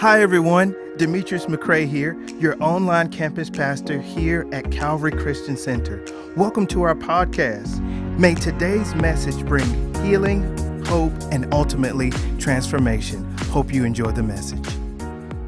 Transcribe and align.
Hi, 0.00 0.22
everyone. 0.22 0.76
Demetrius 0.96 1.46
McCrae 1.46 1.84
here, 1.84 2.16
your 2.38 2.54
online 2.62 3.08
campus 3.08 3.50
pastor 3.50 4.00
here 4.00 4.46
at 4.52 4.70
Calvary 4.70 5.10
Christian 5.10 5.56
Center. 5.56 6.04
Welcome 6.36 6.68
to 6.68 6.82
our 6.82 6.94
podcast. 6.94 7.80
May 8.16 8.36
today's 8.36 8.94
message 8.94 9.44
bring 9.44 9.92
healing, 9.96 10.56
hope, 10.84 11.12
and 11.32 11.52
ultimately 11.52 12.10
transformation. 12.38 13.24
Hope 13.48 13.74
you 13.74 13.82
enjoy 13.84 14.12
the 14.12 14.22
message. 14.22 14.68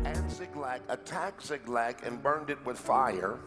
And 0.05 0.29
Ziklag 0.29 0.80
attacked 0.89 1.46
Ziklag 1.46 1.98
and 2.05 2.21
burned 2.21 2.51
it 2.51 2.59
with 2.67 2.77
fire, 2.77 3.39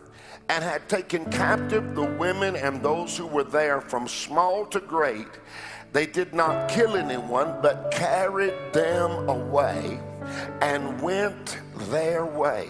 and 0.47 0.63
had 0.63 0.87
taken 0.87 1.29
captive 1.29 1.95
the 1.95 2.05
women 2.05 2.55
and 2.55 2.81
those 2.81 3.17
who 3.17 3.27
were 3.27 3.43
there 3.43 3.81
from 3.81 4.07
small 4.07 4.65
to 4.67 4.79
great. 4.79 5.27
They 5.91 6.05
did 6.05 6.33
not 6.33 6.69
kill 6.69 6.95
anyone, 6.95 7.59
but 7.61 7.91
carried 7.91 8.53
them 8.71 9.27
away 9.27 9.99
and 10.61 11.01
went 11.01 11.59
their 11.89 12.25
way. 12.25 12.69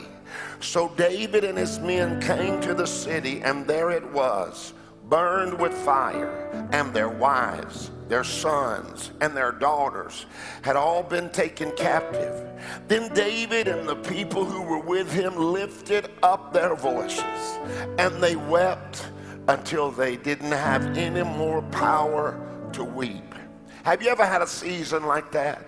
So 0.60 0.90
David 0.96 1.44
and 1.44 1.58
his 1.58 1.80
men 1.80 2.22
came 2.22 2.62
to 2.62 2.74
the 2.74 2.88
city, 2.88 3.42
and 3.42 3.68
there 3.68 3.92
it 3.92 4.06
was, 4.12 4.74
burned 5.10 5.60
with 5.60 5.74
fire, 5.74 6.68
and 6.72 6.94
their 6.94 7.10
wives, 7.10 7.92
their 8.08 8.24
sons, 8.24 9.12
and 9.22 9.36
their 9.36 9.52
daughters 9.52 10.26
had 10.62 10.76
all 10.76 11.04
been 11.04 11.30
taken 11.30 11.72
captive. 11.72 12.50
Then 12.88 13.14
David 13.14 13.68
and 13.68 13.88
the 13.88 13.98
people 13.98 14.46
who 14.46 14.62
were 14.62 14.80
with 14.80 15.12
him 15.12 15.36
lifted 15.36 16.10
up 16.24 16.54
their 16.54 16.76
voices, 16.76 17.60
and 18.00 18.24
they 18.24 18.36
wept 18.36 19.08
until 19.50 19.92
they 19.92 20.16
didn't 20.16 20.52
have 20.52 20.98
any 20.98 21.24
more 21.24 21.62
power 21.64 22.40
to 22.72 22.84
weep. 22.84 23.36
Have 23.84 24.02
you 24.02 24.10
ever 24.10 24.26
had 24.26 24.42
a 24.42 24.48
season 24.48 25.06
like 25.06 25.32
that? 25.34 25.66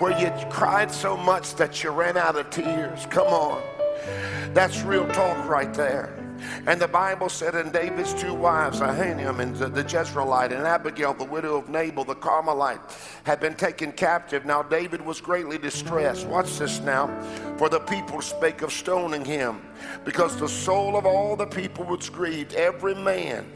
Where 0.00 0.18
you 0.18 0.30
cried 0.48 0.90
so 0.90 1.16
much 1.16 1.54
that 1.56 1.84
you 1.84 1.90
ran 1.90 2.16
out 2.16 2.34
of 2.34 2.48
tears. 2.50 3.06
Come 3.10 3.28
on. 3.28 3.62
That's 4.54 4.82
real 4.82 5.06
talk 5.08 5.48
right 5.48 5.72
there. 5.74 6.16
And 6.66 6.80
the 6.80 6.88
Bible 6.88 7.28
said, 7.28 7.54
and 7.54 7.70
David's 7.70 8.14
two 8.14 8.32
wives, 8.32 8.80
Ahinoam 8.80 9.40
and 9.40 9.54
the 9.54 9.84
Jezreelite, 9.84 10.52
and 10.52 10.66
Abigail, 10.66 11.12
the 11.12 11.24
widow 11.24 11.56
of 11.56 11.68
Nabal, 11.68 12.04
the 12.04 12.14
Carmelite, 12.14 12.80
had 13.24 13.40
been 13.40 13.54
taken 13.54 13.92
captive. 13.92 14.46
Now 14.46 14.62
David 14.62 15.02
was 15.04 15.20
greatly 15.20 15.58
distressed. 15.58 16.26
Watch 16.26 16.58
this 16.58 16.80
now. 16.80 17.08
For 17.58 17.68
the 17.68 17.80
people 17.80 18.22
spake 18.22 18.62
of 18.62 18.72
stoning 18.72 19.24
him, 19.24 19.60
because 20.06 20.34
the 20.38 20.48
soul 20.48 20.96
of 20.96 21.04
all 21.04 21.36
the 21.36 21.46
people 21.46 21.84
was 21.84 22.08
grieved, 22.08 22.54
every 22.54 22.94
man 22.94 23.46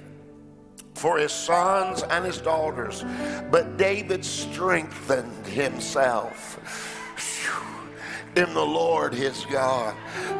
for 1.04 1.18
his 1.18 1.32
sons 1.32 2.02
and 2.04 2.24
his 2.24 2.40
daughters. 2.40 3.04
But 3.50 3.76
David 3.76 4.24
strengthened 4.24 5.46
himself 5.46 6.58
in 8.36 8.54
the 8.54 8.64
Lord 8.64 9.12
his 9.12 9.44
God. 9.44 9.94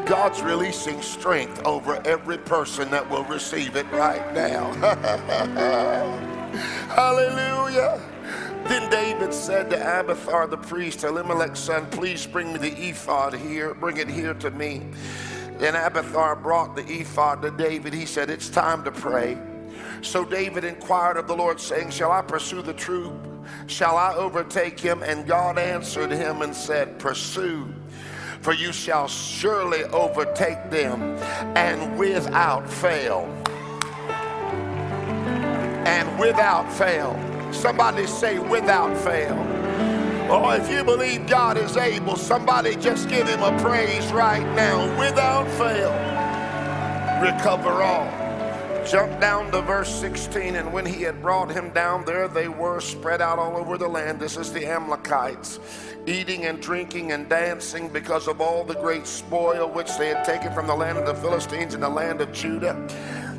God's 0.07 0.41
releasing 0.41 1.03
strength 1.03 1.63
over 1.67 2.01
every 2.07 2.39
person 2.39 2.91
that 2.93 3.11
will 3.11 3.25
receive 3.25 3.77
it 3.77 3.85
right 3.93 4.33
now. 4.33 4.73
Hallelujah. 6.89 8.01
Then 8.67 8.89
David 8.89 9.35
said 9.35 9.69
to 9.69 9.77
Abiathar 9.77 10.47
the 10.47 10.57
priest, 10.57 11.01
Ahimelech's 11.01 11.61
son, 11.61 11.85
please 11.91 12.27
bring 12.27 12.55
me 12.55 12.59
the 12.59 12.89
ephod 12.89 13.35
here, 13.35 13.75
bring 13.75 13.99
it 13.99 14.09
here 14.09 14.33
to 14.33 14.51
me. 14.51 14.81
Then 15.59 15.75
Abiathar 15.75 16.37
brought 16.37 16.75
the 16.75 16.91
ephod 16.91 17.43
to 17.43 17.51
David. 17.51 17.93
He 17.93 18.07
said, 18.07 18.31
It's 18.31 18.49
time 18.49 18.83
to 18.85 18.91
pray. 18.91 19.37
So 20.05 20.23
David 20.23 20.65
inquired 20.65 21.17
of 21.17 21.27
the 21.27 21.35
Lord, 21.35 21.59
saying, 21.59 21.91
Shall 21.91 22.13
I 22.13 22.21
pursue 22.21 22.61
the 22.61 22.75
troop? 22.75 23.15
Shall 23.67 23.97
I 23.97 24.15
overtake 24.15 24.79
him? 24.79 25.03
And 25.03 25.27
God 25.27 25.59
answered 25.59 26.11
him 26.11 26.43
and 26.43 26.55
said, 26.55 26.99
Pursue, 26.99 27.75
for 28.43 28.53
you 28.53 28.71
shall 28.71 29.09
surely 29.09 29.83
overtake 29.85 30.71
them, 30.71 31.01
and 31.57 31.99
without 31.99 32.71
fail. 32.71 33.23
And 35.87 36.19
without 36.19 36.71
fail. 36.71 37.19
Somebody 37.53 38.07
say, 38.07 38.39
without 38.39 38.95
fail. 38.99 39.35
Oh, 40.31 40.51
if 40.51 40.71
you 40.71 40.85
believe 40.85 41.27
God 41.27 41.57
is 41.57 41.79
able, 41.79 42.17
somebody 42.17 42.77
just 42.77 43.09
give 43.09 43.27
him 43.27 43.43
a 43.43 43.59
praise 43.63 44.13
right 44.13 44.45
now. 44.55 44.87
Without 44.99 45.49
fail, 45.53 45.93
recover 47.23 47.83
all. 47.83 48.24
Jump 48.87 49.19
down 49.19 49.51
to 49.51 49.63
verse 49.63 49.89
16. 50.01 50.57
And 50.57 50.73
when 50.73 50.85
he 50.85 51.03
had 51.03 51.23
brought 51.23 51.51
him 51.51 51.71
down, 51.71 52.05
there 52.05 52.29
they 52.29 52.49
were 52.49 52.81
spread 52.81 53.23
out 53.23 53.39
all 53.39 53.57
over 53.57 53.79
the 53.79 53.89
land. 53.89 54.21
This 54.21 54.37
is 54.37 54.53
the 54.53 54.67
Amalekites, 54.67 55.59
eating 56.07 56.45
and 56.45 56.61
drinking 56.61 57.13
and 57.13 57.29
dancing 57.29 57.89
because 57.89 58.29
of 58.29 58.43
all 58.43 58.63
the 58.63 58.75
great 58.75 59.07
spoil 59.07 59.71
which 59.71 59.97
they 59.97 60.09
had 60.09 60.25
taken 60.25 60.53
from 60.53 60.67
the 60.67 60.75
land 60.75 60.99
of 60.99 61.07
the 61.07 61.15
Philistines 61.15 61.73
and 61.73 61.83
the 61.83 61.89
land 61.89 62.21
of 62.21 62.31
Judah. 62.33 62.77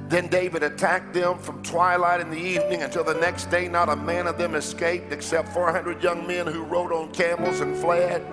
Then 0.08 0.28
David 0.28 0.64
attacked 0.64 1.14
them 1.14 1.38
from 1.38 1.62
twilight 1.64 2.22
in 2.22 2.30
the 2.32 2.38
evening 2.40 2.82
until 2.82 3.04
the 3.04 3.16
next 3.16 3.52
day. 3.52 3.68
Not 3.68 3.90
a 3.90 3.96
man 3.96 4.28
of 4.28 4.38
them 4.38 4.56
escaped 4.56 5.12
except 5.12 5.50
400 5.50 6.02
young 6.02 6.26
men 6.26 6.48
who 6.48 6.64
rode 6.64 6.92
on 6.92 7.12
camels 7.12 7.60
and 7.60 7.78
fled. 7.78 8.24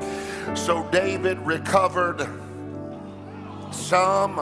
So 0.56 0.88
David 0.90 1.38
recovered 1.40 2.26
some, 3.70 4.36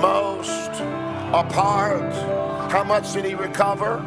most, 0.00 1.15
apart. 1.40 2.12
How 2.70 2.82
much 2.82 3.12
did 3.12 3.24
he 3.24 3.34
recover? 3.34 3.98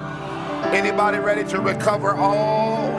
Anybody 0.74 1.20
ready 1.20 1.44
to 1.50 1.62
recover 1.62 2.16
all? 2.16 2.90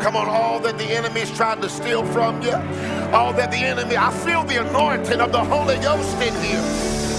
Come 0.00 0.16
on, 0.16 0.28
all 0.28 0.60
that 0.60 0.78
the 0.78 0.84
enemy's 0.84 1.34
trying 1.36 1.60
to 1.62 1.68
steal 1.68 2.04
from 2.06 2.40
you. 2.42 2.54
All 3.12 3.32
that 3.32 3.50
the 3.50 3.58
enemy, 3.58 3.96
I 3.96 4.10
feel 4.10 4.44
the 4.44 4.66
anointing 4.66 5.20
of 5.20 5.32
the 5.32 5.44
Holy 5.44 5.76
Ghost 5.76 6.14
in 6.22 6.34
here. 6.42 6.62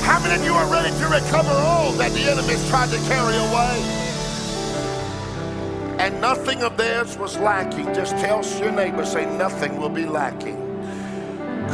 How 0.04 0.20
many 0.20 0.36
of 0.40 0.46
you 0.46 0.54
are 0.54 0.72
ready 0.72 0.96
to 0.98 1.06
recover 1.08 1.52
all 1.52 1.92
that 1.94 2.12
the 2.14 2.22
enemy's 2.22 2.68
tried 2.70 2.90
to 2.90 2.98
carry 3.08 3.36
away? 3.36 4.04
And 6.00 6.22
nothing 6.22 6.64
of 6.64 6.78
theirs 6.78 7.18
was 7.18 7.38
lacking. 7.38 7.94
Just 7.94 8.12
tell 8.18 8.46
your 8.60 8.72
neighbor, 8.72 9.06
say, 9.06 9.26
nothing 9.38 9.78
will 9.78 9.90
be 9.90 10.06
lacking. 10.06 10.67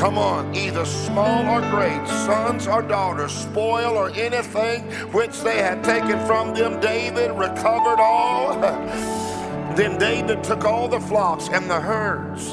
Come 0.04 0.18
on, 0.18 0.54
either 0.54 0.84
small 0.84 1.48
or 1.48 1.62
great, 1.72 2.06
sons 2.10 2.68
or 2.68 2.82
daughters, 2.82 3.32
spoil 3.32 3.98
or 3.98 4.10
anything 4.10 4.84
which 5.14 5.40
they 5.44 5.60
had 5.60 5.82
taken 5.82 6.20
from 6.26 6.54
them, 6.54 6.82
David 6.82 7.32
recovered 7.32 8.02
all. 8.02 8.60
then 9.78 9.98
David 9.98 10.44
took 10.44 10.66
all 10.66 10.90
the 10.90 11.00
flocks 11.00 11.48
and 11.48 11.70
the 11.70 11.80
herds 11.80 12.52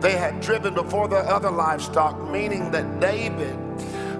they 0.00 0.12
had 0.12 0.40
driven 0.40 0.74
before 0.74 1.08
the 1.08 1.16
other 1.16 1.50
livestock, 1.50 2.30
meaning 2.30 2.70
that 2.70 3.00
David 3.00 3.58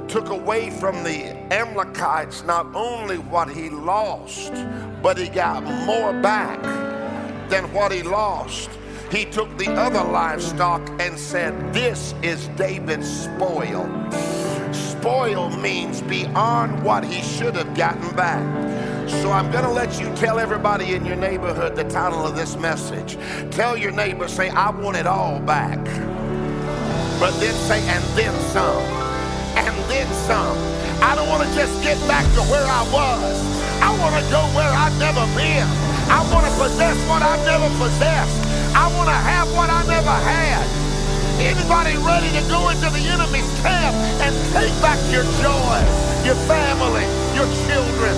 took 0.08 0.30
away 0.30 0.68
from 0.68 1.04
the 1.04 1.36
Amalekites 1.54 2.42
not 2.42 2.66
only 2.74 3.18
what 3.18 3.48
he 3.48 3.70
lost, 3.70 4.54
but 5.00 5.16
he 5.16 5.28
got 5.28 5.62
more 5.86 6.12
back 6.20 6.60
than 7.48 7.72
what 7.72 7.92
he 7.92 8.02
lost 8.02 8.70
he 9.12 9.26
took 9.26 9.58
the 9.58 9.70
other 9.72 10.02
livestock 10.02 10.80
and 10.98 11.18
said, 11.18 11.74
This 11.74 12.14
is 12.22 12.48
David's 12.56 13.24
spoil. 13.24 13.84
Spoil 14.72 15.50
means 15.50 16.00
beyond 16.00 16.82
what 16.82 17.04
he 17.04 17.20
should 17.20 17.54
have 17.56 17.76
gotten 17.76 18.16
back. 18.16 18.42
So 19.20 19.30
I'm 19.30 19.50
going 19.52 19.64
to 19.64 19.70
let 19.70 20.00
you 20.00 20.06
tell 20.14 20.38
everybody 20.38 20.94
in 20.94 21.04
your 21.04 21.16
neighborhood 21.16 21.76
the 21.76 21.84
title 21.84 22.24
of 22.24 22.34
this 22.34 22.56
message. 22.56 23.18
Tell 23.50 23.76
your 23.76 23.92
neighbor, 23.92 24.28
say, 24.28 24.48
I 24.48 24.70
want 24.70 24.96
it 24.96 25.06
all 25.06 25.40
back. 25.40 25.78
But 27.20 27.38
then 27.38 27.54
say, 27.68 27.86
and 27.88 28.02
then 28.16 28.34
some. 28.50 28.82
And 29.58 29.76
then 29.90 30.10
some. 30.24 30.56
I 31.02 31.14
don't 31.14 31.28
want 31.28 31.46
to 31.46 31.54
just 31.54 31.82
get 31.82 31.98
back 32.08 32.24
to 32.36 32.40
where 32.48 32.64
I 32.64 32.82
was. 32.90 33.36
I 33.82 33.90
want 34.00 34.14
to 34.24 34.30
go 34.30 34.40
where 34.56 34.72
I've 34.72 34.98
never 34.98 35.26
been. 35.36 35.68
I 36.08 36.26
want 36.32 36.46
to 36.46 36.52
possess 36.52 36.96
what 37.08 37.20
I've 37.20 37.44
never 37.44 37.68
possessed. 37.76 38.41
I 38.74 38.88
want 38.96 39.08
to 39.08 39.14
have 39.14 39.52
what 39.52 39.68
I 39.70 39.84
never 39.86 40.10
had. 40.10 40.64
Anybody 41.40 41.96
ready 42.00 42.30
to 42.38 42.42
go 42.48 42.70
into 42.70 42.88
the 42.88 43.04
enemy's 43.08 43.48
camp 43.60 43.94
and 44.24 44.32
take 44.52 44.72
back 44.80 44.98
your 45.12 45.24
joy, 45.44 45.76
your 46.24 46.36
family, 46.46 47.04
your 47.34 47.48
children? 47.68 48.14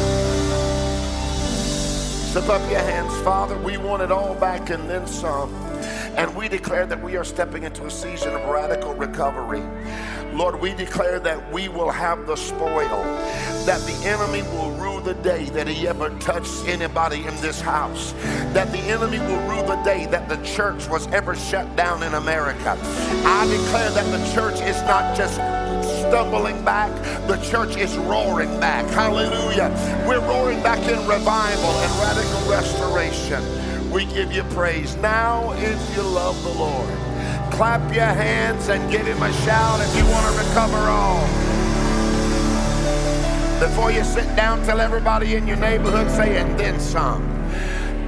Slip 2.31 2.49
up 2.49 2.71
your 2.71 2.81
hands, 2.81 3.17
Father. 3.23 3.57
We 3.59 3.77
want 3.77 4.03
it 4.03 4.13
all 4.13 4.35
back 4.35 4.71
and 4.71 4.89
then 4.91 5.07
some. 5.07 5.55
And 6.17 6.35
we 6.37 6.49
declare 6.49 6.87
that 6.87 7.03
we 7.03 7.17
are 7.17 7.25
stepping 7.25 7.65
into 7.65 7.87
a 7.87 7.91
season 7.91 8.35
of 8.35 8.45
radical 8.49 8.95
recovery. 8.95 9.63
Lord, 10.35 10.61
we 10.61 10.75
declare 10.75 11.21
that 11.21 11.53
we 11.53 11.69
will 11.69 11.91
have 11.91 12.27
the 12.27 12.35
spoil, 12.35 13.05
that 13.67 13.81
the 13.87 13.95
enemy 14.05 14.43
will 14.43 14.73
rule 14.73 15.01
the 15.01 15.15
day 15.15 15.45
that 15.45 15.69
he 15.69 15.87
ever 15.87 16.11
touched 16.19 16.67
anybody 16.67 17.25
in 17.25 17.35
this 17.41 17.61
house, 17.61 18.13
that 18.53 18.73
the 18.73 18.81
enemy 18.81 19.21
will 19.21 19.41
rule 19.49 19.63
the 19.63 19.81
day 19.85 20.07
that 20.07 20.29
the 20.29 20.37
church 20.45 20.89
was 20.89 21.07
ever 21.09 21.37
shut 21.37 21.77
down 21.77 22.03
in 22.03 22.15
America. 22.15 22.77
I 23.25 23.47
declare 23.47 23.91
that 23.91 24.11
the 24.11 24.35
church 24.35 24.61
is 24.61 24.81
not 24.83 25.17
just 25.17 25.35
stumbling 26.01 26.65
back, 26.65 26.91
the 27.29 27.37
church 27.37 27.77
is 27.77 27.97
roaring 27.97 28.59
back. 28.59 28.87
Hallelujah. 28.91 29.71
We're 30.09 30.21
roaring 30.21 30.63
back 30.65 30.81
in 30.81 30.99
revival 31.07 31.71
and 31.71 31.93
radical 32.01 32.51
restoration. 32.51 33.91
We 33.93 34.05
give 34.07 34.33
you 34.33 34.43
praise. 34.45 34.97
Now, 34.97 35.53
if 35.53 35.97
you 35.97 36.03
love 36.03 36.43
the 36.43 36.51
Lord, 36.51 37.04
clap 37.55 37.95
your 37.95 38.05
hands 38.05 38.69
and 38.69 38.91
give 38.91 39.07
him 39.07 39.23
a 39.23 39.33
shout 39.45 39.81
if 39.81 39.97
you 39.97 40.05
want 40.07 40.27
to 40.27 40.43
recover 40.43 40.77
all. 40.77 41.23
Before 43.61 43.93
you 43.93 44.03
sit 44.03 44.27
down, 44.35 44.65
tell 44.65 44.81
everybody 44.81 45.37
in 45.37 45.47
your 45.47 45.57
neighborhood, 45.59 46.11
say, 46.11 46.37
and 46.37 46.59
then 46.59 46.81
some, 46.81 47.23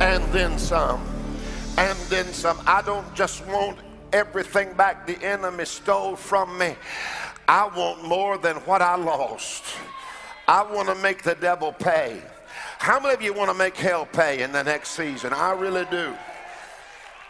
and 0.00 0.24
then 0.32 0.58
some, 0.58 1.00
and 1.78 1.96
then 2.10 2.26
some. 2.26 2.60
I 2.66 2.82
don't 2.82 3.14
just 3.14 3.46
want 3.46 3.78
everything 4.12 4.72
back 4.74 5.06
the 5.06 5.16
enemy 5.22 5.64
stole 5.64 6.16
from 6.16 6.58
me. 6.58 6.74
I 7.46 7.68
want 7.68 8.02
more 8.02 8.38
than 8.38 8.56
what 8.66 8.82
I 8.82 8.96
lost. 8.96 9.62
I 10.48 10.64
want 10.64 10.88
to 10.88 10.96
make 10.96 11.22
the 11.22 11.36
devil 11.36 11.72
pay. 11.72 12.20
How 12.78 12.98
many 12.98 13.14
of 13.14 13.22
you 13.22 13.32
want 13.32 13.50
to 13.50 13.56
make 13.56 13.76
hell 13.76 14.06
pay 14.06 14.42
in 14.42 14.50
the 14.50 14.64
next 14.64 14.90
season? 14.90 15.32
I 15.32 15.52
really 15.52 15.84
do. 15.88 16.14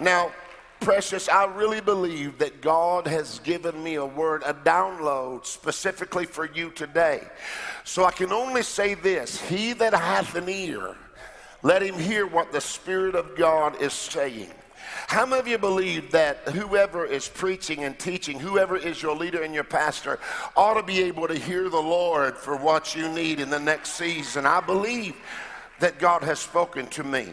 Now, 0.00 0.32
precious, 0.80 1.28
I 1.28 1.44
really 1.46 1.80
believe 1.80 2.38
that 2.38 2.60
God 2.60 3.06
has 3.06 3.38
given 3.40 3.82
me 3.82 3.96
a 3.96 4.04
word, 4.04 4.42
a 4.44 4.54
download 4.54 5.46
specifically 5.46 6.26
for 6.26 6.46
you 6.46 6.70
today. 6.70 7.22
So 7.84 8.04
I 8.04 8.10
can 8.10 8.32
only 8.32 8.62
say 8.62 8.94
this 8.94 9.40
He 9.40 9.72
that 9.74 9.94
hath 9.94 10.34
an 10.34 10.48
ear, 10.48 10.96
let 11.62 11.82
him 11.82 11.98
hear 11.98 12.26
what 12.26 12.52
the 12.52 12.60
Spirit 12.60 13.14
of 13.14 13.36
God 13.36 13.80
is 13.80 13.92
saying. 13.92 14.50
How 15.08 15.24
many 15.24 15.40
of 15.40 15.48
you 15.48 15.58
believe 15.58 16.10
that 16.12 16.48
whoever 16.48 17.04
is 17.04 17.28
preaching 17.28 17.84
and 17.84 17.98
teaching, 17.98 18.40
whoever 18.40 18.76
is 18.76 19.00
your 19.00 19.14
leader 19.14 19.42
and 19.42 19.54
your 19.54 19.64
pastor, 19.64 20.18
ought 20.56 20.74
to 20.74 20.82
be 20.82 21.02
able 21.02 21.28
to 21.28 21.34
hear 21.34 21.68
the 21.68 21.80
Lord 21.80 22.36
for 22.36 22.56
what 22.56 22.94
you 22.94 23.08
need 23.08 23.38
in 23.38 23.50
the 23.50 23.58
next 23.58 23.90
season? 23.90 24.46
I 24.46 24.60
believe 24.60 25.14
that 25.80 25.98
God 25.98 26.22
has 26.22 26.38
spoken 26.38 26.86
to 26.88 27.04
me. 27.04 27.32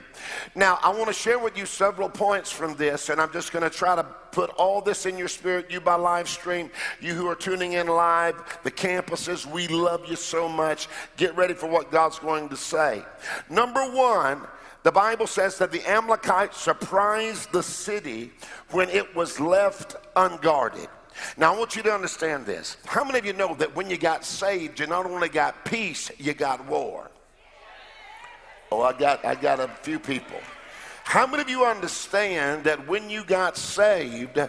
Now, 0.56 0.80
I 0.81 0.90
want 0.90 1.07
to 1.07 1.13
share 1.13 1.40
with 1.40 1.57
you 1.57 1.66
several 1.66 2.10
points 2.10 2.51
from 2.51 2.75
this, 2.75 3.10
and 3.10 3.22
I'm 3.22 3.31
just 3.31 3.51
going 3.51 3.63
to 3.63 3.69
try 3.69 3.95
to 3.95 4.04
put 4.31 4.50
all 4.51 4.81
this 4.81 5.06
in 5.06 5.18
your 5.18 5.28
spirit. 5.28 5.72
You 5.72 5.80
by 5.80 5.95
live 5.95 6.28
stream, 6.28 6.69
you 7.00 7.13
who 7.13 7.28
are 7.28 7.36
tuning 7.36 7.74
in 7.74 7.88
live, 7.88 8.60
the 8.63 8.72
campuses, 8.72 9.45
we 9.45 9.68
love 9.68 10.06
you 10.07 10.16
so 10.16 10.50
much. 10.50 10.88
Get 11.18 11.36
ready 11.36 11.54
for 11.54 11.68
what 11.68 11.92
God's 11.92 12.19
going 12.19 12.50
to 12.50 12.57
say. 12.57 13.04
Number 13.50 13.81
one, 13.92 14.42
the 14.84 14.92
Bible 14.92 15.28
says 15.28 15.57
that 15.60 15.72
the 15.72 15.88
Amalekites 15.90 16.60
surprised 16.60 17.51
the 17.54 17.63
city 17.63 18.31
when 18.72 18.90
it 18.90 19.16
was 19.16 19.40
left 19.40 19.95
unguarded. 20.16 20.90
Now, 21.38 21.54
I 21.54 21.57
want 21.57 21.75
you 21.75 21.84
to 21.84 21.94
understand 21.94 22.45
this. 22.45 22.75
How 22.86 23.04
many 23.04 23.19
of 23.19 23.25
you 23.25 23.34
know 23.34 23.54
that 23.56 23.75
when 23.75 23.90
you 23.90 23.98
got 23.98 24.25
saved, 24.25 24.80
you 24.80 24.88
not 24.88 25.06
only 25.06 25.30
got 25.30 25.63
peace, 25.63 26.12
you 26.18 26.34
got 26.34 26.66
war? 26.68 27.10
Oh, 28.74 28.81
I 28.81 28.92
got, 28.92 29.24
I 29.24 29.36
got 29.36 29.60
a 29.60 29.68
few 29.68 30.00
people. 30.00 30.40
How 31.04 31.28
many 31.28 31.44
of 31.44 31.50
you 31.50 31.64
understand 31.64 32.64
that 32.64 32.88
when 32.88 33.08
you 33.08 33.24
got 33.24 33.56
saved, 33.56 34.40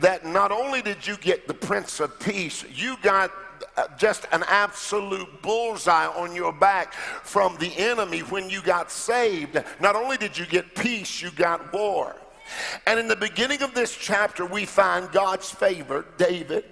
that 0.00 0.26
not 0.26 0.50
only 0.50 0.82
did 0.82 1.06
you 1.06 1.16
get 1.18 1.46
the 1.46 1.54
Prince 1.54 2.00
of 2.00 2.18
Peace, 2.18 2.64
you 2.74 2.96
got 3.02 3.30
uh, 3.76 3.86
just 3.96 4.26
an 4.32 4.42
absolute 4.48 5.42
bullseye 5.42 6.08
on 6.08 6.34
your 6.34 6.52
back 6.52 6.92
from 6.92 7.56
the 7.58 7.72
enemy 7.76 8.18
when 8.20 8.50
you 8.50 8.62
got 8.62 8.90
saved. 8.90 9.62
Not 9.80 9.94
only 9.94 10.16
did 10.16 10.36
you 10.36 10.44
get 10.46 10.74
peace, 10.74 11.22
you 11.22 11.30
got 11.30 11.72
war. 11.72 12.16
And 12.88 12.98
in 12.98 13.06
the 13.06 13.14
beginning 13.14 13.62
of 13.62 13.74
this 13.74 13.96
chapter, 13.96 14.44
we 14.44 14.64
find 14.64 15.08
God's 15.12 15.52
favor, 15.52 16.04
David 16.16 16.64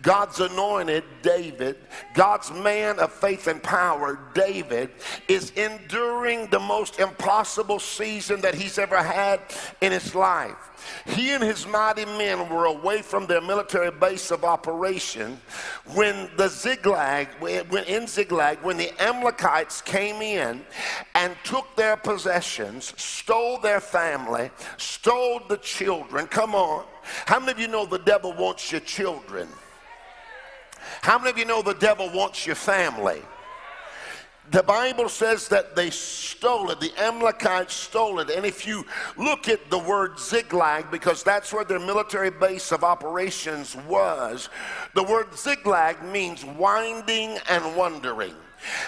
God's 0.00 0.40
anointed, 0.40 1.04
David, 1.22 1.76
God's 2.14 2.50
man 2.50 2.98
of 2.98 3.12
faith 3.12 3.46
and 3.46 3.62
power, 3.62 4.18
David, 4.34 4.90
is 5.28 5.50
enduring 5.50 6.48
the 6.48 6.60
most 6.60 6.98
impossible 6.98 7.78
season 7.78 8.40
that 8.42 8.54
he's 8.54 8.78
ever 8.78 9.02
had 9.02 9.40
in 9.80 9.92
his 9.92 10.14
life. 10.14 10.70
He 11.06 11.30
and 11.30 11.42
his 11.42 11.66
mighty 11.66 12.04
men 12.04 12.48
were 12.48 12.66
away 12.66 13.02
from 13.02 13.26
their 13.26 13.40
military 13.40 13.90
base 13.90 14.30
of 14.30 14.44
operation 14.44 15.40
when 15.94 16.30
the 16.36 16.48
Ziklag, 16.48 17.28
when 17.38 17.84
in 17.84 18.06
Ziklag, 18.06 18.58
when 18.62 18.76
the 18.76 18.90
Amalekites 19.00 19.82
came 19.82 20.20
in 20.22 20.64
and 21.14 21.36
took 21.44 21.74
their 21.76 21.96
possessions, 21.96 22.92
stole 22.96 23.58
their 23.58 23.80
family, 23.80 24.50
stole 24.76 25.40
the 25.48 25.58
children. 25.58 26.26
Come 26.26 26.54
on. 26.54 26.84
How 27.26 27.40
many 27.40 27.52
of 27.52 27.58
you 27.58 27.68
know 27.68 27.86
the 27.86 27.98
devil 27.98 28.32
wants 28.32 28.70
your 28.70 28.80
children? 28.80 29.48
How 31.00 31.18
many 31.18 31.30
of 31.30 31.38
you 31.38 31.44
know 31.44 31.62
the 31.62 31.74
devil 31.74 32.10
wants 32.10 32.46
your 32.46 32.56
family? 32.56 33.22
The 34.50 34.62
Bible 34.62 35.08
says 35.08 35.48
that 35.48 35.76
they 35.76 35.90
stole 35.90 36.70
it. 36.70 36.80
The 36.80 36.92
Amalekites 36.98 37.74
stole 37.74 38.18
it. 38.18 38.28
And 38.28 38.44
if 38.44 38.66
you 38.66 38.84
look 39.16 39.48
at 39.48 39.70
the 39.70 39.78
word 39.78 40.18
Ziklag, 40.18 40.90
because 40.90 41.22
that's 41.22 41.52
where 41.52 41.64
their 41.64 41.78
military 41.78 42.30
base 42.30 42.72
of 42.72 42.82
operations 42.82 43.76
was, 43.88 44.48
the 44.94 45.02
word 45.04 45.32
Ziklag 45.34 46.02
means 46.04 46.44
winding 46.44 47.38
and 47.48 47.76
wondering. 47.76 48.34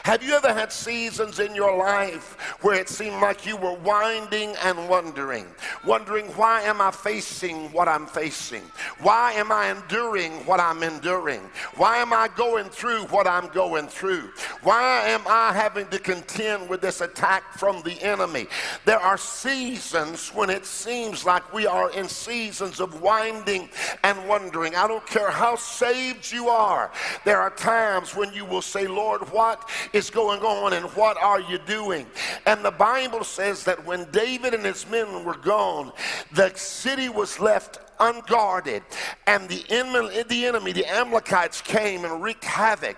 Have 0.05 0.23
you 0.23 0.35
ever 0.35 0.53
had 0.53 0.73
seasons 0.73 1.39
in 1.39 1.55
your 1.55 1.77
life 1.77 2.37
where 2.61 2.79
it 2.79 2.89
seemed 2.89 3.21
like 3.21 3.47
you 3.47 3.57
were 3.57 3.75
winding 3.75 4.55
and 4.65 4.89
wondering, 4.89 5.47
wondering 5.85 6.27
why 6.37 6.63
am 6.63 6.81
I 6.81 6.91
facing 6.91 7.73
what 7.73 7.89
I'm 7.89 8.07
facing? 8.07 8.63
Why 9.01 9.33
am 9.33 9.51
I 9.51 9.71
enduring 9.71 10.33
what 10.47 10.61
I'm 10.61 10.83
enduring? 10.83 11.41
Why 11.77 11.99
am 11.99 12.13
I 12.13 12.29
going 12.37 12.69
through 12.69 13.05
what 13.05 13.27
I'm 13.27 13.49
going 13.49 13.89
through? 13.89 14.31
Why 14.63 15.09
am 15.09 15.23
I 15.27 15.53
having 15.53 15.89
to 15.89 15.99
contend 15.99 16.69
with 16.69 16.81
this 16.81 17.01
attack 17.01 17.55
from 17.55 17.83
the 17.83 18.01
enemy? 18.03 18.47
There 18.85 18.99
are 18.99 19.19
seasons 19.19 20.29
when 20.35 20.51
it 20.51 20.67
seems 20.67 21.25
like 21.25 21.53
we 21.53 21.67
are 21.67 21.91
in 21.93 22.09
seasons 22.09 22.81
of 22.81 23.01
winding 23.01 23.69
and 24.03 24.29
wondering. 24.29 24.75
I 24.75 24.87
don't 24.87 25.07
care 25.07 25.31
how 25.31 25.57
saved 25.57 26.31
you 26.31 26.49
are. 26.49 26.91
There 27.25 27.41
are 27.41 27.51
times 27.51 28.15
when 28.15 28.33
you 28.33 28.45
will 28.45 28.63
say, 28.63 28.87
Lord, 28.87 29.23
what 29.31 29.64
is 29.93 30.11
going 30.11 30.41
on 30.43 30.73
and 30.73 30.87
what 30.97 31.17
are 31.23 31.41
you 31.41 31.59
doing? 31.59 32.07
And 32.47 32.65
the 32.65 32.71
Bible 32.71 33.25
says 33.25 33.65
that 33.65 33.85
when 33.85 34.11
David 34.11 34.55
and 34.55 34.65
his 34.65 34.89
men 34.89 35.25
were 35.25 35.37
gone, 35.37 35.93
the 36.33 36.53
city 36.55 37.09
was 37.09 37.41
left 37.41 37.79
unguarded. 38.01 38.83
And 39.27 39.49
the 39.49 39.65
enemy, 39.71 40.23
the 40.23 40.47
enemy, 40.47 40.73
the 40.73 40.87
Amalekites 40.87 41.61
came 41.61 42.05
and 42.05 42.23
wreaked 42.23 42.45
havoc. 42.45 42.97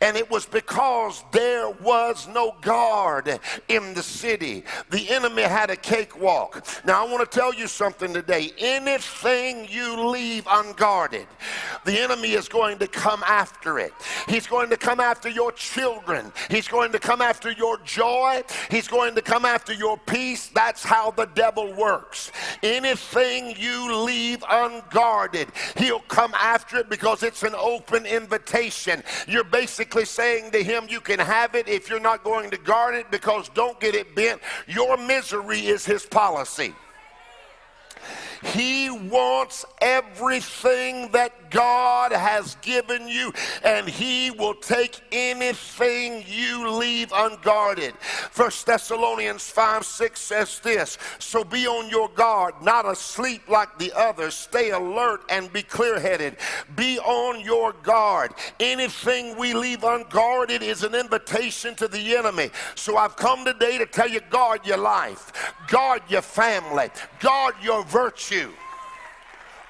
And 0.00 0.16
it 0.16 0.30
was 0.30 0.46
because 0.46 1.24
there 1.32 1.70
was 1.70 2.28
no 2.28 2.54
guard 2.60 3.38
in 3.68 3.94
the 3.94 4.02
city. 4.02 4.64
The 4.90 5.10
enemy 5.10 5.42
had 5.42 5.70
a 5.70 5.76
cakewalk. 5.76 6.66
Now, 6.84 7.04
I 7.06 7.10
want 7.10 7.30
to 7.30 7.38
tell 7.38 7.54
you 7.54 7.66
something 7.66 8.12
today. 8.12 8.52
Anything 8.58 9.66
you 9.70 10.08
leave 10.08 10.46
unguarded, 10.50 11.26
the 11.84 11.98
enemy 11.98 12.32
is 12.32 12.48
going 12.48 12.78
to 12.78 12.86
come 12.86 13.22
after 13.26 13.78
it. 13.78 13.92
He's 14.28 14.46
going 14.46 14.70
to 14.70 14.76
come 14.76 15.00
after 15.00 15.28
your 15.28 15.52
children. 15.52 16.32
He's 16.50 16.68
going 16.68 16.92
to 16.92 16.98
come 16.98 17.20
after 17.20 17.50
your 17.50 17.78
joy. 17.78 18.42
He's 18.70 18.88
going 18.88 19.14
to 19.14 19.22
come 19.22 19.44
after 19.44 19.72
your 19.72 19.98
peace. 19.98 20.48
That's 20.48 20.82
how 20.82 21.10
the 21.10 21.26
devil 21.26 21.72
works. 21.74 22.32
Anything 22.62 23.54
you 23.56 23.94
leave 23.94 24.35
leave 24.36 24.44
unguarded, 24.50 25.48
he'll 25.76 26.00
come 26.00 26.34
after 26.34 26.78
it 26.78 26.88
because 26.88 27.22
it's 27.22 27.42
an 27.42 27.54
open 27.54 28.06
invitation. 28.06 29.02
You're 29.26 29.44
basically 29.44 30.04
saying 30.04 30.50
to 30.52 30.62
him, 30.62 30.86
You 30.88 31.00
can 31.00 31.18
have 31.18 31.54
it 31.54 31.68
if 31.68 31.88
you're 31.88 32.00
not 32.00 32.24
going 32.24 32.50
to 32.50 32.58
guard 32.58 32.94
it 32.94 33.10
because 33.10 33.48
don't 33.50 33.78
get 33.80 33.94
it 33.94 34.14
bent. 34.14 34.40
Your 34.66 34.96
misery 34.96 35.60
is 35.60 35.84
his 35.84 36.06
policy. 36.06 36.74
He 38.46 38.90
wants 38.90 39.64
everything 39.80 41.10
that 41.12 41.50
God 41.50 42.12
has 42.12 42.56
given 42.56 43.08
you, 43.08 43.32
and 43.64 43.88
He 43.88 44.30
will 44.30 44.54
take 44.54 45.00
anything 45.10 46.24
you 46.28 46.68
leave 46.70 47.12
unguarded. 47.14 47.94
First 47.98 48.66
Thessalonians 48.66 49.48
5 49.50 49.84
6 49.84 50.20
says 50.20 50.60
this 50.60 50.98
So 51.18 51.44
be 51.44 51.66
on 51.66 51.88
your 51.88 52.08
guard, 52.10 52.54
not 52.62 52.86
asleep 52.86 53.48
like 53.48 53.78
the 53.78 53.92
others. 53.96 54.34
Stay 54.34 54.70
alert 54.70 55.22
and 55.28 55.52
be 55.52 55.62
clear 55.62 55.98
headed. 55.98 56.36
Be 56.74 56.98
on 56.98 57.40
your 57.40 57.72
guard. 57.72 58.32
Anything 58.60 59.36
we 59.36 59.54
leave 59.54 59.84
unguarded 59.84 60.62
is 60.62 60.82
an 60.82 60.94
invitation 60.94 61.74
to 61.76 61.88
the 61.88 62.16
enemy. 62.16 62.50
So 62.74 62.96
I've 62.96 63.16
come 63.16 63.44
today 63.44 63.78
to 63.78 63.86
tell 63.86 64.08
you 64.08 64.20
guard 64.30 64.66
your 64.66 64.78
life, 64.78 65.54
guard 65.68 66.02
your 66.08 66.22
family, 66.22 66.88
guard 67.20 67.54
your 67.62 67.84
virtue. 67.84 68.35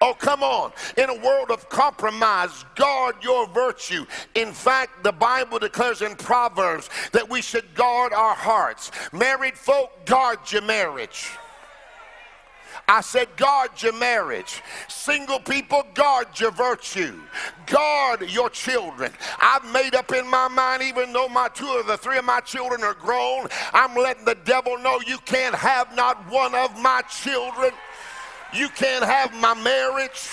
Oh, 0.03 0.15
come 0.15 0.43
on. 0.43 0.73
In 0.99 1.09
a 1.09 1.15
world 1.15 1.51
of 1.51 1.69
compromise, 1.69 2.65
guard 2.75 3.17
your 3.23 3.47
virtue. 3.49 4.05
In 4.35 4.53
fact, 4.53 5.03
the 5.03 5.13
Bible 5.13 5.59
declares 5.59 6.03
in 6.03 6.15
Proverbs 6.17 6.91
that 7.13 7.29
we 7.29 7.41
should 7.41 7.75
guard 7.75 8.13
our 8.13 8.35
hearts. 8.35 8.91
Married 9.13 9.57
folk, 9.57 10.05
guard 10.05 10.39
your 10.53 10.63
marriage. 10.63 11.31
I 12.89 13.01
said, 13.01 13.29
guard 13.37 13.71
your 13.83 13.95
marriage. 13.95 14.63
Single 14.87 15.41
people, 15.41 15.83
guard 15.95 16.39
your 16.39 16.53
virtue. 16.53 17.19
Guard 17.67 18.31
your 18.31 18.49
children. 18.51 19.13
I've 19.41 19.65
made 19.73 19.95
up 19.95 20.13
in 20.13 20.29
my 20.29 20.47
mind, 20.49 20.83
even 20.83 21.13
though 21.13 21.29
my 21.29 21.49
two 21.49 21.67
of 21.81 21.87
the 21.87 21.97
three 21.97 22.19
of 22.19 22.25
my 22.25 22.41
children 22.41 22.85
are 22.85 22.95
grown, 22.95 23.49
I'm 23.73 23.97
letting 23.97 24.25
the 24.25 24.37
devil 24.45 24.79
know 24.79 25.01
you 25.05 25.19
can't 25.19 25.55
have 25.55 25.97
not 25.97 26.31
one 26.31 26.55
of 26.55 26.79
my 26.79 27.03
children. 27.03 27.73
You 28.57 28.69
can't 28.71 29.05
have 29.05 29.35
my 29.35 29.53
marriage. 29.53 30.31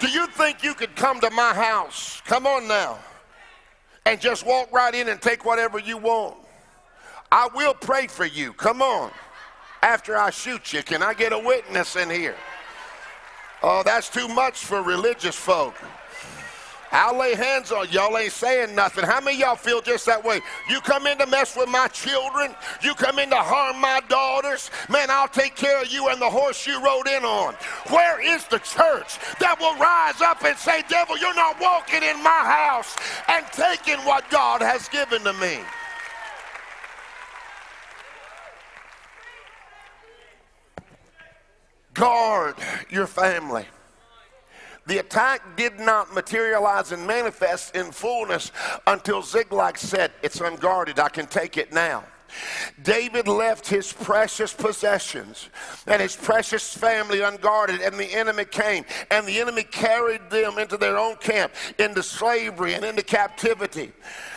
Do 0.00 0.08
you 0.08 0.26
think 0.26 0.64
you 0.64 0.74
could 0.74 0.96
come 0.96 1.20
to 1.20 1.30
my 1.30 1.54
house? 1.54 2.20
Come 2.26 2.46
on 2.46 2.66
now. 2.66 2.98
And 4.04 4.20
just 4.20 4.44
walk 4.44 4.72
right 4.72 4.92
in 4.92 5.08
and 5.08 5.22
take 5.22 5.44
whatever 5.44 5.78
you 5.78 5.96
want. 5.96 6.36
I 7.30 7.48
will 7.54 7.74
pray 7.74 8.08
for 8.08 8.26
you. 8.26 8.52
Come 8.54 8.82
on. 8.82 9.12
After 9.82 10.16
I 10.16 10.30
shoot 10.30 10.72
you, 10.72 10.82
can 10.82 11.02
I 11.02 11.14
get 11.14 11.32
a 11.32 11.38
witness 11.38 11.94
in 11.94 12.10
here? 12.10 12.34
Oh, 13.62 13.82
that's 13.84 14.08
too 14.08 14.26
much 14.26 14.64
for 14.64 14.82
religious 14.82 15.36
folk. 15.36 15.74
I'll 16.92 17.18
lay 17.18 17.34
hands 17.34 17.72
on 17.72 17.88
y'all 17.90 18.16
ain't 18.18 18.32
saying 18.32 18.74
nothing. 18.74 19.04
How 19.04 19.20
many 19.20 19.38
y'all 19.38 19.56
feel 19.56 19.80
just 19.80 20.04
that 20.06 20.22
way? 20.22 20.40
You 20.68 20.80
come 20.82 21.06
in 21.06 21.16
to 21.18 21.26
mess 21.26 21.56
with 21.56 21.68
my 21.68 21.88
children, 21.88 22.54
you 22.82 22.94
come 22.94 23.18
in 23.18 23.30
to 23.30 23.36
harm 23.36 23.80
my 23.80 24.00
daughters, 24.08 24.70
man, 24.90 25.10
I'll 25.10 25.28
take 25.28 25.56
care 25.56 25.80
of 25.80 25.90
you 25.90 26.08
and 26.08 26.20
the 26.20 26.28
horse 26.28 26.66
you 26.66 26.82
rode 26.84 27.08
in 27.08 27.24
on. 27.24 27.54
Where 27.88 28.20
is 28.20 28.44
the 28.44 28.58
church 28.58 29.18
that 29.40 29.56
will 29.58 29.76
rise 29.78 30.20
up 30.20 30.44
and 30.44 30.56
say, 30.58 30.82
Devil, 30.88 31.16
you're 31.16 31.34
not 31.34 31.58
walking 31.60 32.02
in 32.02 32.22
my 32.22 32.30
house 32.30 32.94
and 33.28 33.46
taking 33.52 33.98
what 34.04 34.28
God 34.30 34.60
has 34.60 34.88
given 34.88 35.22
to 35.24 35.32
me? 35.34 35.60
Guard 41.94 42.56
your 42.90 43.06
family. 43.06 43.66
The 44.86 44.98
attack 44.98 45.56
did 45.56 45.78
not 45.78 46.12
materialize 46.12 46.90
and 46.92 47.06
manifest 47.06 47.76
in 47.76 47.92
fullness 47.92 48.50
until 48.86 49.22
Ziklag 49.22 49.78
said, 49.78 50.10
It's 50.22 50.40
unguarded, 50.40 50.98
I 50.98 51.08
can 51.08 51.26
take 51.26 51.56
it 51.56 51.72
now. 51.72 52.04
David 52.82 53.28
left 53.28 53.68
his 53.68 53.92
precious 53.92 54.54
possessions 54.54 55.50
and 55.86 56.00
his 56.00 56.16
precious 56.16 56.74
family 56.74 57.20
unguarded, 57.20 57.80
and 57.82 57.94
the 57.94 58.12
enemy 58.14 58.46
came, 58.46 58.84
and 59.10 59.26
the 59.26 59.38
enemy 59.38 59.62
carried 59.62 60.30
them 60.30 60.58
into 60.58 60.78
their 60.78 60.96
own 60.96 61.16
camp, 61.16 61.52
into 61.78 62.02
slavery 62.02 62.74
and 62.74 62.84
into 62.84 63.02
captivity. 63.02 63.92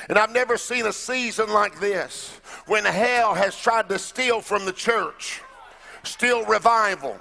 And 0.09 0.17
I've 0.17 0.33
never 0.33 0.57
seen 0.57 0.85
a 0.85 0.93
season 0.93 1.49
like 1.49 1.79
this 1.79 2.39
when 2.67 2.83
hell 2.83 3.33
has 3.33 3.57
tried 3.57 3.87
to 3.89 3.97
steal 3.97 4.41
from 4.41 4.65
the 4.65 4.73
church, 4.73 5.41
steal 6.03 6.45
revival, 6.45 7.17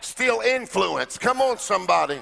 steal 0.00 0.40
influence. 0.40 1.18
Come 1.18 1.40
on, 1.40 1.58
somebody 1.58 2.20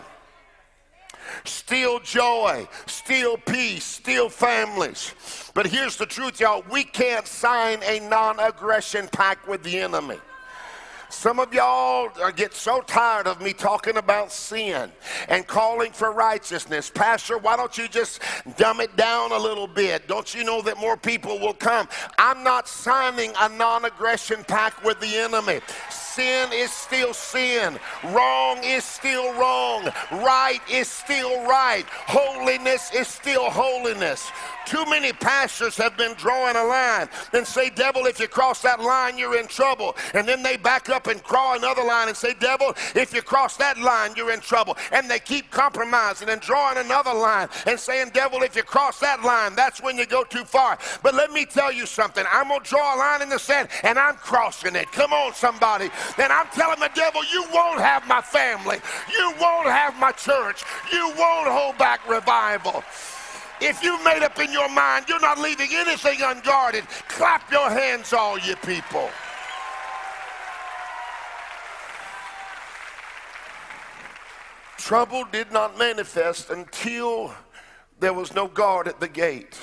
steal 1.44 2.00
joy, 2.00 2.66
steal 2.86 3.36
peace, 3.36 3.84
steal 3.84 4.28
families. 4.28 5.14
But 5.54 5.66
here's 5.66 5.96
the 5.96 6.06
truth, 6.06 6.40
y'all 6.40 6.64
we 6.70 6.84
can't 6.84 7.26
sign 7.26 7.80
a 7.84 8.00
non 8.08 8.38
aggression 8.40 9.08
pact 9.08 9.48
with 9.48 9.62
the 9.62 9.78
enemy. 9.78 10.18
Some 11.08 11.38
of 11.38 11.54
y'all 11.54 12.10
get 12.32 12.52
so 12.52 12.80
tired 12.80 13.28
of 13.28 13.40
me 13.40 13.52
talking 13.52 13.96
about 13.96 14.32
sin 14.32 14.90
and 15.28 15.46
calling 15.46 15.92
for 15.92 16.10
righteousness. 16.10 16.90
Pastor, 16.90 17.38
why 17.38 17.56
don't 17.56 17.78
you 17.78 17.86
just 17.86 18.20
dumb 18.56 18.80
it 18.80 18.94
down 18.96 19.30
a 19.30 19.38
little 19.38 19.68
bit? 19.68 20.08
Don't 20.08 20.34
you 20.34 20.42
know 20.42 20.60
that 20.62 20.78
more 20.78 20.96
people 20.96 21.38
will 21.38 21.54
come? 21.54 21.88
I'm 22.18 22.42
not 22.42 22.68
signing 22.68 23.32
a 23.40 23.48
non 23.48 23.84
aggression 23.84 24.42
pact 24.44 24.84
with 24.84 24.98
the 25.00 25.16
enemy. 25.16 25.60
Sin 26.16 26.50
is 26.50 26.72
still 26.72 27.12
sin. 27.12 27.78
Wrong 28.04 28.64
is 28.64 28.84
still 28.84 29.34
wrong. 29.34 29.90
Right 30.10 30.60
is 30.66 30.88
still 30.88 31.46
right. 31.46 31.84
Holiness 31.90 32.90
is 32.94 33.06
still 33.06 33.50
holiness. 33.50 34.32
Too 34.64 34.84
many 34.86 35.12
pastors 35.12 35.76
have 35.76 35.96
been 35.96 36.14
drawing 36.14 36.56
a 36.56 36.64
line 36.64 37.08
and 37.34 37.46
say, 37.46 37.70
Devil, 37.70 38.06
if 38.06 38.18
you 38.18 38.26
cross 38.26 38.62
that 38.62 38.80
line, 38.80 39.16
you're 39.16 39.38
in 39.38 39.46
trouble. 39.46 39.94
And 40.12 40.26
then 40.26 40.42
they 40.42 40.56
back 40.56 40.88
up 40.88 41.06
and 41.06 41.22
draw 41.22 41.54
another 41.54 41.84
line 41.84 42.08
and 42.08 42.16
say, 42.16 42.34
Devil, 42.40 42.74
if 42.94 43.14
you 43.14 43.22
cross 43.22 43.56
that 43.58 43.78
line, 43.78 44.14
you're 44.16 44.32
in 44.32 44.40
trouble. 44.40 44.76
And 44.92 45.08
they 45.08 45.20
keep 45.20 45.50
compromising 45.50 46.30
and 46.30 46.40
drawing 46.40 46.78
another 46.78 47.14
line 47.14 47.48
and 47.66 47.78
saying, 47.78 48.10
Devil, 48.12 48.42
if 48.42 48.56
you 48.56 48.64
cross 48.64 48.98
that 49.00 49.22
line, 49.22 49.54
that's 49.54 49.82
when 49.82 49.98
you 49.98 50.06
go 50.06 50.24
too 50.24 50.44
far. 50.44 50.78
But 51.02 51.14
let 51.14 51.30
me 51.30 51.44
tell 51.44 51.70
you 51.70 51.86
something. 51.86 52.24
I'm 52.32 52.48
going 52.48 52.62
to 52.62 52.68
draw 52.68 52.96
a 52.96 52.98
line 52.98 53.22
in 53.22 53.28
the 53.28 53.38
sand 53.38 53.68
and 53.84 53.98
I'm 53.98 54.16
crossing 54.16 54.74
it. 54.74 54.90
Come 54.90 55.12
on, 55.12 55.34
somebody. 55.34 55.90
And 56.18 56.32
I'm 56.32 56.46
telling 56.48 56.80
the 56.80 56.90
devil, 56.94 57.22
you 57.32 57.44
won't 57.52 57.80
have 57.80 58.06
my 58.06 58.20
family. 58.20 58.78
You 59.12 59.32
won't 59.40 59.66
have 59.66 59.98
my 59.98 60.12
church. 60.12 60.64
You 60.92 61.12
won't 61.18 61.48
hold 61.48 61.78
back 61.78 62.08
revival. 62.08 62.82
If 63.60 63.82
you've 63.82 64.04
made 64.04 64.22
up 64.22 64.38
in 64.38 64.52
your 64.52 64.68
mind 64.68 65.06
you're 65.08 65.20
not 65.20 65.38
leaving 65.38 65.68
anything 65.72 66.18
unguarded, 66.22 66.86
clap 67.08 67.50
your 67.50 67.70
hands, 67.70 68.12
all 68.12 68.38
you 68.38 68.54
people. 68.56 69.08
Trouble 74.76 75.24
did 75.32 75.50
not 75.50 75.78
manifest 75.78 76.50
until 76.50 77.34
there 77.98 78.12
was 78.12 78.34
no 78.34 78.46
guard 78.46 78.86
at 78.86 79.00
the 79.00 79.08
gate. 79.08 79.58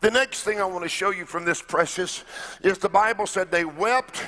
The 0.00 0.10
next 0.10 0.42
thing 0.42 0.60
I 0.60 0.64
want 0.64 0.82
to 0.82 0.88
show 0.88 1.10
you 1.10 1.26
from 1.26 1.44
this 1.44 1.62
precious 1.62 2.24
is 2.62 2.78
the 2.78 2.88
Bible 2.88 3.26
said 3.26 3.50
they 3.50 3.64
wept 3.64 4.24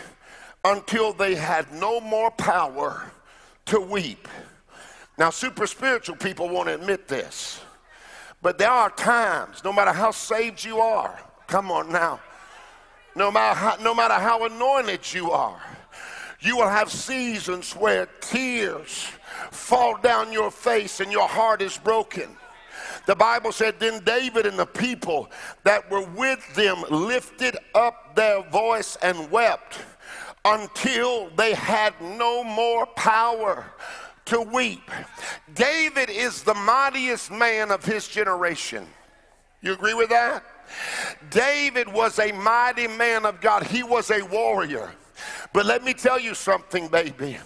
until 0.65 1.13
they 1.13 1.35
had 1.35 1.73
no 1.73 2.01
more 2.01 2.31
power 2.31 3.11
to 3.67 3.81
weep. 3.81 4.29
Now, 5.19 5.31
super 5.31 5.67
spiritual 5.67 6.17
people 6.17 6.49
won't 6.49 6.69
admit 6.69 7.09
this. 7.09 7.61
But 8.41 8.59
there 8.59 8.71
are 8.71 8.91
times, 8.91 9.65
no 9.65 9.73
matter 9.73 9.93
how 9.93 10.13
saved 10.13 10.65
you 10.65 10.79
are, 10.79 11.19
come 11.49 11.71
on 11.71 11.91
now, 11.91 12.21
no 13.17 13.33
matter 13.33 13.59
how, 13.59 13.77
no 13.83 13.95
matter 13.95 14.15
how 14.15 14.47
anointed 14.47 15.13
you 15.13 15.33
are, 15.33 15.61
you 16.41 16.57
will 16.57 16.69
have 16.69 16.91
seasons 16.93 17.73
where 17.73 18.07
tears 18.21 19.09
fall 19.51 19.99
down 19.99 20.33
your 20.33 20.53
face 20.53 21.01
and 21.01 21.11
your 21.11 21.27
heart 21.27 21.61
is 21.61 21.77
broken. 21.79 22.37
The 23.07 23.17
Bible 23.17 23.51
said, 23.51 23.81
Then 23.81 24.05
David 24.05 24.47
and 24.47 24.57
the 24.59 24.67
people 24.67 25.31
that 25.65 25.91
were 25.91 26.07
with 26.17 26.55
them 26.55 26.85
lifted 26.91 27.57
up 27.75 28.15
their 28.15 28.43
voice 28.51 28.97
and 29.03 29.31
wept 29.33 29.81
until 30.45 31.31
they 31.37 31.55
had 31.55 31.95
no 32.01 32.45
more 32.45 32.87
power 32.87 33.67
to 34.27 34.41
weep. 34.41 34.91
David 35.55 36.11
is 36.11 36.43
the 36.43 36.55
mightiest 36.55 37.31
man 37.31 37.71
of 37.71 37.85
his 37.85 38.07
generation. 38.09 38.87
You 39.63 39.73
agree 39.73 39.95
with 39.95 40.11
that? 40.11 40.45
David 41.31 41.89
was 41.93 42.19
a 42.19 42.33
mighty 42.33 42.87
man 42.87 43.25
of 43.25 43.41
God, 43.41 43.65
he 43.65 43.83
was 43.83 44.11
a 44.11 44.23
warrior. 44.23 44.93
But 45.53 45.67
let 45.67 45.83
me 45.83 45.95
tell 45.95 46.21
you 46.21 46.35
something, 46.35 46.89
baby. 46.89 47.39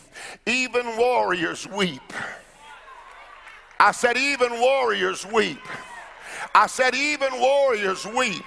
Even 0.44 0.96
warriors 0.96 1.66
weep. 1.68 2.12
I 3.78 3.92
said, 3.92 4.16
even 4.16 4.52
warriors 4.60 5.26
weep. 5.26 5.60
I 6.54 6.66
said, 6.66 6.94
even 6.94 7.32
warriors 7.40 8.04
weep. 8.06 8.44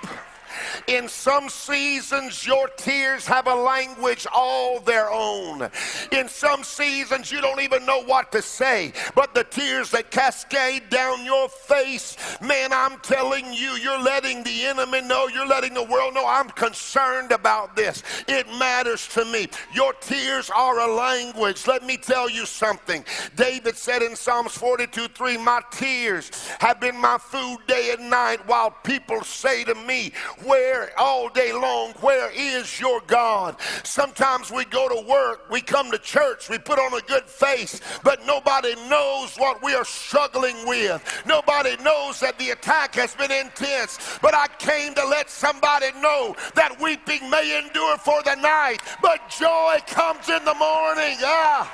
In 0.88 1.08
some 1.08 1.50
seasons, 1.50 2.46
your 2.46 2.68
tears 2.70 3.26
have 3.26 3.48
a 3.48 3.56
language 3.56 4.28
all 4.34 4.80
their 4.80 5.10
own. 5.12 5.70
In 6.12 6.28
some 6.28 6.64
seasons, 6.64 7.32
you 7.32 7.42
don't 7.42 7.62
even 7.62 7.86
know 7.86 8.04
what 8.04 8.32
to 8.32 8.42
say, 8.42 8.94
but 9.16 9.34
the 9.34 9.44
tears 9.44 9.92
that 9.92 10.12
cascade 10.12 10.90
down 10.90 11.26
your 11.26 11.50
face, 11.50 12.18
man, 12.42 12.72
I'm 12.74 13.00
telling 13.00 13.54
you, 13.54 13.72
you're 13.72 14.02
letting 14.02 14.44
the 14.44 14.66
enemy 14.66 15.02
know, 15.02 15.28
you're 15.28 15.48
letting 15.48 15.74
the 15.74 15.84
world 15.84 16.14
know 16.14 16.26
I'm 16.28 16.50
concerned 16.50 17.32
about 17.32 17.76
this. 17.76 18.04
It 18.28 18.48
matters 18.48 19.08
to 19.10 19.26
me. 19.26 19.48
Your 19.74 19.94
tears 19.94 20.50
are 20.50 20.80
a 20.80 20.94
language. 20.94 21.68
Let 21.68 21.86
me 21.86 21.98
tell 21.98 22.30
you 22.30 22.46
something. 22.46 23.04
David 23.36 23.76
said 23.76 24.02
in 24.02 24.16
Psalms 24.16 24.54
42 24.54 25.08
3, 25.10 25.38
My 25.38 25.62
tears 25.72 26.32
have 26.60 26.80
been 26.80 26.98
my 26.98 27.18
food 27.18 27.58
day 27.68 27.96
and 27.98 28.10
night 28.10 28.46
while 28.48 28.72
people 28.72 29.24
say 29.24 29.64
to 29.64 29.76
me, 29.76 30.12
where 30.46 30.92
all 31.00 31.30
day 31.30 31.52
long, 31.52 31.92
where 32.02 32.32
is 32.32 32.80
your 32.80 33.02
God? 33.08 33.56
Sometimes 33.84 34.52
we 34.52 34.66
go 34.66 34.88
to 34.88 35.08
work, 35.08 35.50
we 35.50 35.62
come 35.62 35.92
to 35.92 35.98
church, 35.98 36.50
we 36.50 36.58
put 36.58 36.80
on 36.80 36.94
a 36.94 37.02
good 37.02 37.26
face, 37.26 37.82
but 38.04 38.26
nobody 38.26 38.76
knows 38.90 39.36
what 39.38 39.64
we 39.64 39.74
are 39.74 39.86
struggling 39.86 40.68
with. 40.68 41.02
Nobody 41.26 41.76
knows 41.84 42.20
that 42.20 42.38
the 42.38 42.52
attack 42.52 42.96
has 42.96 43.16
been 43.16 43.32
intense. 43.32 44.20
But 44.22 44.34
I 44.34 44.48
came 44.60 44.94
to 44.96 45.06
let 45.06 45.30
somebody 45.30 45.92
know 46.02 46.36
that 46.56 46.80
weeping 46.80 47.30
may 47.30 47.58
endure 47.58 47.98
for 47.98 48.22
the 48.24 48.36
night, 48.36 48.80
but 49.02 49.30
joy 49.30 49.80
comes 49.88 50.30
in 50.30 50.44
the 50.46 50.56
morning. 50.56 51.18
Ah. 51.24 51.72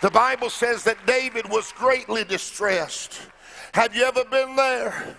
The 0.00 0.10
Bible 0.10 0.50
says 0.50 0.84
that 0.84 1.06
David 1.06 1.48
was 1.48 1.72
greatly 1.72 2.24
distressed. 2.24 3.22
Have 3.74 3.96
you 3.96 4.04
ever 4.04 4.24
been 4.26 4.54
there? 4.54 5.16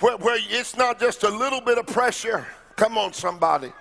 Where, 0.00 0.18
where 0.18 0.38
it's 0.38 0.76
not 0.76 1.00
just 1.00 1.22
a 1.22 1.30
little 1.30 1.62
bit 1.62 1.78
of 1.78 1.86
pressure. 1.86 2.46
Come 2.76 2.98
on, 2.98 3.14
somebody. 3.14 3.72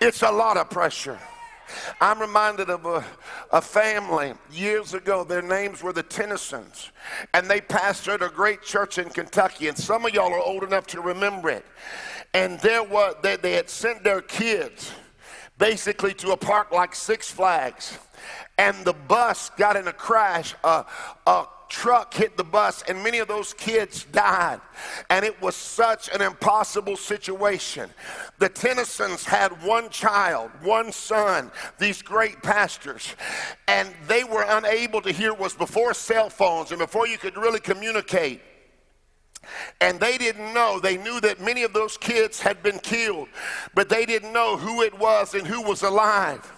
It's 0.00 0.22
a 0.22 0.30
lot 0.30 0.56
of 0.56 0.70
pressure. 0.70 1.18
I'm 2.00 2.20
reminded 2.20 2.70
of 2.70 2.86
a, 2.86 3.04
a, 3.50 3.60
family 3.60 4.34
years 4.52 4.94
ago. 4.94 5.24
Their 5.24 5.42
names 5.42 5.82
were 5.82 5.92
the 5.92 6.04
Tennysons, 6.04 6.90
and 7.34 7.50
they 7.50 7.60
pastored 7.60 8.24
a 8.24 8.28
great 8.28 8.62
church 8.62 8.98
in 8.98 9.08
Kentucky. 9.08 9.66
And 9.66 9.76
some 9.76 10.06
of 10.06 10.14
y'all 10.14 10.32
are 10.32 10.38
old 10.38 10.62
enough 10.62 10.86
to 10.86 11.00
remember 11.00 11.50
it. 11.50 11.66
And 12.32 12.60
there 12.60 12.84
was 12.84 13.16
they, 13.20 13.34
they 13.34 13.54
had 13.54 13.68
sent 13.68 14.04
their 14.04 14.20
kids 14.20 14.92
basically 15.58 16.14
to 16.14 16.30
a 16.30 16.36
park 16.36 16.70
like 16.70 16.94
Six 16.94 17.28
Flags 17.32 17.98
and 18.58 18.84
the 18.84 18.92
bus 18.92 19.50
got 19.56 19.74
in 19.74 19.88
a 19.88 19.92
crash. 19.92 20.54
Uh, 20.62 20.84
a 21.26 21.46
truck 21.70 22.12
hit 22.12 22.36
the 22.36 22.44
bus, 22.44 22.82
and 22.86 23.02
many 23.02 23.18
of 23.18 23.28
those 23.28 23.54
kids 23.54 24.04
died. 24.12 24.60
And 25.08 25.24
it 25.24 25.40
was 25.40 25.56
such 25.56 26.10
an 26.14 26.20
impossible 26.20 26.96
situation. 26.96 27.88
The 28.38 28.50
Tennysons 28.50 29.24
had 29.24 29.50
one 29.62 29.88
child, 29.88 30.50
one 30.62 30.92
son, 30.92 31.50
these 31.78 32.02
great 32.02 32.42
pastors, 32.42 33.14
and 33.68 33.94
they 34.06 34.24
were 34.24 34.44
unable 34.46 35.00
to 35.00 35.12
hear. 35.12 35.30
Was 35.32 35.54
before 35.54 35.94
cell 35.94 36.28
phones 36.28 36.72
and 36.72 36.80
before 36.80 37.06
you 37.06 37.16
could 37.16 37.36
really 37.36 37.60
communicate. 37.60 38.42
And 39.80 39.98
they 40.00 40.18
didn't 40.18 40.52
know. 40.52 40.80
They 40.80 40.98
knew 40.98 41.20
that 41.20 41.40
many 41.40 41.62
of 41.62 41.72
those 41.72 41.96
kids 41.96 42.40
had 42.40 42.62
been 42.62 42.78
killed, 42.80 43.28
but 43.74 43.88
they 43.88 44.04
didn't 44.04 44.32
know 44.32 44.56
who 44.56 44.82
it 44.82 44.98
was 44.98 45.34
and 45.34 45.46
who 45.46 45.62
was 45.62 45.82
alive. 45.82 46.52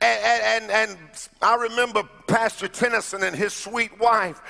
And, 0.00 0.70
and, 0.70 0.70
and, 0.70 0.98
I 1.40 1.54
remember 1.54 2.02
Pastor 2.26 2.68
Tennyson 2.68 3.22
and 3.22 3.34
his 3.34 3.54
sweet 3.54 3.98
wife. 3.98 4.40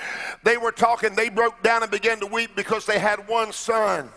They 0.43 0.57
were 0.57 0.73
talking, 0.73 1.15
they 1.15 1.29
broke 1.29 1.63
down 1.63 1.83
and 1.83 1.91
began 1.91 2.19
to 2.21 2.27
weep 2.27 2.57
because 2.57 2.85
they 2.85 2.99
had 2.99 3.29
one 3.29 3.53
son. 3.53 4.11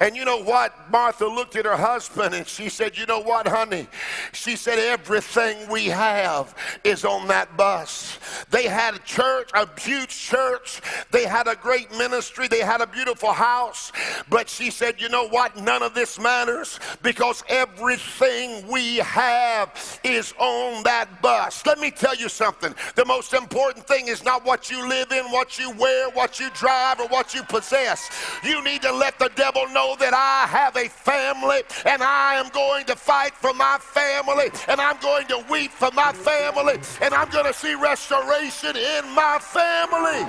And 0.00 0.16
you 0.16 0.24
know 0.24 0.42
what? 0.42 0.90
Martha 0.90 1.26
looked 1.26 1.56
at 1.56 1.64
her 1.64 1.76
husband 1.76 2.34
and 2.34 2.46
she 2.46 2.68
said, 2.68 2.96
You 2.96 3.06
know 3.06 3.20
what, 3.20 3.46
honey? 3.46 3.88
She 4.32 4.56
said, 4.56 4.78
Everything 4.78 5.68
we 5.70 5.86
have 5.86 6.54
is 6.84 7.04
on 7.04 7.26
that 7.28 7.56
bus. 7.56 8.18
They 8.50 8.64
had 8.64 8.94
a 8.94 8.98
church, 9.00 9.50
a 9.54 9.68
huge 9.80 10.16
church. 10.16 10.80
They 11.10 11.24
had 11.24 11.48
a 11.48 11.54
great 11.54 11.90
ministry. 11.96 12.48
They 12.48 12.60
had 12.60 12.80
a 12.80 12.86
beautiful 12.86 13.32
house. 13.32 13.92
But 14.28 14.48
she 14.48 14.70
said, 14.70 15.00
You 15.00 15.08
know 15.08 15.28
what? 15.28 15.56
None 15.56 15.82
of 15.82 15.94
this 15.94 16.18
matters 16.18 16.78
because 17.02 17.42
everything 17.48 18.66
we 18.68 18.96
have 18.96 20.00
is 20.04 20.34
on 20.38 20.82
that 20.84 21.22
bus. 21.22 21.64
Let 21.64 21.78
me 21.78 21.90
tell 21.90 22.14
you 22.14 22.28
something. 22.28 22.74
The 22.94 23.04
most 23.04 23.32
important 23.32 23.86
thing 23.86 24.08
is 24.08 24.24
not 24.24 24.44
what 24.44 24.70
you 24.70 24.86
live 24.88 25.12
in, 25.12 25.24
what 25.26 25.58
you 25.58 25.70
wear, 25.72 26.10
what 26.10 26.38
you 26.38 26.50
drive, 26.50 27.00
or 27.00 27.08
what 27.08 27.34
you 27.34 27.42
possess. 27.42 28.10
You 28.42 28.62
need 28.62 28.82
to 28.82 28.92
let 28.92 29.18
the 29.18 29.30
devil 29.34 29.45
devil 29.46 29.72
know 29.72 29.94
that 30.00 30.12
I 30.12 30.48
have 30.48 30.74
a 30.76 30.88
family 30.88 31.60
and 31.84 32.02
I 32.02 32.34
am 32.34 32.48
going 32.48 32.84
to 32.86 32.96
fight 32.96 33.32
for 33.32 33.54
my 33.54 33.78
family 33.80 34.46
and 34.66 34.80
I'm 34.80 34.98
going 34.98 35.26
to 35.28 35.44
weep 35.48 35.70
for 35.70 35.90
my 35.92 36.12
family 36.12 36.80
and 37.00 37.14
I'm 37.14 37.28
going 37.30 37.46
to 37.46 37.54
see 37.54 37.74
restoration 37.76 38.76
in 38.76 39.14
my 39.14 39.38
family. 39.40 40.28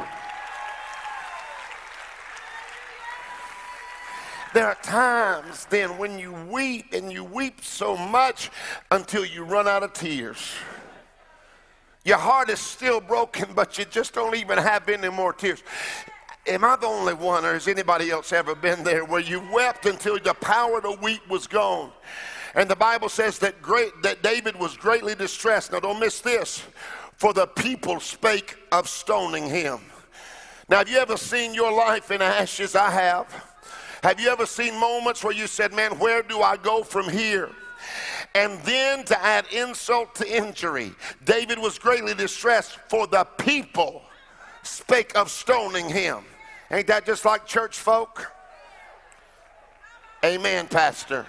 There 4.54 4.68
are 4.68 4.76
times 4.84 5.66
then 5.66 5.98
when 5.98 6.20
you 6.20 6.34
weep 6.34 6.94
and 6.94 7.12
you 7.12 7.24
weep 7.24 7.64
so 7.64 7.98
much 7.98 8.52
until 8.92 9.26
you 9.26 9.44
run 9.44 9.68
out 9.68 9.82
of 9.82 9.94
tears. 9.94 10.54
Your 12.06 12.18
heart 12.18 12.50
is 12.50 12.60
still 12.60 13.02
broken, 13.02 13.50
but 13.56 13.80
you 13.80 13.86
just 13.86 14.14
don't 14.14 14.36
even 14.36 14.60
have 14.60 14.88
any 14.88 15.10
more 15.10 15.34
tears. 15.34 15.64
Am 16.48 16.64
I 16.64 16.78
the 16.78 16.88
only 16.88 17.14
one, 17.14 17.44
or 17.44 17.54
has 17.54 17.68
anybody 17.68 18.10
else 18.10 18.32
ever 18.32 18.56
been 18.56 18.84
there 18.84 19.04
where 19.04 19.20
you 19.20 19.42
wept 19.52 19.86
until 19.86 20.18
the 20.18 20.34
power 20.34 20.82
to 20.82 20.98
weep 21.02 21.28
was 21.28 21.46
gone? 21.46 21.92
And 22.56 22.70
the 22.70 22.76
Bible 22.76 23.10
says 23.10 23.38
that 23.40 23.62
great 23.62 23.92
that 24.02 24.24
David 24.24 24.56
was 24.58 24.78
greatly 24.78 25.14
distressed. 25.14 25.74
Now 25.74 25.82
don't 25.82 26.00
miss 26.00 26.22
this. 26.22 26.64
For 27.18 27.34
the 27.34 27.48
people 27.48 28.00
spake 28.00 28.58
of 28.72 28.88
stoning 28.88 29.50
him. 29.50 29.80
Now, 30.70 30.78
have 30.78 30.90
you 30.90 30.98
ever 30.98 31.18
seen 31.18 31.54
your 31.54 31.72
life 31.72 32.12
in 32.12 32.22
ashes? 32.22 32.76
I 32.76 32.92
have. 32.92 33.58
Have 34.04 34.20
you 34.20 34.30
ever 34.30 34.46
seen 34.46 34.80
moments 34.80 35.24
where 35.24 35.34
you 35.34 35.48
said, 35.48 35.74
Man, 35.74 35.98
where 36.00 36.22
do 36.22 36.42
I 36.42 36.58
go 36.58 36.84
from 36.84 37.10
here? 37.10 37.50
And 38.36 38.60
then 38.62 39.04
to 39.06 39.24
add 39.24 39.46
insult 39.52 40.14
to 40.16 40.30
injury, 40.30 40.94
David 41.26 41.58
was 41.58 41.80
greatly 41.80 42.14
distressed 42.14 42.78
for 42.90 43.08
the 43.08 43.24
people 43.38 44.04
spake 44.64 45.18
of 45.18 45.30
stoning 45.32 45.90
him. 45.90 46.24
Ain't 46.70 46.88
that 46.88 47.06
just 47.06 47.24
like 47.26 47.46
church 47.46 47.78
folk? 47.78 48.32
Amen, 50.24 50.68
Pastor 50.68 51.26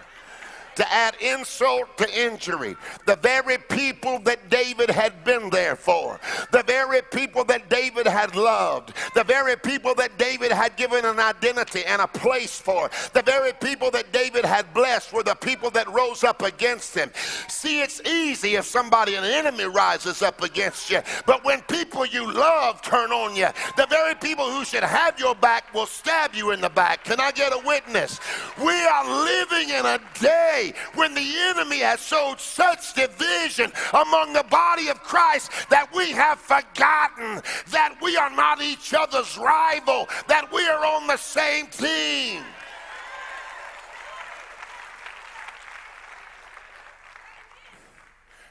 to 0.79 0.93
add 0.93 1.17
insult 1.21 1.99
to 1.99 2.09
injury. 2.19 2.77
The 3.05 3.17
very 3.17 3.59
people 3.59 4.21
that 4.21 4.49
David 4.49 4.89
had 4.91 5.25
been 5.25 5.51
there 5.51 5.75
for, 5.75 6.21
the 6.53 6.63
very 6.63 7.03
people 7.03 7.43
that 7.47 7.69
David 7.69 8.07
had 8.07 8.37
loved, 8.37 8.93
the 9.17 9.25
very 9.25 9.57
people 9.57 9.97
that 9.97 10.17
David 10.19 10.53
had 10.53 10.77
given 10.77 11.05
an 11.05 11.19
identity 11.19 11.85
and 11.85 12.01
a 12.01 12.07
place 12.07 12.61
for, 12.61 12.91
the 13.13 13.23
very 13.23 13.53
people 13.55 13.91
that 13.91 14.13
David 14.13 14.45
had 14.45 14.73
blessed 14.73 15.13
were 15.13 15.25
the 15.25 15.35
people 15.35 15.69
that 15.71 15.93
rose 15.93 16.23
up 16.23 16.43
against 16.43 16.95
him. 16.95 17.11
See, 17.49 17.83
it's 17.83 18.01
easy 18.03 18.55
if 18.55 18.65
somebody, 18.65 19.17
an 19.17 19.25
enemy, 19.25 19.65
rises 19.65 20.23
up 20.23 20.43
against 20.45 20.91
you, 20.91 21.01
but 21.27 21.45
when 21.45 21.61
people 21.63 22.07
you 22.07 22.33
love 22.33 22.83
turn 22.83 23.11
on 23.11 23.35
you, 23.35 23.49
the 23.77 23.87
very 23.87 24.15
people 24.15 24.49
who 24.49 24.65
should 24.65 24.85
have 24.85 25.19
your 25.19 25.35
back 25.35 25.75
will 25.75 25.87
stab 25.87 26.37
you 26.37 26.53
in 26.53 26.61
the 26.61 26.71
back. 26.71 27.03
Can 27.03 27.19
I 27.19 27.33
get 27.33 27.53
a 27.53 27.61
witness? 27.67 28.21
We 28.65 28.75
are 28.75 29.25
living 29.25 29.71
in 29.71 29.85
a 29.85 30.01
day 30.21 30.68
when 30.95 31.15
the 31.15 31.35
enemy 31.37 31.79
has 31.79 32.01
sowed 32.01 32.41
such 32.41 32.95
division 32.95 33.73
among 33.95 34.33
the 34.33 34.45
body 34.51 34.89
of 34.89 35.03
Christ 35.03 35.51
that 35.71 35.89
we 35.95 36.11
have 36.13 36.39
forgotten 36.39 37.43
that 37.71 37.97
we 38.03 38.17
are 38.17 38.31
not 38.31 38.63
each 38.63 38.95
other's 38.95 39.37
rival, 39.39 40.09
that 40.27 40.53
we 40.53 40.67
are 40.69 40.85
on 40.85 41.07
the 41.07 41.17
same 41.17 41.67
team. 41.69 42.43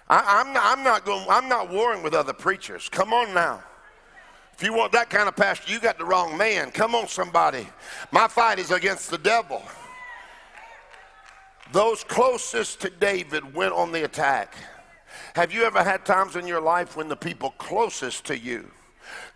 I, 0.09 0.41
am 0.41 0.53
not, 0.53 0.63
I'm 0.65 0.83
not 0.83 1.05
going. 1.05 1.25
I'm 1.29 1.49
not 1.49 1.69
warring 1.69 2.01
with 2.01 2.13
other 2.13 2.33
preachers. 2.33 2.87
Come 2.87 3.13
on 3.13 3.33
now. 3.33 3.61
If 4.53 4.63
you 4.63 4.73
want 4.73 4.91
that 4.93 5.09
kind 5.09 5.27
of 5.27 5.35
pastor, 5.35 5.71
you 5.71 5.79
got 5.79 5.97
the 5.97 6.05
wrong 6.05 6.37
man. 6.37 6.71
Come 6.71 6.95
on, 6.95 7.07
somebody. 7.07 7.67
My 8.11 8.27
fight 8.27 8.57
is 8.57 8.71
against 8.71 9.11
the 9.11 9.17
devil. 9.17 9.61
Those 11.71 12.03
closest 12.03 12.81
to 12.81 12.89
David 12.89 13.53
went 13.53 13.73
on 13.73 13.91
the 13.91 14.05
attack. 14.05 14.55
Have 15.35 15.53
you 15.53 15.63
ever 15.63 15.83
had 15.83 16.05
times 16.05 16.35
in 16.35 16.47
your 16.47 16.61
life 16.61 16.95
when 16.95 17.09
the 17.09 17.15
people 17.15 17.51
closest 17.57 18.25
to 18.25 18.37
you 18.37 18.71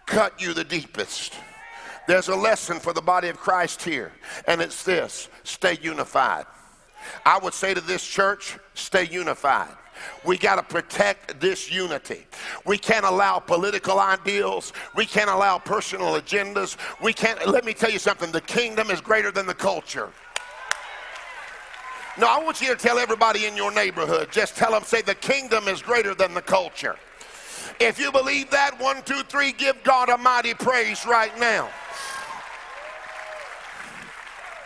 cut 0.05 0.41
you 0.41 0.53
the 0.53 0.63
deepest? 0.63 1.33
There's 2.07 2.27
a 2.27 2.35
lesson 2.35 2.79
for 2.79 2.93
the 2.93 3.01
body 3.01 3.29
of 3.29 3.37
Christ 3.37 3.83
here, 3.83 4.11
and 4.47 4.61
it's 4.61 4.83
this 4.83 5.29
stay 5.43 5.77
unified. 5.81 6.45
I 7.25 7.39
would 7.39 7.53
say 7.53 7.73
to 7.73 7.81
this 7.81 8.05
church, 8.05 8.57
stay 8.73 9.07
unified. 9.07 9.75
We 10.25 10.37
got 10.37 10.55
to 10.55 10.63
protect 10.63 11.39
this 11.39 11.71
unity. 11.71 12.25
We 12.65 12.77
can't 12.77 13.05
allow 13.05 13.39
political 13.39 13.99
ideals. 13.99 14.73
We 14.95 15.05
can't 15.05 15.29
allow 15.29 15.59
personal 15.59 16.19
agendas. 16.19 16.75
We 17.01 17.13
can't, 17.13 17.47
let 17.47 17.65
me 17.65 17.73
tell 17.73 17.91
you 17.91 17.99
something 17.99 18.31
the 18.31 18.41
kingdom 18.41 18.89
is 18.89 19.01
greater 19.01 19.31
than 19.31 19.45
the 19.45 19.53
culture. 19.53 20.11
No, 22.17 22.28
I 22.28 22.43
want 22.43 22.62
you 22.62 22.67
to 22.67 22.76
tell 22.76 23.00
everybody 23.00 23.45
in 23.45 23.56
your 23.56 23.71
neighborhood. 23.71 24.30
Just 24.32 24.58
tell 24.58 24.71
them, 24.71 24.84
say, 24.84 25.02
the 25.02 25.15
kingdom 25.15 25.67
is 25.67 25.82
greater 25.82 26.13
than 26.13 26.34
the 26.34 26.41
culture. 26.41 26.97
If 27.80 28.00
you 28.00 28.12
believe 28.12 28.50
that, 28.52 28.80
one, 28.80 29.02
two, 29.04 29.24
three, 29.24 29.54
give 29.54 29.82
God 29.84 30.10
a 30.10 30.17
mighty 30.17 30.54
praise 30.54 31.06
right 31.06 31.38
now. 31.39 31.69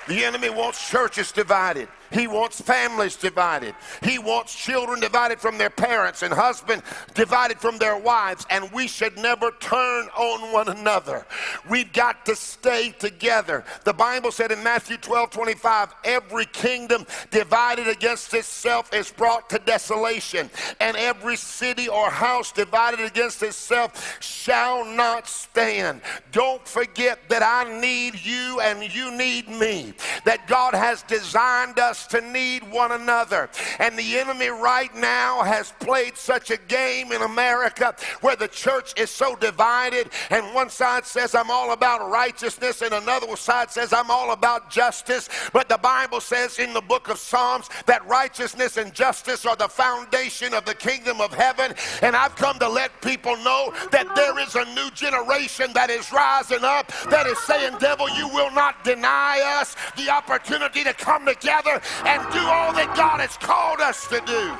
The 0.07 0.23
enemy 0.25 0.49
wants 0.49 0.89
churches 0.89 1.31
divided. 1.31 1.87
He 2.15 2.27
wants 2.27 2.61
families 2.61 3.17
divided. 3.17 3.75
He 4.01 4.19
wants 4.19 4.55
children 4.55 5.01
divided 5.01 5.41
from 5.41 5.57
their 5.57 5.69
parents 5.69 6.23
and 6.23 6.33
husband 6.33 6.81
divided 7.13 7.59
from 7.59 7.77
their 7.77 7.97
wives. 7.97 8.45
And 8.49 8.71
we 8.71 8.87
should 8.87 9.17
never 9.17 9.51
turn 9.59 10.07
on 10.17 10.53
one 10.53 10.69
another. 10.69 11.25
We've 11.69 11.91
got 11.91 12.25
to 12.27 12.35
stay 12.37 12.91
together. 12.91 13.65
The 13.83 13.91
Bible 13.93 14.31
said 14.31 14.53
in 14.53 14.63
Matthew 14.63 14.95
12 14.95 15.29
25, 15.29 15.93
every 16.05 16.45
kingdom 16.45 17.05
divided 17.31 17.89
against 17.89 18.33
itself 18.33 18.93
is 18.93 19.11
brought 19.11 19.49
to 19.49 19.59
desolation, 19.59 20.49
and 20.79 20.95
every 20.95 21.35
city 21.35 21.89
or 21.89 22.09
house 22.09 22.53
divided 22.53 23.01
against 23.01 23.43
itself 23.43 24.21
shall 24.21 24.85
not 24.85 25.27
stand. 25.27 25.99
Don't 26.31 26.65
forget 26.65 27.27
that 27.27 27.43
I 27.43 27.79
need 27.81 28.23
you 28.23 28.61
and 28.61 28.95
you 28.95 29.11
need 29.11 29.49
me, 29.49 29.93
that 30.23 30.47
God 30.47 30.73
has 30.73 31.03
designed 31.03 31.77
us 31.77 32.04
to 32.07 32.21
need 32.21 32.69
one 32.71 32.91
another. 32.91 33.49
And 33.79 33.97
the 33.97 34.17
enemy 34.17 34.47
right 34.47 34.93
now 34.95 35.43
has 35.43 35.73
played 35.79 36.17
such 36.17 36.51
a 36.51 36.57
game 36.57 37.11
in 37.11 37.21
America 37.21 37.95
where 38.21 38.35
the 38.35 38.47
church 38.47 38.93
is 38.99 39.09
so 39.09 39.35
divided, 39.35 40.09
and 40.29 40.53
one 40.53 40.69
side 40.69 41.05
says, 41.05 41.35
I'm 41.35 41.51
all 41.51 41.71
about 41.71 42.09
righteousness, 42.09 42.81
and 42.81 42.93
another 42.93 43.35
side 43.35 43.71
says, 43.71 43.93
I'm 43.93 44.09
all 44.09 44.31
about 44.31 44.69
justice. 44.69 45.29
But 45.53 45.69
the 45.69 45.77
Bible 45.77 46.21
says 46.21 46.59
in 46.59 46.73
the 46.73 46.81
book 46.81 47.09
of 47.09 47.17
Psalms 47.17 47.69
that 47.85 48.05
righteousness 48.07 48.77
and 48.77 48.93
justice 48.93 49.45
are 49.45 49.55
the 49.55 49.67
foundation 49.67 50.53
of 50.53 50.65
the 50.65 50.75
kingdom 50.75 51.21
of 51.21 51.33
heaven. 51.33 51.73
And 52.01 52.15
I've 52.15 52.35
come 52.35 52.59
to 52.59 52.69
let 52.69 53.01
people 53.01 53.35
know 53.37 53.73
that 53.91 54.07
there 54.15 54.39
is 54.39 54.55
a 54.55 54.65
new 54.75 54.89
generation 54.91 55.71
that 55.73 55.89
is 55.89 56.11
rising 56.11 56.63
up 56.63 56.91
that 57.09 57.27
is 57.27 57.37
saying, 57.39 57.75
Devil, 57.79 58.09
you 58.17 58.27
will 58.29 58.51
not 58.51 58.83
deny 58.83 59.41
us 59.59 59.75
the 59.97 60.09
opportunity 60.09 60.83
to 60.83 60.93
come 60.93 61.25
together 61.25 61.81
and 62.03 62.21
do 62.33 62.39
all 62.39 62.73
that 62.73 62.93
God 62.95 63.19
has 63.21 63.37
called 63.37 63.79
us 63.79 64.07
to 64.07 64.21
do. 64.25 64.55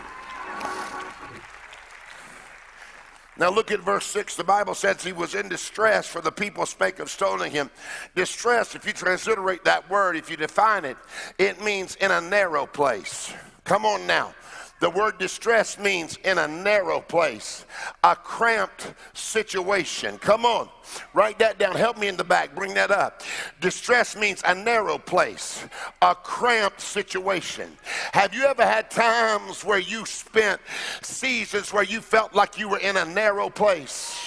Now 3.37 3.49
look 3.49 3.69
at 3.71 3.81
verse 3.81 4.05
6. 4.05 4.37
The 4.37 4.45
Bible 4.45 4.75
says 4.75 5.03
he 5.03 5.11
was 5.11 5.35
in 5.35 5.49
distress, 5.49 6.07
for 6.07 6.21
the 6.21 6.31
people 6.31 6.65
spake 6.65 6.99
of 6.99 7.09
stoning 7.09 7.51
him. 7.51 7.69
Distress, 8.15 8.75
if 8.75 8.85
you 8.85 8.93
transliterate 8.93 9.65
that 9.65 9.89
word, 9.89 10.15
if 10.15 10.29
you 10.29 10.37
define 10.37 10.85
it, 10.85 10.95
it 11.37 11.61
means 11.61 11.95
in 11.95 12.11
a 12.11 12.21
narrow 12.21 12.65
place. 12.65 13.33
Come 13.65 13.85
on 13.85 14.07
now. 14.07 14.33
The 14.81 14.89
word 14.89 15.17
distress 15.17 15.79
means 15.79 16.17
in 16.25 16.37
a 16.37 16.47
narrow 16.47 16.99
place, 16.99 17.65
a 18.03 18.15
cramped 18.15 18.93
situation. 19.13 20.17
Come 20.17 20.45
on, 20.45 20.67
write 21.13 21.39
that 21.39 21.57
down. 21.57 21.75
Help 21.75 21.97
me 21.97 22.09
in 22.09 22.17
the 22.17 22.25
back. 22.25 22.53
Bring 22.53 22.73
that 22.73 22.91
up. 22.91 23.23
Distress 23.61 24.17
means 24.17 24.41
a 24.45 24.53
narrow 24.53 24.97
place, 24.97 25.65
a 26.01 26.13
cramped 26.13 26.81
situation. 26.81 27.77
Have 28.11 28.33
you 28.33 28.43
ever 28.43 28.63
had 28.63 28.91
times 28.91 29.63
where 29.63 29.79
you 29.79 30.05
spent 30.05 30.59
seasons 31.01 31.71
where 31.71 31.83
you 31.83 32.01
felt 32.01 32.35
like 32.35 32.59
you 32.59 32.67
were 32.67 32.79
in 32.79 32.97
a 32.97 33.05
narrow 33.05 33.49
place? 33.49 34.17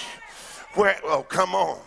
Where, 0.73 0.99
oh, 1.03 1.23
come 1.23 1.53
on. 1.53 1.79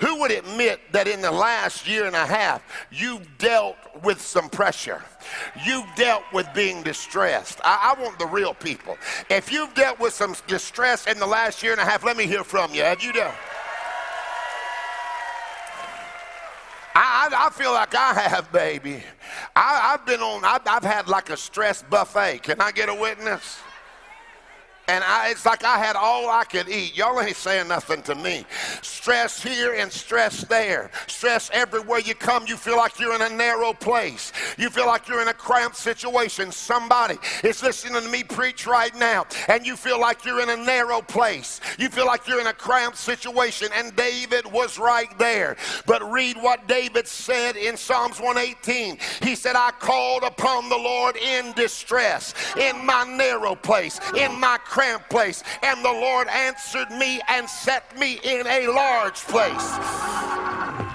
Who 0.00 0.20
would 0.20 0.30
admit 0.30 0.80
that 0.92 1.06
in 1.06 1.20
the 1.20 1.30
last 1.30 1.88
year 1.88 2.06
and 2.06 2.16
a 2.16 2.26
half 2.26 2.62
you've 2.90 3.26
dealt 3.38 3.76
with 4.02 4.20
some 4.20 4.48
pressure? 4.48 5.02
You've 5.66 5.86
dealt 5.96 6.24
with 6.32 6.48
being 6.54 6.82
distressed. 6.82 7.60
I, 7.62 7.94
I, 7.96 8.02
want 8.02 8.18
the 8.18 8.26
real 8.26 8.54
people. 8.54 8.96
If 9.28 9.52
you've 9.52 9.74
dealt 9.74 10.00
with 10.00 10.14
some 10.14 10.34
distress 10.46 11.06
in 11.06 11.18
the 11.18 11.26
last 11.26 11.62
year 11.62 11.72
and 11.72 11.80
a 11.80 11.84
half, 11.84 12.04
let 12.04 12.16
me 12.16 12.26
hear 12.26 12.44
from 12.44 12.74
you. 12.74 12.82
Have 12.82 13.02
you 13.02 13.12
done? 13.12 13.34
I, 16.94 17.28
I, 17.30 17.46
I 17.46 17.50
feel 17.50 17.72
like 17.72 17.94
I 17.94 18.14
have, 18.14 18.50
baby. 18.52 19.02
I, 19.54 19.90
have 19.92 20.06
been 20.06 20.20
on, 20.20 20.44
I've, 20.44 20.62
I've 20.66 20.84
had 20.84 21.08
like 21.08 21.30
a 21.30 21.36
stress 21.36 21.82
buffet. 21.82 22.42
Can 22.42 22.60
I 22.60 22.72
get 22.72 22.88
a 22.88 22.94
witness? 22.94 23.58
And 24.90 25.04
I, 25.04 25.30
it's 25.30 25.46
like 25.46 25.62
I 25.62 25.78
had 25.78 25.94
all 25.94 26.28
I 26.28 26.42
could 26.42 26.68
eat. 26.68 26.96
Y'all 26.96 27.20
ain't 27.20 27.36
saying 27.36 27.68
nothing 27.68 28.02
to 28.02 28.16
me. 28.16 28.44
Stress 28.82 29.40
here 29.40 29.74
and 29.74 29.90
stress 29.90 30.42
there. 30.44 30.90
Stress 31.06 31.48
everywhere 31.52 32.00
you 32.00 32.16
come, 32.16 32.44
you 32.48 32.56
feel 32.56 32.76
like 32.76 32.98
you're 32.98 33.14
in 33.14 33.22
a 33.22 33.28
narrow 33.28 33.72
place. 33.72 34.32
You 34.58 34.68
feel 34.68 34.86
like 34.86 35.06
you're 35.06 35.22
in 35.22 35.28
a 35.28 35.34
cramped 35.34 35.76
situation. 35.76 36.50
Somebody 36.50 37.18
is 37.44 37.62
listening 37.62 38.02
to 38.02 38.08
me 38.08 38.24
preach 38.24 38.66
right 38.66 38.94
now, 38.96 39.26
and 39.46 39.64
you 39.64 39.76
feel 39.76 40.00
like 40.00 40.24
you're 40.24 40.42
in 40.42 40.50
a 40.50 40.56
narrow 40.56 41.02
place. 41.02 41.60
You 41.78 41.88
feel 41.88 42.06
like 42.06 42.26
you're 42.26 42.40
in 42.40 42.48
a 42.48 42.52
cramped 42.52 42.98
situation, 42.98 43.68
and 43.72 43.94
David 43.94 44.50
was 44.50 44.76
right 44.76 45.16
there. 45.18 45.56
But 45.86 46.02
read 46.10 46.36
what 46.36 46.66
David 46.66 47.06
said 47.06 47.54
in 47.54 47.76
Psalms 47.76 48.18
118. 48.18 48.98
He 49.22 49.36
said, 49.36 49.54
I 49.54 49.70
called 49.78 50.24
upon 50.24 50.68
the 50.68 50.76
Lord 50.76 51.16
in 51.16 51.52
distress, 51.52 52.34
in 52.56 52.84
my 52.84 53.04
narrow 53.04 53.54
place, 53.54 54.00
in 54.16 54.38
my 54.40 54.58
cramped 54.64 54.79
place. 55.10 55.42
And 55.62 55.84
the 55.84 55.92
Lord 55.92 56.28
answered 56.28 56.90
me 56.90 57.20
and 57.28 57.48
set 57.48 57.98
me 57.98 58.18
in 58.24 58.46
a 58.46 58.68
large 58.68 59.20
place. 59.28 59.68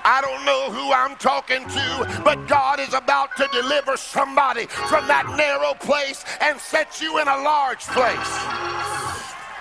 I 0.07 0.21
don't 0.21 0.45
know 0.45 0.71
who 0.71 0.91
I'm 0.93 1.15
talking 1.17 1.61
to, 1.67 2.21
but 2.23 2.47
God 2.47 2.79
is 2.79 2.93
about 2.93 3.35
to 3.37 3.47
deliver 3.51 3.97
somebody 3.97 4.65
from 4.65 5.07
that 5.07 5.25
narrow 5.37 5.73
place 5.73 6.23
and 6.41 6.59
set 6.59 7.01
you 7.01 7.19
in 7.19 7.27
a 7.27 7.37
large 7.37 7.81
place. 7.93 8.33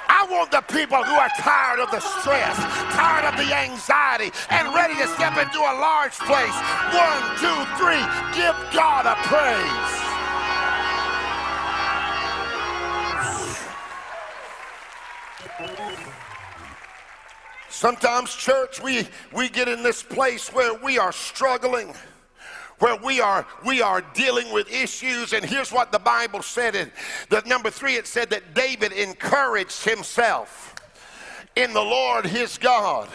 I 0.08 0.26
want 0.30 0.50
the 0.50 0.60
people 0.72 1.02
who 1.02 1.16
are 1.16 1.32
tired 1.40 1.80
of 1.80 1.90
the 1.90 2.00
stress, 2.00 2.56
tired 2.92 3.24
of 3.24 3.36
the 3.36 3.52
anxiety, 3.52 4.32
and 4.50 4.72
ready 4.74 4.94
to 4.94 5.08
step 5.16 5.36
into 5.36 5.60
a 5.60 5.74
large 5.80 6.16
place. 6.24 6.56
One, 6.92 7.24
two, 7.40 7.60
three, 7.76 8.04
give 8.32 8.56
God 8.72 9.04
a 9.04 9.16
praise. 9.28 10.03
Sometimes, 17.74 18.32
church, 18.32 18.80
we, 18.80 19.08
we 19.32 19.48
get 19.48 19.66
in 19.66 19.82
this 19.82 20.00
place 20.00 20.48
where 20.52 20.74
we 20.74 20.96
are 20.96 21.10
struggling, 21.10 21.92
where 22.78 22.94
we 22.94 23.20
are, 23.20 23.44
we 23.66 23.82
are 23.82 24.00
dealing 24.14 24.52
with 24.52 24.72
issues. 24.72 25.32
And 25.32 25.44
here's 25.44 25.72
what 25.72 25.90
the 25.90 25.98
Bible 25.98 26.40
said. 26.40 26.76
In 26.76 26.92
the 27.30 27.42
number 27.46 27.70
three, 27.70 27.96
it 27.96 28.06
said 28.06 28.30
that 28.30 28.54
David 28.54 28.92
encouraged 28.92 29.84
himself 29.84 30.76
in 31.56 31.72
the 31.72 31.82
Lord 31.82 32.26
his 32.26 32.58
God. 32.58 33.08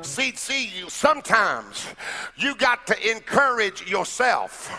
See, 0.00 0.34
see, 0.34 0.68
you 0.68 0.88
sometimes 0.88 1.86
you 2.34 2.54
got 2.54 2.86
to 2.86 3.10
encourage 3.10 3.88
yourself. 3.88 4.72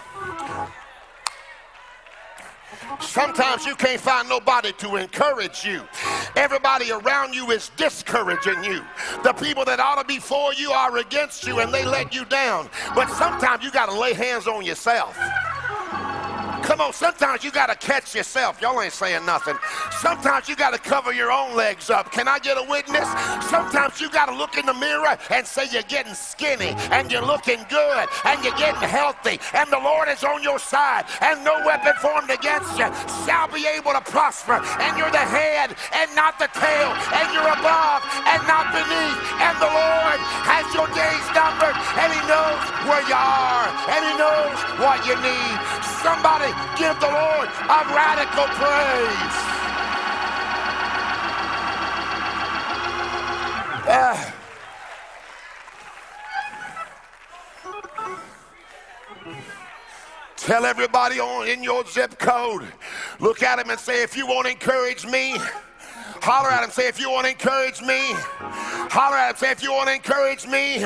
Sometimes 3.00 3.66
you 3.66 3.76
can't 3.76 4.00
find 4.00 4.28
nobody 4.28 4.72
to 4.74 4.96
encourage 4.98 5.66
you. 5.66 5.82
Everybody 6.36 6.92
around 6.92 7.34
you 7.34 7.52
is 7.52 7.72
discouraging 7.78 8.64
you. 8.64 8.82
The 9.24 9.34
people 9.34 9.66
that 9.66 9.80
ought 9.80 10.02
to 10.02 10.06
be 10.06 10.20
for 10.20 10.54
you 10.54 10.72
are 10.72 10.98
against 10.98 11.46
you 11.46 11.60
and 11.60 11.74
they 11.74 11.86
let 11.86 12.14
you 12.14 12.26
down. 12.26 12.70
But 12.96 13.10
sometimes 13.10 13.64
you 13.64 13.72
got 13.72 13.90
to 13.90 14.00
lay 14.00 14.14
hands 14.14 14.48
on 14.48 14.66
yourself. 14.66 15.18
Come 16.70 16.82
on, 16.82 16.94
sometimes 16.94 17.44
you 17.44 17.50
got 17.50 17.66
to 17.66 17.74
catch 17.74 18.14
yourself. 18.14 18.62
Y'all 18.62 18.80
ain't 18.80 18.94
saying 18.94 19.26
nothing. 19.26 19.58
Sometimes 20.02 20.48
you 20.48 20.56
got 20.56 20.70
to 20.70 20.78
cover 20.78 21.12
your 21.12 21.32
own 21.32 21.56
legs 21.56 21.90
up. 21.90 22.12
Can 22.12 22.28
I 22.28 22.38
get 22.38 22.60
a 22.60 22.66
witness? 22.70 23.10
Sometimes 23.50 24.00
you 24.00 24.08
got 24.12 24.28
to 24.28 24.36
look 24.38 24.56
in 24.56 24.68
the 24.68 24.76
mirror 24.76 25.18
and 25.32 25.48
say 25.48 25.66
you're 25.72 25.90
getting 25.90 26.14
skinny 26.14 26.78
and 26.94 27.12
you're 27.12 27.26
looking 27.26 27.58
good 27.74 28.06
and 28.24 28.44
you're 28.46 28.54
getting 28.54 28.88
healthy 28.88 29.42
and 29.58 29.66
the 29.74 29.82
Lord 29.82 30.10
is 30.10 30.24
on 30.24 30.44
your 30.44 30.60
side 30.60 31.10
and 31.22 31.44
no 31.44 31.58
weapon 31.66 31.94
formed 32.06 32.30
against 32.30 32.78
you 32.78 32.86
shall 33.26 33.50
be 33.50 33.66
able 33.66 33.98
to 33.98 34.02
prosper 34.06 34.62
and 34.62 34.94
you're 34.94 35.10
the 35.10 35.26
head 35.26 35.74
and 35.74 36.14
not 36.14 36.38
the 36.38 36.54
tail 36.54 36.94
and 37.18 37.34
you're 37.34 37.50
above 37.50 38.06
and 38.30 38.46
not 38.46 38.70
beneath 38.78 39.18
and 39.42 39.58
the 39.58 39.74
Lord 39.74 40.22
has 40.46 40.70
your 40.78 40.86
days 40.94 41.26
numbered 41.34 41.74
and 41.98 42.14
he 42.14 42.22
knows 42.30 42.62
where 42.86 43.02
you 43.10 43.18
are 43.18 43.66
and 43.90 44.06
he 44.06 44.14
knows 44.22 44.58
what 44.78 45.02
you 45.10 45.18
need. 45.26 45.58
Somebody 46.06 46.59
give 46.78 47.00
the 47.00 47.08
Lord 47.08 47.48
a 47.48 47.80
radical 47.94 48.46
praise. 48.56 49.36
Uh, 53.92 54.32
tell 60.38 60.66
everybody 60.66 61.20
on 61.20 61.48
in 61.48 61.64
your 61.64 61.86
zip 61.86 62.20
code, 62.20 62.64
look 63.20 63.42
at 63.44 63.60
him 63.60 63.70
and 63.70 63.80
say, 63.80 64.04
if 64.04 64.16
you 64.16 64.28
won't 64.28 64.48
encourage 64.48 65.06
me, 65.06 65.38
Holler 66.22 66.52
at 66.52 66.64
him, 66.64 66.72
say, 66.72 66.88
if 66.88 67.00
you 67.00 67.10
want 67.10 67.26
to 67.26 67.32
encourage 67.32 67.82
me. 67.82 68.00
Holler 68.92 69.18
at 69.18 69.32
him, 69.32 69.38
say, 69.38 69.52
if 69.52 69.64
you 69.64 69.72
want 69.72 69.88
to 69.88 69.96
encourage 69.96 70.46
me. 70.46 70.80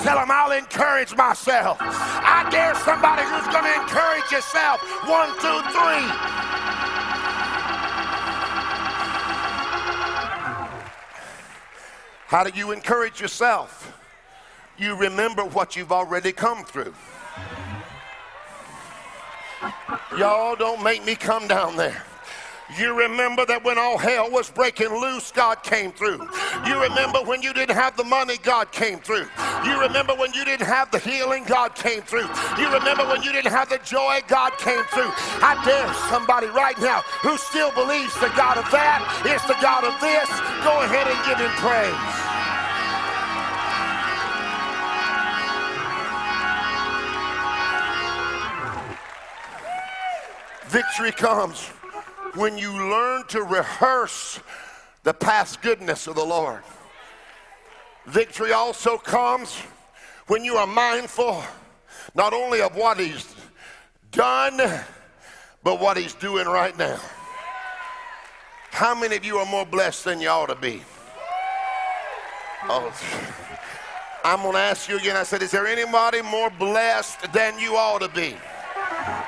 Tell 0.00 0.18
him 0.18 0.30
I'll 0.30 0.52
encourage 0.52 1.14
myself. 1.16 1.78
I 1.80 2.48
dare 2.50 2.74
somebody 2.74 3.22
who's 3.22 3.46
going 3.52 3.64
to 3.64 3.74
encourage 3.80 4.30
yourself. 4.30 4.80
One, 5.08 5.30
two, 5.40 5.60
three. 5.70 6.42
How 12.26 12.44
do 12.44 12.50
you 12.58 12.72
encourage 12.72 13.20
yourself? 13.20 13.92
You 14.78 14.96
remember 14.96 15.44
what 15.44 15.76
you've 15.76 15.92
already 15.92 16.32
come 16.32 16.64
through. 16.64 16.94
Y'all 20.18 20.56
don't 20.56 20.82
make 20.82 21.04
me 21.04 21.14
come 21.14 21.46
down 21.46 21.76
there. 21.76 22.02
You 22.78 22.98
remember 22.98 23.44
that 23.46 23.62
when 23.64 23.76
all 23.76 23.98
hell 23.98 24.30
was 24.30 24.50
breaking 24.50 24.88
loose, 24.88 25.30
God 25.30 25.62
came 25.62 25.92
through. 25.92 26.26
You 26.66 26.80
remember 26.80 27.20
when 27.20 27.42
you 27.42 27.52
didn't 27.52 27.76
have 27.76 27.96
the 27.98 28.04
money, 28.04 28.38
God 28.42 28.72
came 28.72 28.98
through. 28.98 29.26
You 29.66 29.78
remember 29.78 30.14
when 30.14 30.32
you 30.32 30.44
didn't 30.44 30.66
have 30.66 30.90
the 30.90 30.98
healing, 30.98 31.44
God 31.44 31.74
came 31.74 32.00
through. 32.00 32.28
You 32.56 32.72
remember 32.72 33.04
when 33.04 33.22
you 33.22 33.30
didn't 33.32 33.52
have 33.52 33.68
the 33.68 33.78
joy, 33.84 34.20
God 34.26 34.56
came 34.56 34.84
through. 34.84 35.12
I 35.44 35.60
dare 35.66 35.92
somebody 36.08 36.46
right 36.46 36.78
now 36.80 37.02
who 37.20 37.36
still 37.36 37.72
believes 37.72 38.14
the 38.20 38.32
God 38.36 38.56
of 38.56 38.64
that 38.70 39.04
is 39.26 39.42
the 39.44 39.58
God 39.60 39.84
of 39.84 39.92
this. 40.00 40.28
Go 40.64 40.80
ahead 40.80 41.06
and 41.12 41.20
give 41.28 41.36
him 41.36 41.52
praise. 41.60 41.92
Victory 50.72 51.12
comes 51.12 51.68
when 52.34 52.56
you 52.56 52.72
learn 52.72 53.26
to 53.28 53.42
rehearse 53.42 54.40
the 55.02 55.12
past 55.12 55.62
goodness 55.62 56.06
of 56.06 56.14
the 56.14 56.24
Lord. 56.24 56.62
Victory 58.06 58.52
also 58.52 58.96
comes 58.96 59.60
when 60.26 60.44
you 60.44 60.56
are 60.56 60.66
mindful 60.66 61.42
not 62.14 62.32
only 62.32 62.60
of 62.60 62.74
what 62.74 62.98
He's 62.98 63.34
done, 64.10 64.58
but 65.62 65.80
what 65.80 65.96
He's 65.96 66.14
doing 66.14 66.46
right 66.46 66.76
now. 66.76 66.98
How 68.70 68.94
many 68.94 69.16
of 69.16 69.24
you 69.24 69.36
are 69.36 69.46
more 69.46 69.66
blessed 69.66 70.04
than 70.04 70.20
you 70.20 70.28
ought 70.28 70.46
to 70.46 70.56
be? 70.56 70.82
Oh, 72.64 72.92
I'm 74.24 74.40
going 74.40 74.54
to 74.54 74.58
ask 74.58 74.88
you 74.88 74.96
again. 74.96 75.16
I 75.16 75.24
said, 75.24 75.42
Is 75.42 75.50
there 75.50 75.66
anybody 75.66 76.22
more 76.22 76.50
blessed 76.50 77.32
than 77.32 77.58
you 77.58 77.76
ought 77.76 78.00
to 78.00 78.08
be? 78.08 78.36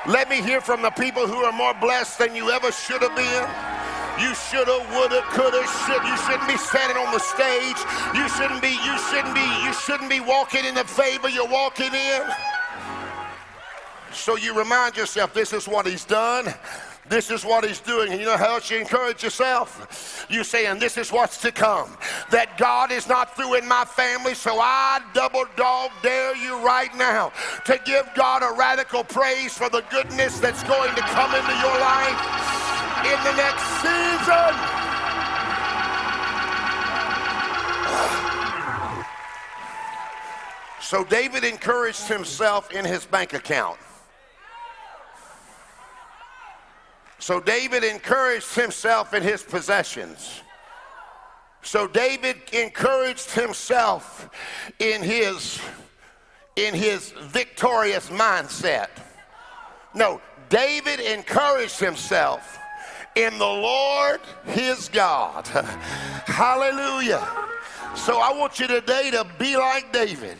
Let 0.07 0.29
me 0.29 0.41
hear 0.41 0.61
from 0.61 0.81
the 0.81 0.91
people 0.91 1.27
who 1.27 1.43
are 1.43 1.51
more 1.51 1.73
blessed 1.73 2.19
than 2.19 2.35
you 2.35 2.51
ever 2.51 2.71
should 2.71 3.01
have 3.01 3.15
been. 3.15 3.45
You 4.21 4.33
shoulda, 4.33 4.85
woulda, 4.93 5.21
coulda, 5.31 5.65
should. 5.85 6.03
You 6.03 6.17
shouldn't 6.25 6.47
be 6.47 6.57
standing 6.57 6.95
on 6.95 7.11
the 7.11 7.19
stage. 7.19 7.77
You 8.15 8.29
shouldn't 8.29 8.61
be, 8.61 8.77
you 8.85 8.97
shouldn't 9.09 9.35
be, 9.35 9.47
you 9.63 9.73
shouldn't 9.73 10.09
be 10.09 10.21
walking 10.21 10.63
in 10.63 10.75
the 10.75 10.85
favor 10.85 11.27
you're 11.27 11.47
walking 11.47 11.93
in. 11.93 12.21
So 14.13 14.37
you 14.37 14.57
remind 14.57 14.95
yourself 14.95 15.33
this 15.33 15.51
is 15.51 15.67
what 15.67 15.85
he's 15.85 16.05
done. 16.05 16.53
This 17.07 17.29
is 17.29 17.45
what 17.45 17.63
he's 17.65 17.79
doing. 17.79 18.11
And 18.11 18.19
you 18.19 18.25
know 18.25 18.37
how 18.37 18.59
you 18.67 18.77
encourage 18.77 19.23
yourself? 19.23 20.25
You 20.29 20.43
say, 20.43 20.65
and 20.65 20.81
this 20.81 20.97
is 20.97 21.11
what's 21.11 21.39
to 21.41 21.51
come. 21.51 21.95
That 22.31 22.57
God 22.57 22.91
is 22.91 23.07
not 23.07 23.35
through 23.35 23.55
in 23.55 23.67
my 23.67 23.85
family, 23.85 24.33
so 24.33 24.59
I 24.59 25.01
double 25.13 25.45
dog 25.55 25.91
dare 26.01 26.35
you 26.35 26.57
right 26.65 26.93
now 26.95 27.31
to 27.65 27.79
give 27.85 28.09
God 28.15 28.41
a 28.41 28.57
radical 28.57 29.03
praise 29.03 29.55
for 29.55 29.69
the 29.69 29.83
goodness 29.91 30.39
that's 30.39 30.63
going 30.63 30.95
to 30.95 31.01
come 31.01 31.35
into 31.35 31.53
your 31.61 31.79
life 31.79 32.55
in 33.05 33.23
the 33.23 33.35
next 33.37 33.63
season. 33.81 34.85
So 40.81 41.03
David 41.03 41.43
encouraged 41.43 42.07
himself 42.07 42.71
in 42.71 42.85
his 42.85 43.05
bank 43.05 43.33
account. 43.33 43.77
So 47.25 47.39
David 47.39 47.83
encouraged 47.83 48.53
himself 48.53 49.15
in 49.15 49.23
his 49.23 49.41
possessions. 49.41 50.43
So 51.63 51.87
David 51.87 52.35
encouraged 52.53 53.31
himself 53.31 54.29
in 54.77 55.01
his 55.01 55.59
in 56.55 56.75
his 56.75 57.13
victorious 57.21 58.11
mindset. 58.11 58.89
No, 59.95 60.21
David 60.49 60.99
encouraged 60.99 61.79
himself 61.79 62.59
in 63.15 63.35
the 63.39 63.43
Lord 63.43 64.21
his 64.45 64.87
God. 64.89 65.47
Hallelujah. 66.27 67.27
So 67.95 68.19
I 68.19 68.37
want 68.37 68.59
you 68.59 68.67
today 68.67 69.09
to 69.11 69.25
be 69.39 69.57
like 69.57 69.91
David 69.91 70.37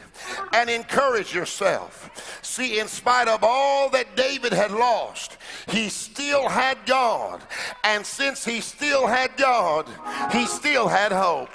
and 0.54 0.70
encourage 0.70 1.34
yourself. 1.34 2.40
See, 2.44 2.80
in 2.80 2.88
spite 2.88 3.28
of 3.28 3.40
all 3.44 3.90
that 3.90 4.16
David 4.16 4.54
had 4.54 4.72
lost, 4.72 5.38
he 5.70 5.90
still 5.90 6.48
had 6.48 6.78
God. 6.86 7.42
And 7.84 8.06
since 8.06 8.46
he 8.46 8.62
still 8.62 9.08
had 9.08 9.36
God, 9.38 9.88
he 10.32 10.46
still 10.46 10.88
had 10.88 11.12
hope. 11.12 11.50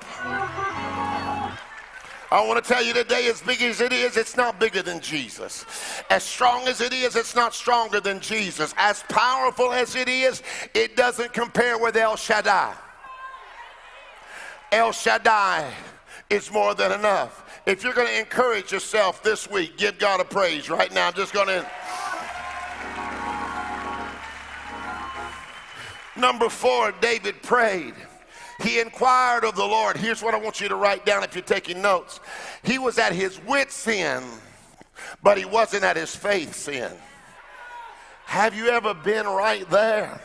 I 2.33 2.47
want 2.47 2.63
to 2.65 2.69
tell 2.69 2.83
you 2.83 2.95
today, 2.95 3.29
as 3.29 3.43
big 3.43 3.61
as 3.61 3.81
it 3.81 3.93
is, 3.93 4.17
it's 4.17 4.37
not 4.37 4.61
bigger 4.61 4.83
than 4.83 5.01
Jesus. 5.01 5.65
As 6.11 6.23
strong 6.23 6.67
as 6.69 6.81
it 6.81 6.93
is, 6.93 7.17
it's 7.17 7.35
not 7.35 7.55
stronger 7.55 8.01
than 8.01 8.21
Jesus. 8.21 8.73
As 8.79 9.03
powerful 9.09 9.73
as 9.73 9.97
it 9.97 10.09
is, 10.09 10.43
it 10.73 10.97
doesn't 10.97 11.33
compare 11.33 11.77
with 11.77 11.97
El 11.97 12.17
Shaddai. 12.17 12.75
El 14.73 14.93
Shaddai 14.93 15.73
is 16.29 16.51
more 16.53 16.75
than 16.75 16.93
enough. 16.93 17.61
If 17.67 17.83
you're 17.83 17.93
going 17.93 18.07
to 18.07 18.19
encourage 18.19 18.71
yourself 18.71 19.23
this 19.23 19.51
week, 19.51 19.77
give 19.77 19.99
God 19.99 20.21
a 20.21 20.25
praise 20.25 20.71
right 20.71 20.93
now. 20.93 21.09
I'm 21.09 21.15
just 21.15 21.33
going 21.33 21.49
to. 21.49 21.67
Number 26.17 26.49
four, 26.49 26.93
David 27.01 27.43
prayed. 27.43 27.95
He 28.63 28.79
inquired 28.79 29.45
of 29.45 29.57
the 29.57 29.65
Lord. 29.65 29.97
Here's 29.97 30.23
what 30.23 30.35
I 30.35 30.37
want 30.39 30.61
you 30.61 30.69
to 30.69 30.77
write 30.77 31.05
down 31.05 31.25
if 31.25 31.35
you're 31.35 31.43
taking 31.43 31.83
notes. 31.83 32.21
He 32.63 32.79
was 32.79 32.99
at 32.99 33.13
his 33.13 33.41
wit's 33.45 33.89
end, 33.89 34.27
but 35.23 35.39
he 35.39 35.47
wasn't 35.47 35.83
at 35.83 35.97
his 35.97 36.15
faith's 36.15 36.69
end. 36.69 36.97
Have 38.27 38.55
you 38.55 38.69
ever 38.69 38.95
been 38.95 39.27
right 39.27 39.69
there 39.71 40.21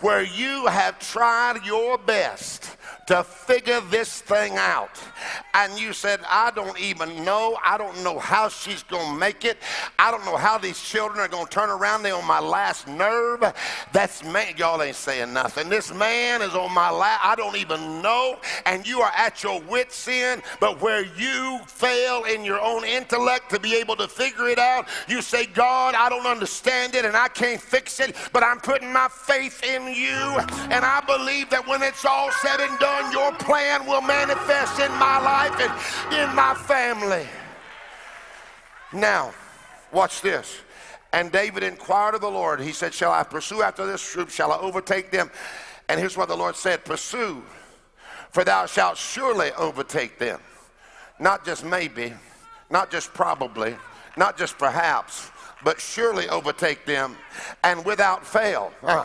where 0.00 0.22
you 0.22 0.66
have 0.66 0.98
tried 0.98 1.64
your 1.64 1.98
best 1.98 2.76
to 3.08 3.24
figure 3.24 3.80
this 3.90 4.20
thing 4.20 4.56
out. 4.56 5.00
And 5.54 5.78
you 5.80 5.94
said, 5.94 6.20
I 6.28 6.50
don't 6.50 6.78
even 6.78 7.24
know. 7.24 7.56
I 7.64 7.78
don't 7.78 8.04
know 8.04 8.18
how 8.18 8.50
she's 8.50 8.82
going 8.82 9.14
to 9.14 9.18
make 9.18 9.46
it. 9.46 9.56
I 9.98 10.10
don't 10.10 10.26
know 10.26 10.36
how 10.36 10.58
these 10.58 10.78
children 10.78 11.18
are 11.18 11.28
going 11.28 11.46
to 11.46 11.50
turn 11.50 11.70
around. 11.70 12.02
They're 12.02 12.14
on 12.14 12.26
my 12.26 12.38
last 12.38 12.86
nerve. 12.86 13.42
That's 13.94 14.22
man. 14.22 14.54
Y'all 14.58 14.82
ain't 14.82 14.94
saying 14.94 15.32
nothing. 15.32 15.70
This 15.70 15.92
man 15.94 16.42
is 16.42 16.54
on 16.54 16.72
my 16.74 16.90
last. 16.90 17.24
I 17.24 17.34
don't 17.34 17.56
even 17.56 18.02
know. 18.02 18.38
And 18.66 18.86
you 18.86 19.00
are 19.00 19.12
at 19.16 19.42
your 19.42 19.58
wit's 19.62 20.06
end. 20.06 20.42
But 20.60 20.82
where 20.82 21.06
you 21.16 21.60
fail 21.66 22.24
in 22.24 22.44
your 22.44 22.60
own 22.60 22.84
intellect 22.84 23.50
to 23.50 23.58
be 23.58 23.74
able 23.74 23.96
to 23.96 24.06
figure 24.06 24.48
it 24.48 24.58
out, 24.58 24.86
you 25.08 25.22
say, 25.22 25.46
God, 25.46 25.94
I 25.94 26.10
don't 26.10 26.26
understand 26.26 26.94
it 26.94 27.06
and 27.06 27.16
I 27.16 27.28
can't 27.28 27.60
fix 27.60 28.00
it. 28.00 28.14
But 28.34 28.44
I'm 28.44 28.60
putting 28.60 28.92
my 28.92 29.08
faith 29.10 29.62
you. 29.94 30.38
And 30.70 30.84
I 30.84 31.02
believe 31.06 31.50
that 31.50 31.66
when 31.66 31.82
it's 31.82 32.04
all 32.04 32.30
said 32.32 32.60
and 32.60 32.78
done, 32.78 33.12
your 33.12 33.32
plan 33.32 33.86
will 33.86 34.02
manifest 34.02 34.80
in 34.80 34.90
my 34.92 35.18
life 35.20 35.58
and 35.60 35.72
in 36.14 36.34
my 36.34 36.54
family. 36.54 37.26
Now, 38.92 39.32
watch 39.92 40.20
this. 40.20 40.60
And 41.12 41.32
David 41.32 41.62
inquired 41.62 42.14
of 42.14 42.20
the 42.20 42.30
Lord. 42.30 42.60
He 42.60 42.72
said, 42.72 42.92
Shall 42.92 43.12
I 43.12 43.22
pursue 43.22 43.62
after 43.62 43.86
this 43.86 44.02
troop? 44.02 44.30
Shall 44.30 44.52
I 44.52 44.58
overtake 44.58 45.10
them? 45.10 45.30
And 45.88 45.98
here's 45.98 46.16
what 46.16 46.28
the 46.28 46.36
Lord 46.36 46.54
said 46.54 46.84
Pursue, 46.84 47.42
for 48.30 48.44
thou 48.44 48.66
shalt 48.66 48.98
surely 48.98 49.52
overtake 49.52 50.18
them. 50.18 50.40
Not 51.18 51.44
just 51.44 51.64
maybe, 51.64 52.12
not 52.70 52.90
just 52.90 53.12
probably, 53.14 53.74
not 54.16 54.36
just 54.36 54.58
perhaps, 54.58 55.30
but 55.64 55.80
surely 55.80 56.28
overtake 56.28 56.84
them, 56.84 57.16
and 57.64 57.84
without 57.84 58.26
fail, 58.26 58.72
uh, 58.82 59.04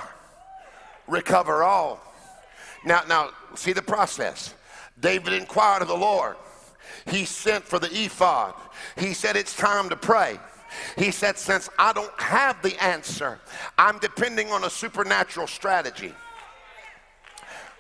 recover 1.08 1.64
all. 1.64 2.00
Now, 2.86 3.04
now, 3.08 3.30
see 3.56 3.74
the 3.74 3.82
process. 3.82 4.54
David 5.00 5.34
inquired 5.34 5.82
of 5.82 5.88
the 5.88 5.98
Lord. 5.98 6.36
He 7.08 7.26
sent 7.26 7.64
for 7.64 7.80
the 7.80 7.88
ephod. 7.88 8.54
He 8.98 9.14
said, 9.14 9.36
It's 9.36 9.56
time 9.56 9.90
to 9.90 9.96
pray. 9.96 10.40
He 10.98 11.12
said, 11.12 11.38
Since 11.38 11.70
I 11.78 11.94
don't 11.94 12.20
have 12.20 12.62
the 12.62 12.82
answer, 12.84 13.40
I'm 13.78 14.00
depending 14.00 14.52
on 14.52 14.64
a 14.64 14.70
supernatural 14.70 15.48
strategy. 15.48 16.14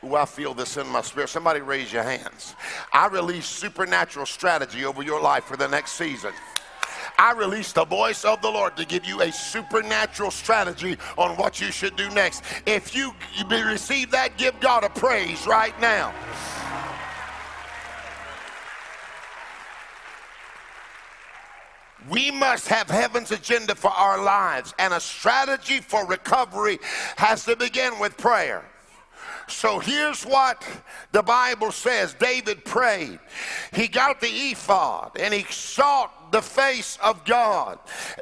Ooh, 0.03 0.15
I 0.15 0.25
feel 0.25 0.53
this 0.53 0.75
in 0.75 0.87
my 0.87 1.01
spirit. 1.01 1.29
Somebody 1.29 1.61
raise 1.61 1.93
your 1.93 2.03
hands. 2.03 2.55
I 2.91 3.07
release 3.07 3.45
supernatural 3.45 4.25
strategy 4.25 4.83
over 4.83 5.01
your 5.01 5.21
life 5.21 5.45
for 5.45 5.55
the 5.55 5.67
next 5.67 5.93
season. 5.93 6.33
I 7.17 7.31
release 7.33 7.71
the 7.71 7.85
voice 7.85 8.25
of 8.25 8.41
the 8.41 8.49
Lord 8.49 8.75
to 8.77 8.85
give 8.85 9.05
you 9.05 9.21
a 9.21 9.31
supernatural 9.31 10.31
strategy 10.31 10.97
on 11.17 11.37
what 11.37 11.61
you 11.61 11.71
should 11.71 11.95
do 11.95 12.09
next. 12.09 12.43
If 12.65 12.95
you 12.95 13.13
receive 13.49 14.11
that, 14.11 14.37
give 14.37 14.59
God 14.59 14.83
a 14.83 14.89
praise 14.89 15.45
right 15.47 15.79
now. 15.79 16.13
We 22.09 22.31
must 22.31 22.67
have 22.67 22.89
heaven's 22.89 23.31
agenda 23.31 23.75
for 23.75 23.91
our 23.91 24.21
lives, 24.21 24.73
and 24.77 24.93
a 24.93 24.99
strategy 24.99 25.79
for 25.79 26.05
recovery 26.05 26.79
has 27.17 27.45
to 27.45 27.55
begin 27.55 27.97
with 27.97 28.17
prayer. 28.17 28.65
So 29.47 29.79
here's 29.79 30.23
what 30.23 30.65
the 31.11 31.21
Bible 31.21 31.71
says 31.71 32.13
David 32.13 32.63
prayed. 32.65 33.19
He 33.73 33.87
got 33.87 34.21
the 34.21 34.27
ephod 34.27 35.17
and 35.19 35.33
he 35.33 35.43
sought 35.49 36.31
the 36.31 36.41
face 36.41 36.97
of 37.01 37.23
God. 37.25 37.79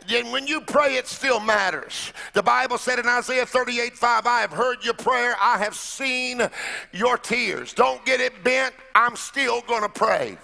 And 0.10 0.32
when 0.32 0.46
you 0.46 0.62
pray, 0.62 0.96
it 0.96 1.08
still 1.08 1.40
matters. 1.40 2.12
The 2.34 2.44
Bible 2.44 2.78
said 2.78 3.00
in 3.00 3.08
Isaiah 3.08 3.46
38 3.46 3.98
5, 3.98 4.28
I 4.28 4.42
have 4.42 4.52
heard 4.52 4.84
your 4.84 4.94
prayer, 4.94 5.36
I 5.40 5.58
have 5.58 5.76
seen 5.76 6.42
your 6.92 7.18
tears. 7.18 7.74
Don't 7.74 8.06
get 8.06 8.20
it 8.20 8.44
bent, 8.44 8.76
I'm 8.94 9.16
still 9.16 9.62
going 9.62 9.84
to 9.84 9.90
pray. 9.90 10.38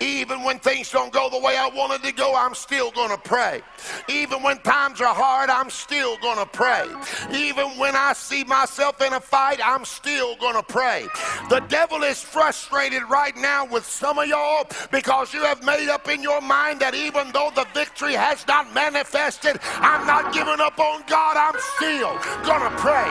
Even 0.00 0.42
when 0.42 0.58
things 0.58 0.90
don't 0.90 1.12
go 1.12 1.28
the 1.30 1.38
way 1.38 1.56
I 1.56 1.68
wanted 1.68 2.02
to 2.04 2.12
go, 2.12 2.34
I'm 2.34 2.54
still 2.54 2.90
going 2.90 3.10
to 3.10 3.18
pray. 3.18 3.62
Even 4.08 4.42
when 4.42 4.58
times 4.58 5.00
are 5.00 5.14
hard, 5.14 5.50
I'm 5.50 5.70
still 5.70 6.16
going 6.18 6.38
to 6.38 6.46
pray. 6.46 6.86
Even 7.32 7.70
when 7.78 7.94
I 7.94 8.12
see 8.14 8.44
myself 8.44 9.00
in 9.02 9.12
a 9.12 9.20
fight, 9.20 9.60
I'm 9.64 9.84
still 9.84 10.36
going 10.36 10.56
to 10.56 10.62
pray. 10.62 11.06
The 11.48 11.60
devil 11.68 12.02
is 12.02 12.22
frustrated 12.22 13.02
right 13.10 13.36
now 13.36 13.66
with 13.66 13.84
some 13.84 14.18
of 14.18 14.26
y'all 14.26 14.66
because 14.90 15.34
you 15.34 15.42
have 15.42 15.64
made 15.64 15.88
up 15.88 16.08
in 16.08 16.22
your 16.22 16.40
mind 16.40 16.80
that 16.80 16.94
even 16.94 17.32
though 17.32 17.50
the 17.54 17.66
victory 17.74 18.14
has 18.14 18.46
not 18.46 18.72
manifested, 18.74 19.58
I'm 19.76 20.06
not 20.06 20.32
giving 20.32 20.60
up 20.60 20.78
on 20.78 21.02
God. 21.06 21.36
I'm 21.36 21.58
still 21.76 22.16
going 22.44 22.62
to 22.62 22.74
pray. 22.78 23.08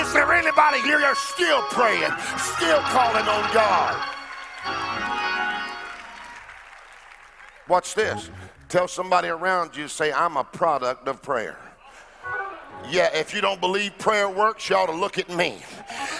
Is 0.00 0.12
there 0.12 0.32
anybody 0.32 0.80
here 0.82 1.00
that's 1.00 1.20
still 1.20 1.62
praying, 1.70 2.10
still 2.56 2.80
calling 2.90 3.26
on 3.28 3.54
God? 3.54 4.09
Watch 7.70 7.94
this. 7.94 8.30
Tell 8.68 8.88
somebody 8.88 9.28
around 9.28 9.76
you, 9.76 9.86
say, 9.86 10.12
I'm 10.12 10.36
a 10.36 10.42
product 10.42 11.06
of 11.06 11.22
prayer. 11.22 11.56
Yeah, 12.90 13.14
if 13.14 13.32
you 13.32 13.40
don't 13.40 13.60
believe 13.60 13.96
prayer 13.96 14.28
works, 14.28 14.68
you 14.68 14.74
ought 14.74 14.86
to 14.86 14.92
look 14.92 15.18
at 15.18 15.28
me. 15.28 15.62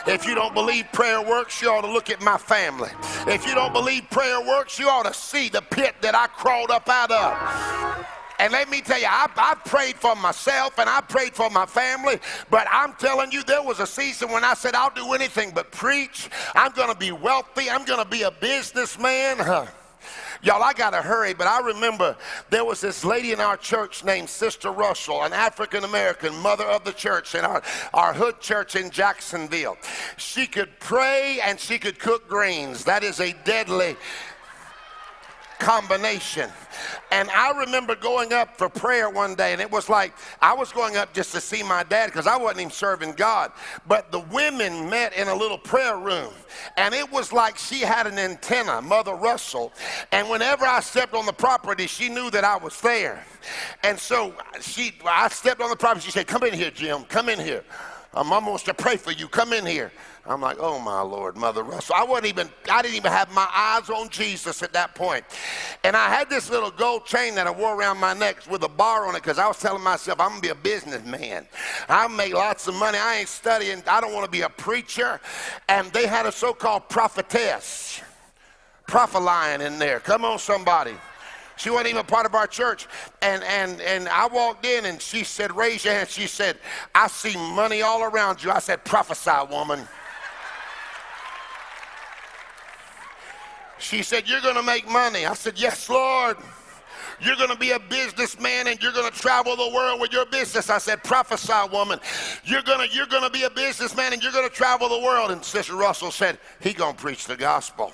If 0.07 0.27
you 0.27 0.37
don't 0.37 0.55
believe 0.55 0.85
prayer 0.93 1.21
works, 1.21 1.61
you 1.61 1.69
ought 1.69 1.81
to 1.81 1.91
look 1.91 2.09
at 2.09 2.23
my 2.23 2.39
family. 2.39 2.91
If 3.27 3.45
you 3.49 3.57
don't 3.57 3.73
believe 3.73 4.09
prayer 4.11 4.41
works, 4.41 4.79
you 4.79 4.89
ought 4.89 5.07
to 5.07 5.13
see 5.13 5.49
the 5.49 5.61
pit 5.61 5.97
that 6.03 6.15
I 6.15 6.29
crawled 6.29 6.71
up 6.71 6.89
out 6.89 7.11
of. 7.11 8.07
And 8.39 8.53
let 8.53 8.71
me 8.71 8.81
tell 8.81 9.01
you, 9.01 9.09
I, 9.09 9.27
I 9.37 9.57
prayed 9.69 9.97
for 9.97 10.15
myself 10.15 10.79
and 10.79 10.89
I 10.89 11.01
prayed 11.01 11.35
for 11.35 11.51
my 11.51 11.67
family, 11.67 12.21
but 12.49 12.69
I'm 12.71 12.93
telling 12.93 13.33
you, 13.33 13.43
there 13.43 13.63
was 13.63 13.81
a 13.81 13.89
season 13.89 14.31
when 14.31 14.45
I 14.45 14.55
said, 14.55 14.77
I'll 14.77 14.95
do 14.95 15.15
anything 15.15 15.51
but 15.53 15.73
preach. 15.73 16.31
I'm 16.55 16.71
going 16.73 16.93
to 16.93 16.99
be 16.99 17.11
wealthy. 17.11 17.69
I'm 17.69 17.85
going 17.85 18.03
to 18.03 18.09
be 18.09 18.23
a 18.23 18.31
businessman. 18.31 19.67
Y'all, 20.42 20.62
I 20.62 20.72
got 20.72 20.90
to 20.90 21.03
hurry, 21.03 21.35
but 21.35 21.46
I 21.46 21.61
remember 21.61 22.16
there 22.48 22.64
was 22.64 22.81
this 22.81 23.05
lady 23.05 23.33
in 23.33 23.40
our 23.40 23.59
church 23.59 24.05
named 24.05 24.29
Sister 24.29 24.70
Russell, 24.70 25.22
an 25.22 25.35
African 25.35 25.85
American 25.85 26.35
mother 26.37 26.64
of 26.64 26.83
the 26.85 26.92
church 26.92 27.35
in 27.35 27.44
our, 27.44 27.62
our 27.92 28.14
hood 28.14 28.40
church 28.40 28.74
in 28.74 28.90
Jacksonville. 28.90 29.76
She 30.16 30.46
could 30.46 30.70
pray 30.81 31.40
and 31.44 31.61
she 31.61 31.79
could 31.79 31.98
cook 31.98 32.26
greens. 32.26 32.85
That 32.85 33.05
is 33.05 33.20
a 33.20 33.35
deadly 33.44 33.96
combination. 35.61 36.51
And 37.12 37.31
I 37.31 37.53
remember 37.61 37.94
going 37.94 38.33
up 38.33 38.57
for 38.59 38.68
prayer 38.68 39.09
one 39.09 39.35
day, 39.37 39.53
and 39.53 39.61
it 39.61 39.70
was 39.70 39.88
like 39.88 40.14
I 40.40 40.55
was 40.55 40.73
going 40.73 40.96
up 40.96 41.12
just 41.12 41.33
to 41.33 41.40
see 41.40 41.62
my 41.62 41.85
dad 41.85 42.07
because 42.07 42.27
I 42.27 42.37
wasn't 42.37 42.61
even 42.61 42.73
serving 42.73 43.12
God. 43.12 43.53
But 43.87 44.11
the 44.11 44.20
women 44.20 44.90
met 44.90 45.14
in 45.16 45.29
a 45.29 45.35
little 45.35 45.59
prayer 45.59 45.99
room, 45.99 46.33
and 46.77 46.94
it 46.94 47.11
was 47.12 47.33
like 47.33 47.57
she 47.59 47.81
had 47.81 48.07
an 48.07 48.18
antenna, 48.18 48.83
Mother 48.83 49.14
Russell. 49.14 49.73
And 50.11 50.29
whenever 50.29 50.66
I 50.66 50.81
stepped 50.81 51.14
on 51.14 51.27
the 51.27 51.33
property, 51.33 51.87
she 51.87 52.09
knew 52.09 52.31
that 52.31 52.42
I 52.44 52.57
was 52.57 52.81
there. 52.81 53.25
And 53.85 53.99
so 53.99 54.35
she, 54.61 54.92
I 55.05 55.29
stepped 55.29 55.61
on 55.61 55.70
the 55.70 55.77
property. 55.77 56.05
She 56.05 56.11
said, 56.11 56.27
"Come 56.27 56.42
in 56.44 56.55
here, 56.55 56.70
Jim. 56.70 57.05
Come 57.05 57.29
in 57.29 57.38
here. 57.38 57.62
Mom 58.14 58.46
wants 58.46 58.64
to 58.64 58.75
pray 58.75 58.96
for 58.96 59.12
you. 59.12 59.29
Come 59.29 59.53
in 59.53 59.66
here." 59.66 59.92
I'm 60.27 60.40
like, 60.40 60.59
oh 60.61 60.79
my 60.79 61.01
Lord, 61.01 61.37
Mother 61.37 61.62
Russell. 61.62 61.94
I 61.96 62.05
wasn't 62.05 62.27
even, 62.29 62.49
I 62.70 62.83
didn't 62.83 62.96
even 62.96 63.11
have 63.11 63.33
my 63.33 63.49
eyes 63.53 63.88
on 63.88 64.11
Jesus 64.11 64.62
at 64.62 64.73
that 64.75 64.94
point. 64.94 65.25
And 65.83 65.96
I 65.96 66.09
had 66.09 66.29
this 66.29 66.51
little 66.51 66.70
gold 66.70 67.07
chain 67.07 67.35
that 67.37 67.46
I 67.46 67.51
wore 67.51 67.75
around 67.75 67.99
my 67.99 68.12
neck 68.12 68.37
with 68.49 68.62
a 68.62 68.68
bar 68.68 69.07
on 69.07 69.16
it 69.16 69.23
because 69.23 69.38
I 69.38 69.49
was 69.49 69.59
telling 69.59 69.83
myself 69.83 70.20
I'm 70.20 70.29
gonna 70.31 70.40
be 70.40 70.49
a 70.51 70.55
businessman. 70.55 71.49
I'll 71.88 72.09
make 72.09 72.35
lots 72.35 72.68
of 72.68 72.75
money. 72.75 72.99
I 72.99 73.16
ain't 73.16 73.29
studying, 73.29 73.83
I 73.88 74.01
don't 74.01 74.12
want 74.12 74.27
to 74.27 74.31
be 74.31 74.42
a 74.42 74.49
preacher. 74.49 75.20
And 75.68 75.90
they 75.92 76.07
had 76.07 76.27
a 76.27 76.33
so-called 76.33 76.88
prophetess, 76.88 78.03
prophet 78.87 79.61
in 79.61 79.79
there. 79.79 80.01
Come 80.01 80.25
on, 80.25 80.38
somebody. 80.38 80.94
She 81.61 81.68
wasn't 81.68 81.88
even 81.88 82.07
part 82.07 82.25
of 82.25 82.35
our 82.35 82.46
church. 82.46 82.88
And, 83.20 83.42
and, 83.44 83.83
and 83.83 84.09
I 84.09 84.27
walked 84.29 84.64
in 84.64 84.87
and 84.87 85.01
she 85.01 85.25
said, 85.25 85.55
Raise 85.55 85.85
your 85.85 85.92
hand. 85.92 86.09
She 86.09 86.27
said, 86.27 86.57
I 86.94 87.07
see 87.07 87.37
money 87.37 87.83
all 87.83 88.03
around 88.03 88.42
you. 88.42 88.51
I 88.51 88.61
said, 88.61 88.83
Prophesy, 88.83 89.31
woman. 89.51 89.87
She 93.79 94.03
said, 94.03 94.27
You're 94.27 94.40
going 94.40 94.55
to 94.55 94.62
make 94.62 94.88
money. 94.88 95.27
I 95.27 95.35
said, 95.35 95.61
Yes, 95.61 95.90
Lord. 95.90 96.38
You're 97.20 97.37
going 97.37 97.51
to 97.51 97.59
be 97.59 97.73
a 97.73 97.79
businessman 97.79 98.66
and 98.66 98.83
you're 98.83 98.92
going 98.92 99.12
to 99.12 99.18
travel 99.18 99.55
the 99.55 99.68
world 99.68 100.01
with 100.01 100.11
your 100.11 100.25
business. 100.25 100.70
I 100.70 100.79
said, 100.79 101.05
prophesy, 101.05 101.53
woman. 101.70 102.01
You're 102.44 102.62
going 102.62 102.88
to, 102.88 102.96
you're 102.96 103.05
going 103.05 103.25
to 103.25 103.31
be 103.31 103.42
a 103.42 103.51
businessman 103.51 104.14
and 104.14 104.23
you're 104.23 104.33
going 104.33 104.49
to 104.49 104.55
travel 104.55 104.88
the 104.88 105.01
world. 105.01 105.31
And 105.31 105.44
Sister 105.44 105.77
Russell 105.77 106.12
said, 106.12 106.38
he 106.61 106.73
going 106.73 106.96
to 106.96 107.03
preach 107.03 107.27
the 107.27 107.37
gospel. 107.37 107.92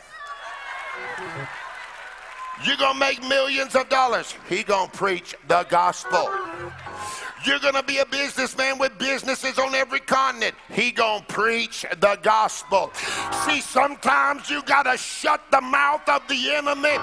You're 2.64 2.76
going 2.76 2.94
to 2.94 2.98
make 2.98 3.22
millions 3.28 3.76
of 3.76 3.88
dollars. 3.88 4.34
He 4.48 4.62
going 4.62 4.90
to 4.90 4.96
preach 4.96 5.36
the 5.46 5.66
gospel. 5.68 6.30
You're 7.46 7.60
going 7.60 7.74
to 7.74 7.82
be 7.84 7.98
a 7.98 8.06
businessman 8.06 8.76
with 8.76 8.98
businesses 8.98 9.56
on 9.56 9.72
every 9.74 10.00
continent. 10.00 10.56
He 10.68 10.90
going 10.90 11.20
to 11.20 11.26
preach 11.26 11.86
the 12.00 12.18
gospel. 12.22 12.90
See, 13.46 13.60
sometimes 13.60 14.50
you 14.50 14.62
got 14.62 14.82
to 14.82 14.96
shut 14.96 15.40
the 15.52 15.60
mouth 15.60 16.08
of 16.08 16.26
the 16.26 16.50
enemy. 16.50 16.98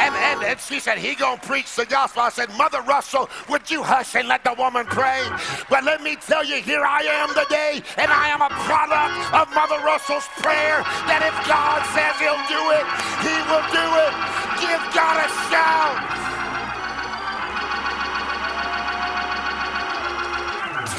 And, 0.00 0.14
and, 0.14 0.42
and 0.42 0.58
she 0.58 0.80
said, 0.80 0.96
he 0.96 1.14
going 1.14 1.38
to 1.38 1.46
preach 1.46 1.76
the 1.76 1.84
gospel. 1.84 2.22
I 2.22 2.30
said, 2.30 2.48
Mother 2.56 2.80
Russell, 2.82 3.28
would 3.50 3.70
you 3.70 3.82
hush 3.82 4.14
and 4.14 4.28
let 4.28 4.44
the 4.44 4.54
woman 4.54 4.86
pray? 4.86 5.28
But 5.68 5.84
let 5.84 6.02
me 6.02 6.16
tell 6.16 6.42
you, 6.42 6.62
here 6.62 6.84
I 6.84 7.02
am 7.02 7.28
today, 7.28 7.82
and 7.98 8.10
I 8.10 8.28
am 8.28 8.40
a 8.40 8.48
product 8.64 9.12
of 9.34 9.52
Mother 9.54 9.84
Russell's 9.84 10.26
prayer 10.40 10.80
that 11.04 11.20
if 11.20 11.36
God 11.44 11.84
says 11.92 12.16
he'll 12.16 12.40
do 12.48 12.62
it, 12.80 12.86
he 13.20 13.36
will 13.44 13.66
do 13.68 13.86
it. 14.08 14.12
Give 14.56 14.80
God 14.96 15.20
a 15.20 15.28
shout. 15.52 16.31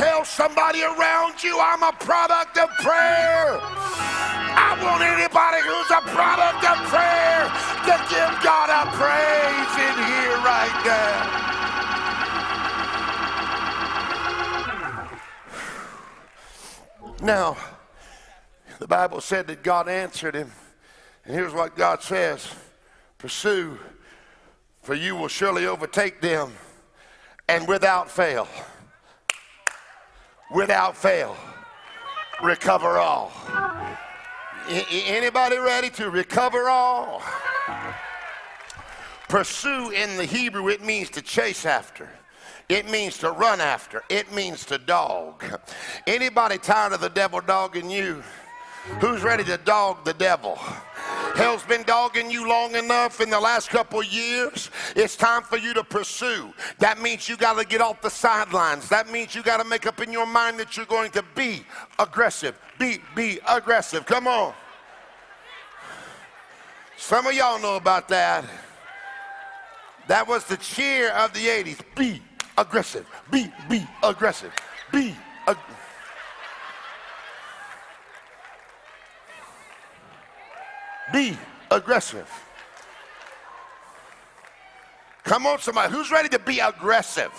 Tell 0.04 0.26
somebody 0.26 0.84
around 0.84 1.42
you 1.42 1.58
I'm 1.58 1.82
a 1.82 1.94
product 1.94 2.58
of 2.58 2.68
prayer. 2.80 3.58
I 3.62 4.78
want 4.84 5.02
anybody 5.02 5.62
who's 5.64 5.90
a 5.92 6.02
product 6.12 6.60
of 6.68 6.76
prayer 6.92 7.48
to 7.88 7.96
give 8.12 8.36
God 8.44 8.68
a 8.68 8.84
praise 9.00 9.74
in 9.80 9.96
here 10.04 10.36
right 10.44 10.84
now. 10.84 11.32
Now, 17.22 17.56
the 18.80 18.88
Bible 18.88 19.22
said 19.22 19.48
that 19.48 19.64
God 19.64 19.88
answered 19.88 20.36
him. 20.36 20.52
And 21.24 21.34
here's 21.34 21.54
what 21.54 21.78
God 21.78 22.04
says 22.04 22.54
Pursue, 23.20 23.80
for 24.82 24.96
you 24.96 25.16
will 25.16 25.30
surely 25.30 25.66
overtake 25.66 26.20
them, 26.20 26.52
and 27.48 27.70
without 27.70 28.12
fail 28.12 28.50
without 30.54 30.96
fail 30.96 31.36
recover 32.42 32.98
all. 32.98 33.32
Anybody 34.68 35.58
ready 35.58 35.90
to 35.92 36.10
recover 36.10 36.70
all? 36.70 37.22
Pursue 39.30 39.90
in 39.92 40.16
the 40.18 40.26
Hebrew, 40.26 40.70
it 40.70 40.84
means 40.84 41.10
to 41.12 41.22
chase 41.22 41.66
after. 41.66 42.10
It 42.70 42.90
means 42.90 43.18
to 43.20 43.32
run 43.32 43.60
after. 43.60 44.04
It 44.10 44.32
means 44.32 44.66
to 44.66 44.78
dog. 44.78 45.44
Anybody 46.08 46.58
tired 46.58 46.94
of 46.94 47.02
the 47.02 47.10
devil 47.10 47.42
dogging 47.42 47.90
you? 47.90 48.24
Who's 49.00 49.22
ready 49.22 49.44
to 49.46 49.58
dog 49.58 50.06
the 50.06 50.14
devil? 50.14 50.58
Hell's 51.36 51.64
been 51.64 51.84
dogging 51.84 52.30
you 52.30 52.48
long 52.48 52.76
enough 52.76 53.20
in 53.20 53.30
the 53.30 53.40
last 53.40 53.70
couple 53.70 54.04
years. 54.04 54.70
It's 54.96 55.16
time 55.16 55.42
for 55.42 55.58
you 55.58 55.74
to 55.74 55.84
pursue. 55.84 56.54
That 56.80 57.02
means 57.02 57.28
you 57.28 57.38
got 57.38 57.58
to 57.58 57.66
get 57.66 57.82
off 57.82 58.02
the 58.02 58.10
sidelines. 58.10 58.88
That 58.90 59.10
means 59.10 59.34
you 59.34 59.42
got 59.42 59.58
to 59.58 59.64
make 59.68 59.88
up 59.88 60.02
in 60.02 60.12
your 60.12 60.28
mind 60.28 60.60
that 60.60 60.78
you're 60.78 60.86
going 60.86 61.12
to 61.12 61.24
be 61.36 61.66
aggressive. 61.98 62.60
Be 62.78 63.00
be 63.16 63.40
aggressive. 63.48 64.06
Come 64.06 64.28
on. 64.28 64.54
Some 66.98 67.26
of 67.26 67.34
y'all 67.34 67.60
know 67.60 67.76
about 67.76 68.08
that. 68.10 68.46
That 70.08 70.28
was 70.28 70.46
the 70.46 70.58
cheer 70.58 71.10
of 71.12 71.34
the 71.34 71.48
80s. 71.48 71.80
Be 71.96 72.22
aggressive. 72.58 73.08
Be 73.32 73.52
be 73.70 73.86
aggressive. 74.04 74.54
Be 74.92 75.16
aggressive. 75.48 75.73
Be 81.14 81.38
aggressive. 81.70 82.28
Come 85.24 85.46
on, 85.46 85.60
somebody. 85.60 85.94
Who's 85.94 86.12
ready 86.12 86.28
to 86.30 86.40
be 86.40 86.60
aggressive? 86.60 87.32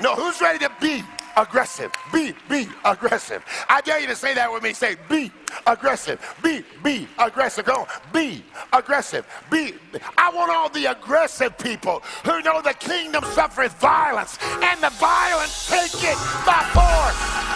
No, 0.00 0.14
who's 0.14 0.40
ready 0.40 0.60
to 0.60 0.70
be 0.80 1.02
aggressive? 1.36 1.90
Be, 2.12 2.32
be 2.48 2.68
aggressive. 2.84 3.44
I 3.68 3.80
dare 3.80 3.98
you 3.98 4.06
to 4.06 4.16
say 4.16 4.34
that 4.34 4.50
with 4.50 4.62
me. 4.62 4.72
Say, 4.72 4.96
be 5.08 5.32
aggressive. 5.66 6.20
Be, 6.42 6.64
be 6.84 7.08
aggressive. 7.18 7.64
Go 7.64 7.80
on. 7.80 7.86
Be 8.12 8.44
aggressive. 8.72 9.26
Be. 9.50 9.74
I 10.16 10.30
want 10.30 10.52
all 10.52 10.68
the 10.70 10.86
aggressive 10.86 11.58
people 11.58 12.02
who 12.24 12.40
know 12.42 12.62
the 12.62 12.74
kingdom 12.74 13.24
suffers 13.32 13.72
violence 13.74 14.38
and 14.62 14.80
the 14.80 14.90
violence 14.90 15.68
take 15.68 16.04
it 16.04 16.16
by 16.46 16.62
force. 16.72 17.55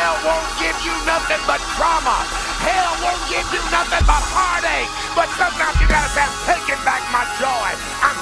Hell 0.00 0.16
won't 0.24 0.48
give 0.56 0.78
you 0.80 0.96
nothing 1.04 1.36
but 1.46 1.60
trauma. 1.76 2.24
Hell 2.64 2.92
won't 3.04 3.20
give 3.28 3.44
you 3.52 3.60
nothing 3.68 4.00
but 4.08 4.24
heartache. 4.32 4.88
But 5.12 5.28
sometimes 5.36 5.76
you 5.76 5.86
gotta 5.92 6.08
say, 6.08 6.24
I'm 6.24 6.32
taking 6.48 6.80
back 6.88 7.04
my 7.12 7.28
joy. 7.36 7.68
I'm 8.00 8.16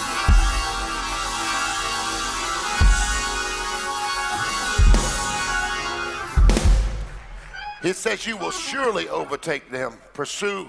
It 7.89 7.95
says 7.95 8.27
you 8.27 8.37
will 8.37 8.51
surely 8.51 9.09
overtake 9.09 9.71
them. 9.71 9.95
Pursue, 10.15 10.69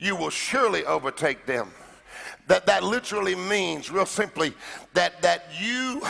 you 0.00 0.16
will 0.16 0.30
surely 0.30 0.84
overtake 0.84 1.46
them. 1.46 1.70
That 2.48 2.66
that 2.66 2.82
literally 2.82 3.36
means, 3.36 3.88
real 3.88 4.04
simply, 4.04 4.52
that 4.94 5.22
that 5.22 5.44
you 5.60 6.02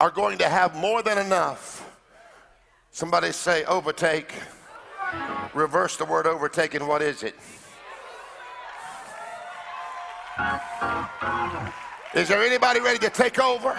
are 0.00 0.10
going 0.10 0.38
to 0.38 0.48
have 0.48 0.74
more 0.74 1.02
than 1.02 1.18
enough 1.18 1.81
Somebody 2.94 3.32
say 3.32 3.64
overtake. 3.64 4.34
Reverse 5.54 5.96
the 5.96 6.04
word 6.04 6.26
overtake, 6.26 6.74
and 6.74 6.86
what 6.86 7.00
is 7.00 7.22
it? 7.22 7.34
Is 12.14 12.28
there 12.28 12.42
anybody 12.42 12.80
ready 12.80 12.98
to 12.98 13.08
take 13.08 13.38
over? 13.38 13.78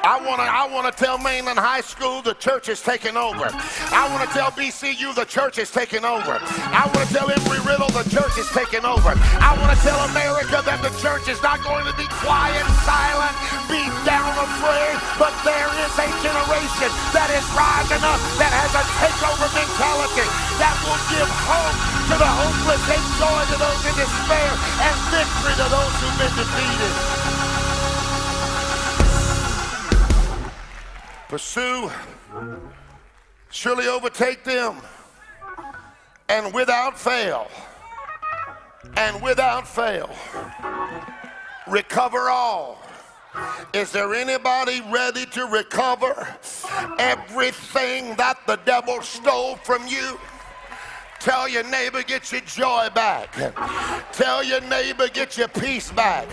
I 0.00 0.16
want 0.24 0.40
to 0.40 0.48
I 0.48 0.64
want 0.64 0.88
to 0.88 0.94
tell 0.96 1.20
Mainland 1.20 1.60
High 1.60 1.84
School 1.84 2.24
the 2.24 2.32
church 2.40 2.72
is 2.72 2.80
taking 2.80 3.20
over. 3.20 3.52
I 3.92 4.08
want 4.08 4.24
to 4.24 4.30
tell 4.32 4.48
BCU 4.56 5.12
the 5.12 5.28
church 5.28 5.60
is 5.60 5.68
taking 5.68 6.08
over. 6.08 6.40
I 6.40 6.88
want 6.88 7.04
to 7.04 7.10
tell 7.12 7.28
Embry 7.28 7.60
Riddle 7.68 7.92
the 7.92 8.08
church 8.08 8.32
is 8.40 8.48
taking 8.56 8.88
over. 8.88 9.12
I 9.12 9.52
want 9.60 9.76
to 9.76 9.80
tell 9.84 10.00
America 10.08 10.64
that 10.64 10.80
the 10.80 10.88
church 11.04 11.28
is 11.28 11.36
not 11.44 11.60
going 11.60 11.84
to 11.84 11.92
be 12.00 12.08
quiet, 12.24 12.64
silent, 12.88 13.36
beat 13.68 13.92
down, 14.08 14.32
afraid, 14.40 14.96
but 15.20 15.36
there 15.44 15.68
is 15.84 15.92
a 16.00 16.08
generation 16.24 16.90
that 17.12 17.28
is 17.36 17.44
rising 17.52 18.00
up 18.00 18.20
that 18.40 18.52
has 18.56 18.72
a 18.72 18.84
takeover 19.04 19.52
mentality 19.52 20.24
that 20.56 20.76
will 20.80 21.02
give 21.12 21.28
hope 21.44 21.76
to 22.08 22.14
the 22.16 22.30
hopeless 22.40 22.84
and 22.88 23.04
joy 23.20 23.40
to 23.52 23.56
those 23.60 23.82
in 23.84 23.94
despair 24.00 24.52
and 24.80 24.96
victory 25.12 25.54
to 25.60 25.66
those 25.68 25.94
who've 26.00 26.16
been 26.16 26.34
defeated. 26.40 27.29
Pursue, 31.30 31.88
surely 33.52 33.86
overtake 33.86 34.42
them, 34.42 34.74
and 36.28 36.52
without 36.52 36.98
fail, 36.98 37.46
and 38.96 39.22
without 39.22 39.68
fail, 39.68 40.10
recover 41.68 42.30
all. 42.30 42.82
Is 43.72 43.92
there 43.92 44.12
anybody 44.12 44.82
ready 44.90 45.24
to 45.26 45.46
recover 45.46 46.26
everything 46.98 48.16
that 48.16 48.38
the 48.48 48.56
devil 48.66 49.00
stole 49.00 49.54
from 49.54 49.86
you? 49.86 50.18
Tell 51.20 51.46
your 51.46 51.64
neighbor, 51.64 52.02
get 52.02 52.32
your 52.32 52.40
joy 52.40 52.88
back. 52.94 53.34
Tell 54.12 54.42
your 54.42 54.62
neighbor, 54.62 55.06
get 55.06 55.36
your 55.36 55.48
peace 55.48 55.92
back. 55.92 56.26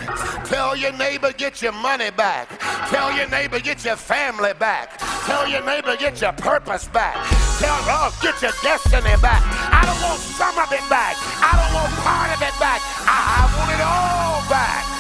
Tell 0.46 0.78
your 0.78 0.94
neighbor, 0.94 1.34
get 1.34 1.62
your 1.62 1.74
money 1.74 2.10
back. 2.10 2.48
Tell 2.90 3.12
your 3.12 3.28
neighbor, 3.28 3.60
get 3.60 3.84
your 3.84 3.98
family 3.98 4.54
back. 4.54 4.98
Tell 5.26 5.46
your 5.46 5.62
neighbor, 5.66 5.98
get 5.98 6.22
your 6.22 6.32
purpose 6.32 6.88
back. 6.88 7.16
Tell, 7.60 7.76
oh, 7.84 8.18
get 8.22 8.42
your 8.42 8.54
destiny 8.64 9.12
back. 9.22 9.44
I 9.74 9.84
don't 9.84 10.02
want 10.02 10.22
some 10.22 10.58
of 10.58 10.72
it 10.72 10.90
back. 10.90 11.18
I 11.44 11.52
don't 11.60 11.74
want 11.76 11.92
part 12.00 12.32
of 12.32 12.42
it 12.42 12.58
back. 12.58 12.80
I, 13.04 13.44
I 13.44 13.58
want 13.60 13.72
it 13.76 13.84
all 13.84 14.40
back. 14.48 14.98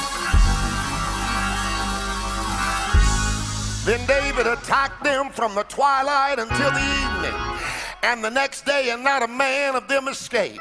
Then 3.86 4.06
David 4.06 4.48
attacked 4.48 5.02
them 5.02 5.30
from 5.30 5.56
the 5.56 5.64
twilight 5.64 6.40
until 6.40 6.72
the 6.72 6.84
evening. 6.84 7.57
And 8.04 8.24
the 8.24 8.30
next 8.30 8.66
day, 8.66 8.92
and 8.92 9.04
not 9.04 9.24
a 9.24 9.28
man 9.28 9.76
of 9.76 9.88
them 9.88 10.08
escaped, 10.08 10.60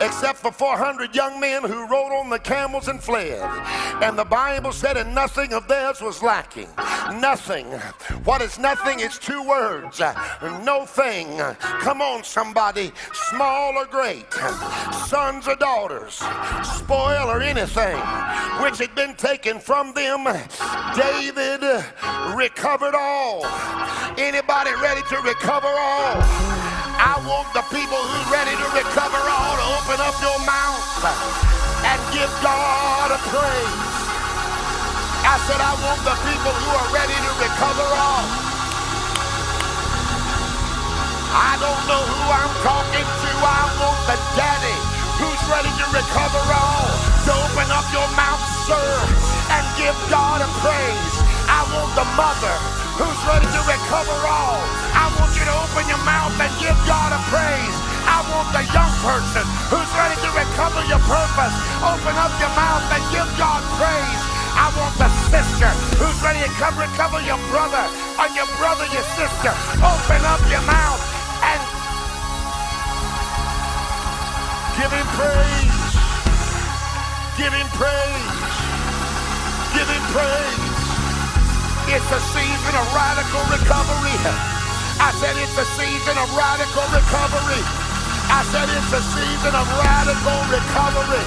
except 0.00 0.38
for 0.38 0.50
400 0.50 1.14
young 1.14 1.38
men 1.38 1.62
who 1.62 1.86
rode 1.86 2.12
on 2.12 2.30
the 2.30 2.38
camels 2.38 2.88
and 2.88 3.02
fled. 3.02 3.42
And 4.02 4.18
the 4.18 4.24
Bible 4.24 4.72
said, 4.72 4.96
and 4.96 5.14
nothing 5.14 5.52
of 5.52 5.68
theirs 5.68 6.00
was 6.00 6.22
lacking. 6.22 6.68
Nothing. 7.20 7.66
What 8.24 8.42
is 8.42 8.58
nothing? 8.58 9.00
It's 9.00 9.18
two 9.18 9.42
words. 9.42 10.00
No 10.64 10.84
thing. 10.86 11.38
Come 11.60 12.00
on, 12.00 12.24
somebody, 12.24 12.92
small 13.12 13.76
or 13.76 13.86
great, 13.86 14.32
sons 15.06 15.46
or 15.46 15.56
daughters, 15.56 16.14
spoil 16.76 17.28
or 17.28 17.40
anything 17.42 17.98
which 18.62 18.78
had 18.78 18.94
been 18.94 19.14
taken 19.14 19.60
from 19.60 19.92
them, 19.92 20.24
David 20.94 21.58
recovered 22.38 22.94
all. 22.94 23.42
Anybody 24.14 24.70
ready 24.78 25.02
to 25.10 25.16
recover 25.26 25.66
all? 25.66 26.14
I 26.94 27.18
want 27.26 27.50
the 27.50 27.66
people 27.74 27.98
who's 27.98 28.28
ready 28.30 28.54
to 28.54 28.66
recover 28.70 29.18
all 29.18 29.54
to 29.58 29.66
open 29.74 29.98
up 29.98 30.14
your 30.22 30.38
mouth 30.46 30.86
and 31.82 31.98
give 32.14 32.30
God 32.46 33.10
a 33.10 33.18
praise. 33.26 33.94
I 35.26 35.34
said, 35.50 35.58
I 35.58 35.74
want 35.82 35.98
the 36.06 36.14
people 36.30 36.54
who 36.62 36.70
are 36.78 36.90
ready 36.94 37.18
to 37.18 37.32
recover 37.42 37.86
all. 37.90 38.26
I 41.34 41.58
don't 41.58 41.82
know 41.90 42.02
who 42.06 42.22
I'm 42.30 42.54
talking 42.62 43.02
to. 43.02 43.30
I 43.42 43.62
want 43.82 43.98
the 44.06 44.18
daddy 44.38 44.78
who's 45.18 45.42
ready 45.50 45.74
to 45.74 45.86
recover 45.90 46.42
all 46.54 46.86
to 47.26 47.30
open 47.34 47.66
up 47.74 47.86
your 47.90 48.06
mouth, 48.14 48.42
sir, 48.70 49.33
and 49.54 49.64
give 49.78 49.94
God 50.10 50.42
a 50.42 50.50
praise. 50.58 51.14
I 51.46 51.62
want 51.70 51.94
the 51.94 52.06
mother 52.18 52.54
who's 52.98 53.20
ready 53.22 53.46
to 53.46 53.60
recover 53.62 54.16
all. 54.26 54.58
I 54.94 55.06
want 55.14 55.30
you 55.38 55.46
to 55.46 55.54
open 55.54 55.86
your 55.86 56.02
mouth 56.02 56.34
and 56.42 56.50
give 56.58 56.74
God 56.90 57.14
a 57.14 57.20
praise. 57.30 57.76
I 58.06 58.18
want 58.34 58.50
the 58.50 58.66
young 58.74 58.90
person 59.06 59.46
who's 59.70 59.90
ready 59.94 60.18
to 60.26 60.30
recover 60.34 60.82
your 60.90 61.02
purpose. 61.06 61.54
Open 61.86 62.14
up 62.18 62.34
your 62.42 62.50
mouth 62.58 62.82
and 62.90 63.02
give 63.14 63.28
God 63.38 63.62
praise. 63.78 64.22
I 64.58 64.70
want 64.74 64.94
the 64.98 65.10
sister 65.30 65.70
who's 66.02 66.18
ready 66.22 66.42
to 66.42 66.50
come 66.58 66.74
recover 66.74 67.22
your 67.22 67.38
brother 67.50 67.84
or 68.18 68.26
your 68.34 68.50
brother, 68.58 68.86
your 68.90 69.06
sister. 69.14 69.54
Open 69.82 70.20
up 70.26 70.42
your 70.50 70.64
mouth 70.66 71.02
and 71.46 71.60
give 74.78 74.90
him 74.90 75.08
praise. 75.14 75.78
Give 77.38 77.52
him 77.54 77.68
praise. 77.78 78.73
Give 79.74 79.90
him 79.90 80.04
praise. 80.14 80.74
It's 81.90 82.10
a 82.14 82.22
season 82.30 82.74
of 82.78 82.86
radical 82.94 83.42
recovery. 83.50 84.14
I 85.02 85.10
said 85.18 85.34
it's 85.34 85.58
a 85.58 85.66
season 85.74 86.14
of 86.14 86.30
radical 86.38 86.86
recovery. 86.94 87.58
I 88.30 88.40
said 88.54 88.70
it's 88.70 88.92
a 88.94 89.02
season 89.02 89.50
of 89.50 89.66
radical 89.82 90.38
recovery. 90.46 91.26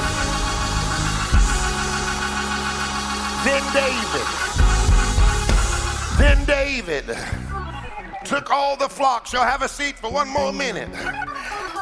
Then 3.44 3.64
David, 3.76 4.28
then 6.18 6.46
David 6.46 7.06
took 8.26 8.50
all 8.50 8.78
the 8.78 8.90
flocks. 8.90 9.34
You'll 9.34 9.44
have 9.44 9.62
a 9.62 9.70
seat 9.70 9.98
for 9.98 10.10
one 10.10 10.30
more 10.30 10.54
minute. 10.54 10.90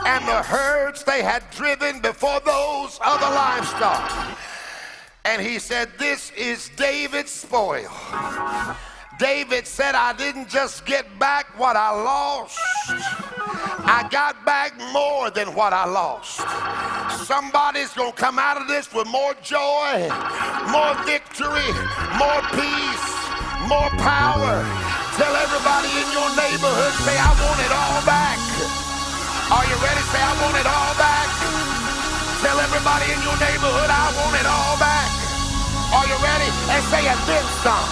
And 0.06 0.28
the 0.28 0.44
herds 0.44 1.04
they 1.04 1.22
had 1.22 1.44
driven 1.52 2.02
before 2.02 2.40
those 2.40 3.00
other 3.04 3.34
livestock 3.34 4.38
and 5.26 5.42
he 5.42 5.60
said, 5.60 5.90
This 5.98 6.32
is 6.38 6.70
David's 6.78 7.32
spoil. 7.32 7.90
David 9.18 9.66
said, 9.66 9.96
I 9.96 10.14
didn't 10.14 10.50
just 10.50 10.86
get 10.86 11.08
back 11.20 11.48
what 11.58 11.76
I 11.76 11.90
lost, 11.92 12.60
I 13.88 14.08
got 14.12 14.44
back 14.46 14.76
more 14.92 15.32
than 15.32 15.56
what 15.56 15.72
I 15.72 15.88
lost. 15.88 16.44
Somebody's 17.26 17.94
going 17.94 18.12
to 18.12 18.18
come 18.18 18.38
out 18.38 18.60
of 18.60 18.68
this 18.68 18.92
with 18.94 19.08
more 19.08 19.34
joy, 19.42 20.12
more 20.68 20.94
victory, 21.08 21.72
more 22.20 22.42
peace, 22.54 23.08
more 23.72 23.90
power. 24.04 24.54
Tell 25.16 25.32
everybody 25.32 25.90
in 25.96 26.08
your 26.12 26.30
neighborhood, 26.36 26.94
say, 27.08 27.16
I 27.16 27.32
want 27.40 27.60
it 27.64 27.72
all 27.72 28.02
back. 28.04 28.36
Are 29.48 29.64
you 29.64 29.78
ready? 29.80 30.04
Say, 30.12 30.20
I 30.20 30.34
want 30.44 30.60
it 30.60 30.68
all 30.68 30.94
back. 31.00 31.28
Tell 32.44 32.60
everybody 32.60 33.08
in 33.16 33.20
your 33.24 33.38
neighborhood, 33.40 33.90
I 33.90 34.12
want 34.20 34.36
it 34.36 34.46
all 34.46 34.76
back. 34.78 34.85
And 36.66 36.84
say, 36.90 37.06
and 37.06 37.22
then 37.30 37.46
some, 37.62 37.90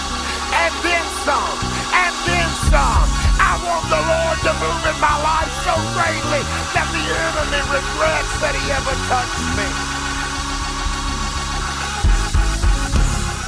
and 0.50 0.74
then 0.82 1.06
some, 1.22 1.58
and 1.94 2.14
then 2.26 2.48
some. 2.70 3.06
I 3.38 3.54
want 3.62 3.86
the 3.86 4.02
Lord 4.02 4.38
to 4.46 4.52
move 4.58 4.82
in 4.82 4.98
my 4.98 5.16
life 5.22 5.52
so 5.62 5.74
greatly 5.94 6.42
that 6.74 6.88
the 6.90 7.04
enemy 7.06 7.62
regrets 7.70 8.34
that 8.42 8.54
he 8.58 8.64
ever 8.74 8.94
touched 9.06 9.46
me. 9.56 10.03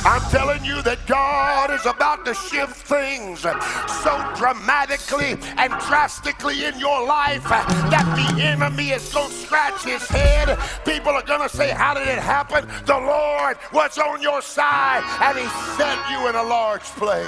I'm 0.06 0.22
telling 0.30 0.64
you 0.64 0.82
that 0.82 1.04
God 1.08 1.72
is 1.72 1.84
about 1.84 2.24
to 2.26 2.34
shift 2.34 2.76
things 2.86 3.40
so 3.40 4.32
dramatically 4.36 5.32
and 5.58 5.72
drastically 5.88 6.64
in 6.64 6.78
your 6.78 7.04
life 7.04 7.42
that 7.42 8.06
the 8.14 8.40
enemy 8.40 8.90
is 8.90 9.12
going 9.12 9.28
to 9.28 9.34
scratch 9.34 9.82
his 9.82 10.06
head. 10.06 10.56
People 10.84 11.10
are 11.10 11.24
going 11.24 11.42
to 11.42 11.48
say, 11.48 11.70
How 11.70 11.92
did 11.92 12.06
it 12.06 12.20
happen? 12.20 12.68
The 12.86 12.96
Lord 12.96 13.58
was 13.72 13.98
on 13.98 14.22
your 14.22 14.42
side 14.42 15.02
and 15.22 15.36
he 15.36 15.46
set 15.76 15.98
you 16.08 16.28
in 16.28 16.36
a 16.36 16.42
large 16.44 16.84
place. 16.84 17.26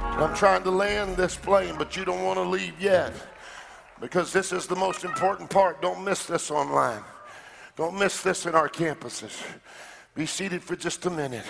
I'm 0.00 0.36
trying 0.36 0.62
to 0.62 0.70
land 0.70 1.16
this 1.16 1.34
plane, 1.34 1.74
but 1.76 1.96
you 1.96 2.04
don't 2.04 2.22
want 2.22 2.38
to 2.38 2.44
leave 2.44 2.80
yet 2.80 3.12
because 4.00 4.32
this 4.32 4.52
is 4.52 4.68
the 4.68 4.76
most 4.76 5.02
important 5.02 5.50
part. 5.50 5.82
Don't 5.82 6.04
miss 6.04 6.26
this 6.26 6.52
online. 6.52 7.02
Don't 7.76 7.98
miss 7.98 8.22
this 8.22 8.46
in 8.46 8.54
our 8.54 8.68
campuses. 8.68 9.42
Be 10.14 10.26
seated 10.26 10.62
for 10.62 10.76
just 10.76 11.06
a 11.06 11.10
minute. 11.10 11.44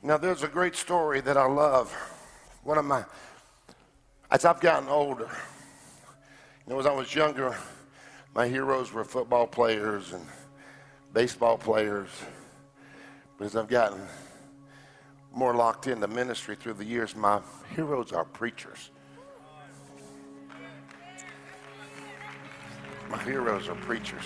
Now, 0.00 0.16
there's 0.16 0.44
a 0.44 0.48
great 0.48 0.76
story 0.76 1.20
that 1.22 1.36
I 1.36 1.46
love. 1.46 1.92
One 2.62 2.78
of 2.78 2.84
my, 2.84 3.04
as 4.30 4.44
I've 4.44 4.60
gotten 4.60 4.88
older, 4.88 5.28
you 6.66 6.72
know, 6.72 6.78
as 6.78 6.86
I 6.86 6.92
was 6.92 7.12
younger, 7.12 7.56
my 8.32 8.46
heroes 8.46 8.92
were 8.92 9.04
football 9.04 9.46
players 9.46 10.12
and 10.12 10.24
baseball 11.12 11.58
players. 11.58 12.08
But 13.38 13.46
as 13.46 13.56
I've 13.56 13.68
gotten 13.68 14.00
more 15.34 15.54
locked 15.54 15.88
into 15.88 16.06
ministry 16.06 16.54
through 16.54 16.74
the 16.74 16.84
years, 16.84 17.16
my 17.16 17.40
heroes 17.74 18.12
are 18.12 18.24
preachers. 18.24 18.90
My 23.10 23.20
heroes 23.24 23.68
are 23.68 23.74
preachers 23.74 24.24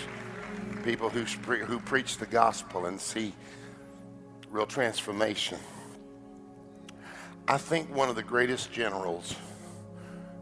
people 0.77 1.09
who, 1.09 1.23
who 1.23 1.79
preach 1.79 2.17
the 2.17 2.25
gospel 2.25 2.85
and 2.85 2.99
see 2.99 3.33
real 4.49 4.65
transformation. 4.65 5.59
I 7.47 7.57
think 7.57 7.93
one 7.95 8.09
of 8.09 8.15
the 8.15 8.23
greatest 8.23 8.71
generals 8.71 9.35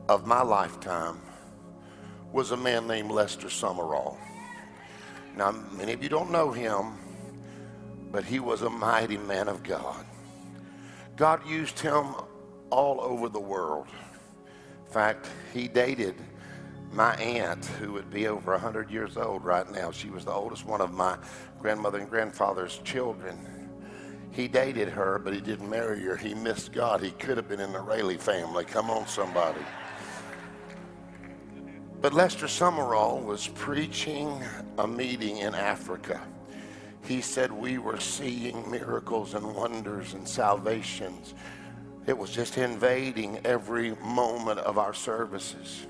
of 0.10 0.26
my 0.26 0.42
lifetime 0.42 1.22
was 2.32 2.52
a 2.52 2.58
man 2.58 2.88
named 2.88 3.12
Lester 3.12 3.48
Sumrall. 3.48 4.18
Now, 5.36 5.52
many 5.52 5.94
of 5.94 6.02
you 6.02 6.10
don't 6.10 6.32
know 6.32 6.52
him, 6.52 6.98
but 8.12 8.24
he 8.24 8.40
was 8.40 8.62
a 8.62 8.70
mighty 8.70 9.18
man 9.18 9.48
of 9.48 9.64
God. 9.64 10.06
God 11.16 11.48
used 11.48 11.80
him 11.80 12.16
all 12.70 13.02
over 13.02 13.30
the 13.30 13.40
world. 13.40 13.88
In 14.86 14.92
fact, 14.92 15.28
he 15.54 15.68
dated 15.68 16.16
my 16.92 17.16
aunt, 17.16 17.66
who 17.66 17.94
would 17.94 18.10
be 18.10 18.28
over 18.28 18.52
100 18.52 18.90
years 18.90 19.18
old 19.18 19.44
right 19.44 19.70
now. 19.72 19.92
She 19.92 20.10
was 20.10 20.26
the 20.26 20.32
oldest 20.32 20.66
one 20.66 20.82
of 20.82 20.94
my 20.94 21.18
grandmother 21.60 22.00
and 22.00 22.10
grandfather's 22.10 22.80
children. 22.80 23.38
He 24.32 24.48
dated 24.48 24.90
her, 24.90 25.20
but 25.20 25.34
he 25.34 25.42
didn't 25.42 25.70
marry 25.70 26.02
her. 26.04 26.18
He 26.18 26.34
missed 26.34 26.74
God. 26.74 27.02
He 27.02 27.12
could 27.12 27.38
have 27.38 27.48
been 27.48 27.62
in 27.62 27.72
the 27.72 27.80
Raley 27.80 28.18
family. 28.18 28.66
Come 28.66 28.90
on, 28.90 29.08
somebody. 29.08 29.62
But 32.02 32.14
Lester 32.14 32.46
Sumrall 32.46 33.24
was 33.24 33.48
preaching 33.48 34.44
a 34.78 34.88
meeting 34.88 35.38
in 35.38 35.56
Africa. 35.56 36.22
He 37.04 37.22
said 37.22 37.52
we 37.52 37.78
were 37.78 38.00
seeing 38.00 38.70
miracles 38.70 39.36
and 39.36 39.56
wonders 39.56 40.14
and 40.14 40.28
salvations. 40.28 41.34
It 42.06 42.18
was 42.18 42.30
just 42.30 42.58
invading 42.58 43.40
every 43.46 43.96
moment 43.96 44.60
of 44.60 44.78
our 44.78 44.94
services. 44.94 45.88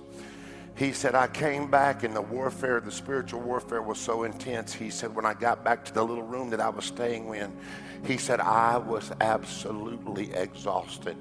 He 0.75 0.91
said, 0.91 1.15
I 1.15 1.27
came 1.27 1.71
back 1.71 2.03
and 2.03 2.13
the 2.13 2.21
warfare, 2.21 2.81
the 2.81 2.91
spiritual 2.91 3.39
warfare 3.39 3.81
was 3.81 3.97
so 3.97 4.23
intense. 4.23 4.73
He 4.73 4.89
said, 4.89 5.15
when 5.15 5.25
I 5.25 5.33
got 5.33 5.63
back 5.63 5.85
to 5.85 5.93
the 5.93 6.03
little 6.03 6.23
room 6.23 6.49
that 6.49 6.59
I 6.59 6.67
was 6.67 6.83
staying 6.83 7.33
in, 7.33 7.55
he 8.03 8.17
said, 8.17 8.41
I 8.41 8.77
was 8.77 9.11
absolutely 9.21 10.33
exhausted. 10.33 11.15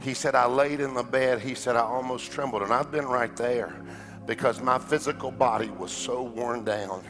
He 0.00 0.14
said, 0.14 0.34
I 0.34 0.46
laid 0.46 0.80
in 0.80 0.94
the 0.94 1.02
bed. 1.02 1.40
He 1.40 1.54
said, 1.54 1.76
I 1.76 1.80
almost 1.80 2.32
trembled. 2.32 2.62
And 2.62 2.72
I've 2.72 2.90
been 2.90 3.06
right 3.06 3.34
there 3.36 3.76
because 4.24 4.60
my 4.60 4.78
physical 4.78 5.30
body 5.30 5.68
was 5.68 5.92
so 5.92 6.22
worn 6.22 6.64
down. 6.64 7.04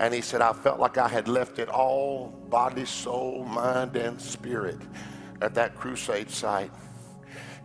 And 0.00 0.12
he 0.12 0.20
said, 0.20 0.42
I 0.42 0.52
felt 0.52 0.80
like 0.80 0.98
I 0.98 1.08
had 1.08 1.28
left 1.28 1.58
it 1.60 1.68
all 1.68 2.28
body, 2.48 2.84
soul, 2.84 3.44
mind, 3.44 3.96
and 3.96 4.20
spirit 4.20 4.78
at 5.40 5.54
that 5.54 5.76
crusade 5.76 6.30
site. 6.30 6.70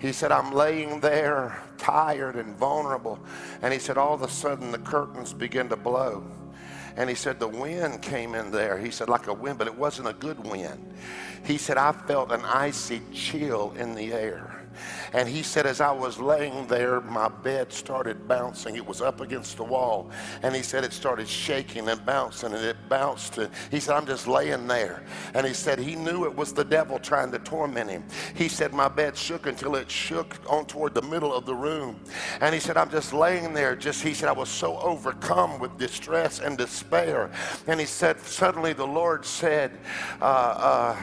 He 0.04 0.12
said, 0.12 0.34
I'm 0.34 0.52
laying 0.52 1.00
there 1.00 1.58
tired 1.78 2.36
and 2.36 2.58
vulnerable. 2.58 3.18
And 3.62 3.72
he 3.72 3.80
said, 3.80 3.98
all 3.98 4.14
of 4.14 4.22
a 4.22 4.28
sudden 4.28 4.74
the 4.74 4.78
curtains 4.78 5.32
began 5.32 5.70
to 5.70 5.78
blow. 5.78 6.26
And 6.98 7.10
he 7.10 7.16
said, 7.16 7.40
the 7.40 7.48
wind 7.48 8.02
came 8.02 8.36
in 8.36 8.52
there. 8.52 8.78
He 8.78 8.92
said, 8.92 9.08
like 9.08 9.28
a 9.28 9.34
wind, 9.34 9.60
but 9.60 9.68
it 9.68 9.78
wasn't 9.78 10.10
a 10.10 10.14
good 10.14 10.46
wind. 10.46 10.94
He 11.46 11.58
said, 11.58 11.78
I 11.78 11.94
felt 11.94 12.34
an 12.34 12.44
icy 12.44 13.02
chill 13.14 13.72
in 13.78 13.96
the 13.96 14.12
air. 14.12 14.63
And 15.14 15.28
he 15.28 15.44
said, 15.44 15.66
as 15.66 15.82
I 15.82 15.92
was 15.92 16.20
laying 16.20 16.68
there, 16.68 17.02
my 17.02 17.28
bed 17.28 17.72
started 17.72 18.28
bouncing. 18.28 18.76
It 18.76 18.86
was 18.86 19.02
up 19.02 19.22
against 19.22 19.58
the 19.58 19.64
wall. 19.64 20.10
And 20.42 20.56
he 20.56 20.62
said, 20.62 20.84
it 20.84 20.94
started 20.94 21.28
shaking 21.28 21.90
and 21.90 22.06
bouncing, 22.06 22.54
and 22.54 22.64
it 22.64 22.78
bounced. 22.90 23.38
And 23.38 23.50
he 23.72 23.80
said, 23.80 23.96
I'm 23.96 24.06
just 24.06 24.28
laying 24.28 24.68
there. 24.68 25.04
And 25.34 25.46
he 25.46 25.54
said, 25.54 25.80
he 25.80 25.96
knew 25.96 26.26
it 26.26 26.36
was 26.36 26.54
the 26.54 26.64
devil 26.66 27.00
trying 27.00 27.32
to 27.32 27.40
torment 27.40 27.90
him. 27.90 28.04
He 28.36 28.48
said, 28.48 28.74
my 28.74 28.88
bed 28.88 29.18
shook 29.18 29.48
until 29.48 29.76
it 29.76 29.90
shook 29.90 30.40
on 30.50 30.66
toward 30.66 30.94
the 30.94 31.02
middle 31.02 31.34
of 31.34 31.46
the 31.46 31.56
room. 31.56 32.00
And 32.42 32.54
he 32.54 32.60
said, 32.60 32.78
I'm 32.78 32.90
just 32.90 33.14
laying 33.14 33.54
there. 33.54 33.76
Just, 33.76 34.04
he 34.04 34.14
said, 34.14 34.30
I 34.30 34.34
was 34.34 34.50
so 34.50 34.80
overcome 34.80 35.60
with 35.60 35.78
distress 35.78 36.40
and 36.40 36.58
despair. 36.58 37.32
And 37.68 37.80
he 37.80 37.86
said, 37.86 38.20
suddenly 38.22 38.74
the 38.74 38.88
Lord 38.88 39.26
said, 39.26 39.72
uh, 40.22 40.96
uh, 40.96 41.02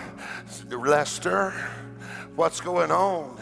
Lester, 0.70 1.52
what's 2.36 2.60
going 2.60 2.90
on? 2.90 3.40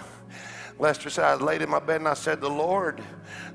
Lester 0.78 1.10
said, 1.10 1.24
I 1.24 1.34
laid 1.34 1.62
in 1.62 1.68
my 1.68 1.80
bed 1.80 1.96
and 1.96 2.08
I 2.08 2.14
said, 2.14 2.40
The 2.40 2.48
Lord, 2.48 3.02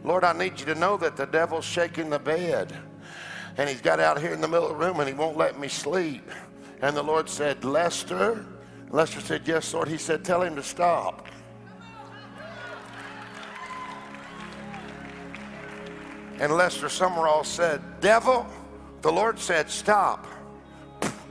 Lord, 0.03 0.23
I 0.23 0.33
need 0.33 0.59
you 0.59 0.65
to 0.67 0.75
know 0.75 0.97
that 0.97 1.15
the 1.15 1.25
devil's 1.25 1.65
shaking 1.65 2.09
the 2.09 2.19
bed. 2.19 2.75
And 3.57 3.69
he's 3.69 3.81
got 3.81 3.99
out 3.99 4.19
here 4.19 4.33
in 4.33 4.41
the 4.41 4.47
middle 4.47 4.69
of 4.69 4.77
the 4.77 4.85
room 4.85 4.99
and 4.99 5.07
he 5.07 5.13
won't 5.13 5.37
let 5.37 5.59
me 5.59 5.67
sleep. 5.67 6.29
And 6.81 6.97
the 6.97 7.03
Lord 7.03 7.29
said, 7.29 7.63
Lester. 7.63 8.45
Lester 8.89 9.21
said, 9.21 9.43
Yes, 9.45 9.73
Lord. 9.73 9.87
He 9.87 9.97
said, 9.97 10.25
Tell 10.25 10.41
him 10.41 10.55
to 10.55 10.63
stop. 10.63 11.27
And 16.39 16.51
Lester 16.51 16.87
Sumrall 16.87 17.45
said, 17.45 17.81
Devil, 18.01 18.45
the 19.01 19.11
Lord 19.11 19.39
said, 19.39 19.69
Stop. 19.69 20.27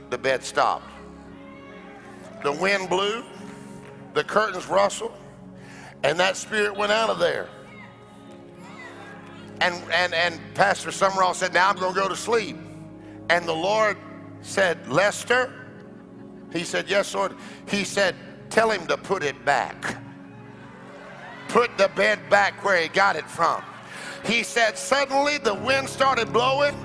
The 0.09 0.17
bed 0.17 0.43
stopped. 0.43 0.89
The 2.43 2.51
wind 2.51 2.89
blew, 2.89 3.23
the 4.13 4.23
curtains 4.23 4.67
rustled, 4.67 5.13
and 6.03 6.19
that 6.19 6.37
spirit 6.37 6.75
went 6.75 6.91
out 6.91 7.09
of 7.09 7.19
there. 7.19 7.47
And, 9.61 9.75
and, 9.93 10.13
and 10.13 10.39
Pastor 10.55 10.89
Sumrall 10.89 11.33
said, 11.33 11.53
Now 11.53 11.69
I'm 11.69 11.77
going 11.77 11.93
to 11.93 11.99
go 11.99 12.09
to 12.09 12.15
sleep. 12.15 12.57
And 13.29 13.47
the 13.47 13.53
Lord 13.53 13.97
said, 14.41 14.87
Lester? 14.89 15.53
He 16.51 16.63
said, 16.63 16.89
Yes, 16.89 17.15
Lord. 17.15 17.35
He 17.69 17.83
said, 17.85 18.15
Tell 18.49 18.69
him 18.69 18.85
to 18.87 18.97
put 18.97 19.23
it 19.23 19.45
back. 19.45 19.97
Put 21.47 21.77
the 21.77 21.89
bed 21.89 22.19
back 22.29 22.65
where 22.65 22.81
he 22.81 22.89
got 22.89 23.15
it 23.15 23.29
from. 23.29 23.63
He 24.25 24.43
said, 24.43 24.77
Suddenly 24.77 25.37
the 25.37 25.53
wind 25.53 25.89
started 25.89 26.31
blowing 26.31 26.75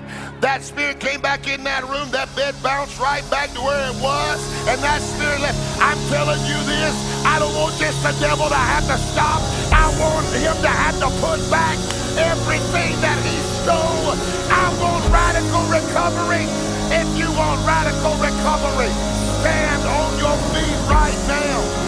that 0.40 0.62
spirit 0.62 1.00
came 1.00 1.20
back 1.20 1.50
in 1.50 1.64
that 1.64 1.82
room. 1.90 2.10
That 2.14 2.30
bed 2.38 2.54
bounced 2.62 3.00
right 3.02 3.26
back 3.26 3.50
to 3.58 3.60
where 3.60 3.90
it 3.90 3.98
was. 3.98 4.38
And 4.70 4.78
that 4.86 5.02
spirit 5.02 5.42
left. 5.42 5.58
I'm 5.82 5.98
telling 6.06 6.38
you 6.46 6.58
this. 6.62 6.94
I 7.26 7.42
don't 7.42 7.50
want 7.58 7.74
just 7.82 7.98
the 8.06 8.14
devil 8.22 8.46
to 8.46 8.54
have 8.54 8.86
to 8.86 8.98
stop. 9.10 9.42
I 9.74 9.90
want 9.98 10.26
him 10.38 10.54
to 10.62 10.70
have 10.70 10.94
to 11.02 11.10
put 11.18 11.42
back 11.50 11.74
everything 12.14 12.94
that 13.02 13.18
he 13.26 13.34
stole. 13.58 14.14
I 14.46 14.70
want 14.78 15.02
radical 15.10 15.66
recovery. 15.66 16.46
If 16.94 17.08
you 17.18 17.26
want 17.34 17.58
radical 17.66 18.14
recovery, 18.22 18.94
stand 19.42 19.82
on 19.90 20.10
your 20.22 20.38
feet 20.54 20.78
right 20.86 21.18
now. 21.26 21.87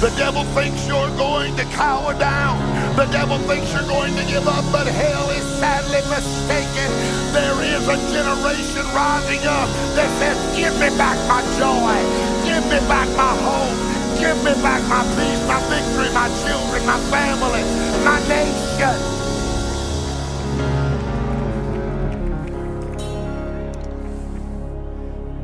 The 0.00 0.08
devil 0.16 0.44
thinks 0.56 0.88
you're 0.88 1.14
going 1.20 1.54
to 1.56 1.64
cower 1.76 2.14
down. 2.18 2.56
The 2.96 3.04
devil 3.12 3.36
thinks 3.40 3.70
you're 3.70 3.84
going 3.84 4.16
to 4.16 4.24
give 4.24 4.48
up, 4.48 4.64
but 4.72 4.86
hell 4.86 5.28
is 5.28 5.44
sadly 5.60 6.00
mistaken. 6.08 6.88
There 7.36 7.60
is 7.60 7.84
a 7.84 8.00
generation 8.08 8.80
rising 8.96 9.44
up 9.44 9.68
that 10.00 10.08
says, 10.16 10.40
Give 10.56 10.72
me 10.80 10.88
back 10.96 11.20
my 11.28 11.44
joy. 11.60 12.00
Give 12.48 12.64
me 12.72 12.80
back 12.88 13.12
my 13.12 13.36
hope. 13.44 13.76
Give 14.16 14.36
me 14.40 14.56
back 14.64 14.80
my 14.88 15.04
peace, 15.20 15.44
my 15.44 15.60
victory, 15.68 16.08
my 16.16 16.32
children, 16.48 16.80
my 16.86 16.96
family, 17.12 17.60
my 18.00 18.16
nation. 18.24 18.96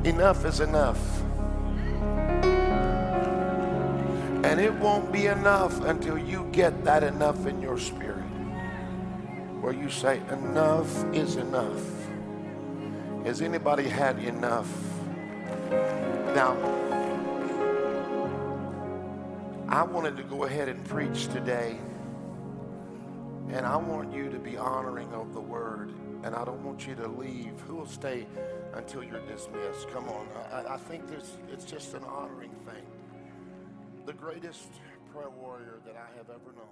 Enough 0.07 0.47
is 0.47 0.61
enough. 0.61 1.16
And 4.47 4.61
it 4.61 4.73
won't 4.75 5.11
be 5.11 5.27
enough 5.27 5.81
until 5.81 6.17
you 6.17 6.49
get 6.53 6.85
that 6.85 7.03
enough 7.03 7.47
in 7.47 7.61
your 7.61 7.81
spirit. 7.81 8.23
Where 9.61 9.73
you 9.73 9.91
say, 9.91 10.23
enough 10.31 11.05
is 11.13 11.35
enough. 11.35 11.83
Has 13.25 13.43
anybody 13.43 13.89
had 13.89 14.21
enough? 14.21 14.73
Now, 16.37 16.57
I 19.69 19.83
wanted 19.83 20.17
to 20.19 20.23
go 20.23 20.45
ahead 20.45 20.69
and 20.69 20.83
preach 20.85 21.27
today. 21.27 21.77
And 23.49 23.67
I 23.67 23.75
want 23.75 24.15
you 24.15 24.31
to 24.31 24.39
be 24.39 24.57
honoring 24.57 25.13
of 25.13 25.35
the 25.35 25.41
word. 25.41 25.91
And 26.23 26.37
I 26.37 26.45
don't 26.45 26.63
want 26.65 26.87
you 26.87 26.95
to 26.95 27.09
leave. 27.09 27.61
Who 27.67 27.75
will 27.75 27.87
stay 27.87 28.29
until 28.75 29.03
you're 29.03 29.27
dismissed? 29.27 29.91
Come 29.93 30.09
on. 30.09 30.29
I, 30.53 30.75
I 30.75 30.77
think 30.77 31.03
it's 31.53 31.65
just 31.65 31.95
an 31.95 32.05
honoring 32.05 32.55
thing 32.65 32.85
the 34.07 34.13
greatest 34.13 34.69
prayer 35.13 35.31
warrior 35.31 35.81
that 35.85 35.97
I 35.97 36.07
have 36.17 36.31
ever 36.31 36.55
known. 36.55 36.69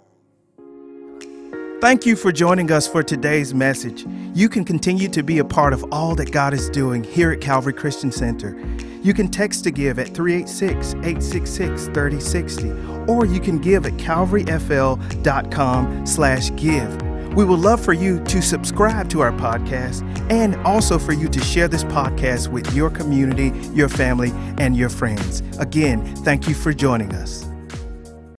Thank 1.80 2.06
you 2.06 2.14
for 2.14 2.30
joining 2.30 2.70
us 2.70 2.86
for 2.86 3.02
today's 3.02 3.52
message. 3.52 4.06
You 4.34 4.48
can 4.48 4.64
continue 4.64 5.08
to 5.08 5.24
be 5.24 5.38
a 5.38 5.44
part 5.44 5.72
of 5.72 5.84
all 5.90 6.14
that 6.14 6.30
God 6.30 6.54
is 6.54 6.70
doing 6.70 7.02
here 7.02 7.32
at 7.32 7.40
Calvary 7.40 7.72
Christian 7.72 8.12
Center. 8.12 8.56
You 9.02 9.12
can 9.12 9.26
text 9.28 9.64
to 9.64 9.72
give 9.72 9.98
at 9.98 10.14
386 10.14 10.94
866 10.94 11.86
3060, 11.86 12.70
or 13.10 13.26
you 13.26 13.40
can 13.40 13.58
give 13.58 13.84
at 13.84 13.94
calvaryfl.com 13.94 16.06
slash 16.06 16.54
give. 16.54 17.13
We 17.36 17.44
would 17.44 17.58
love 17.58 17.84
for 17.84 17.92
you 17.92 18.22
to 18.24 18.40
subscribe 18.40 19.08
to 19.10 19.20
our 19.20 19.32
podcast 19.32 20.02
and 20.30 20.54
also 20.66 20.98
for 20.98 21.12
you 21.12 21.28
to 21.28 21.40
share 21.40 21.68
this 21.68 21.84
podcast 21.84 22.48
with 22.48 22.72
your 22.74 22.90
community, 22.90 23.52
your 23.74 23.88
family, 23.88 24.30
and 24.58 24.76
your 24.76 24.88
friends. 24.88 25.42
Again, 25.58 26.14
thank 26.16 26.48
you 26.48 26.54
for 26.54 26.72
joining 26.72 27.12
us. 27.12 27.53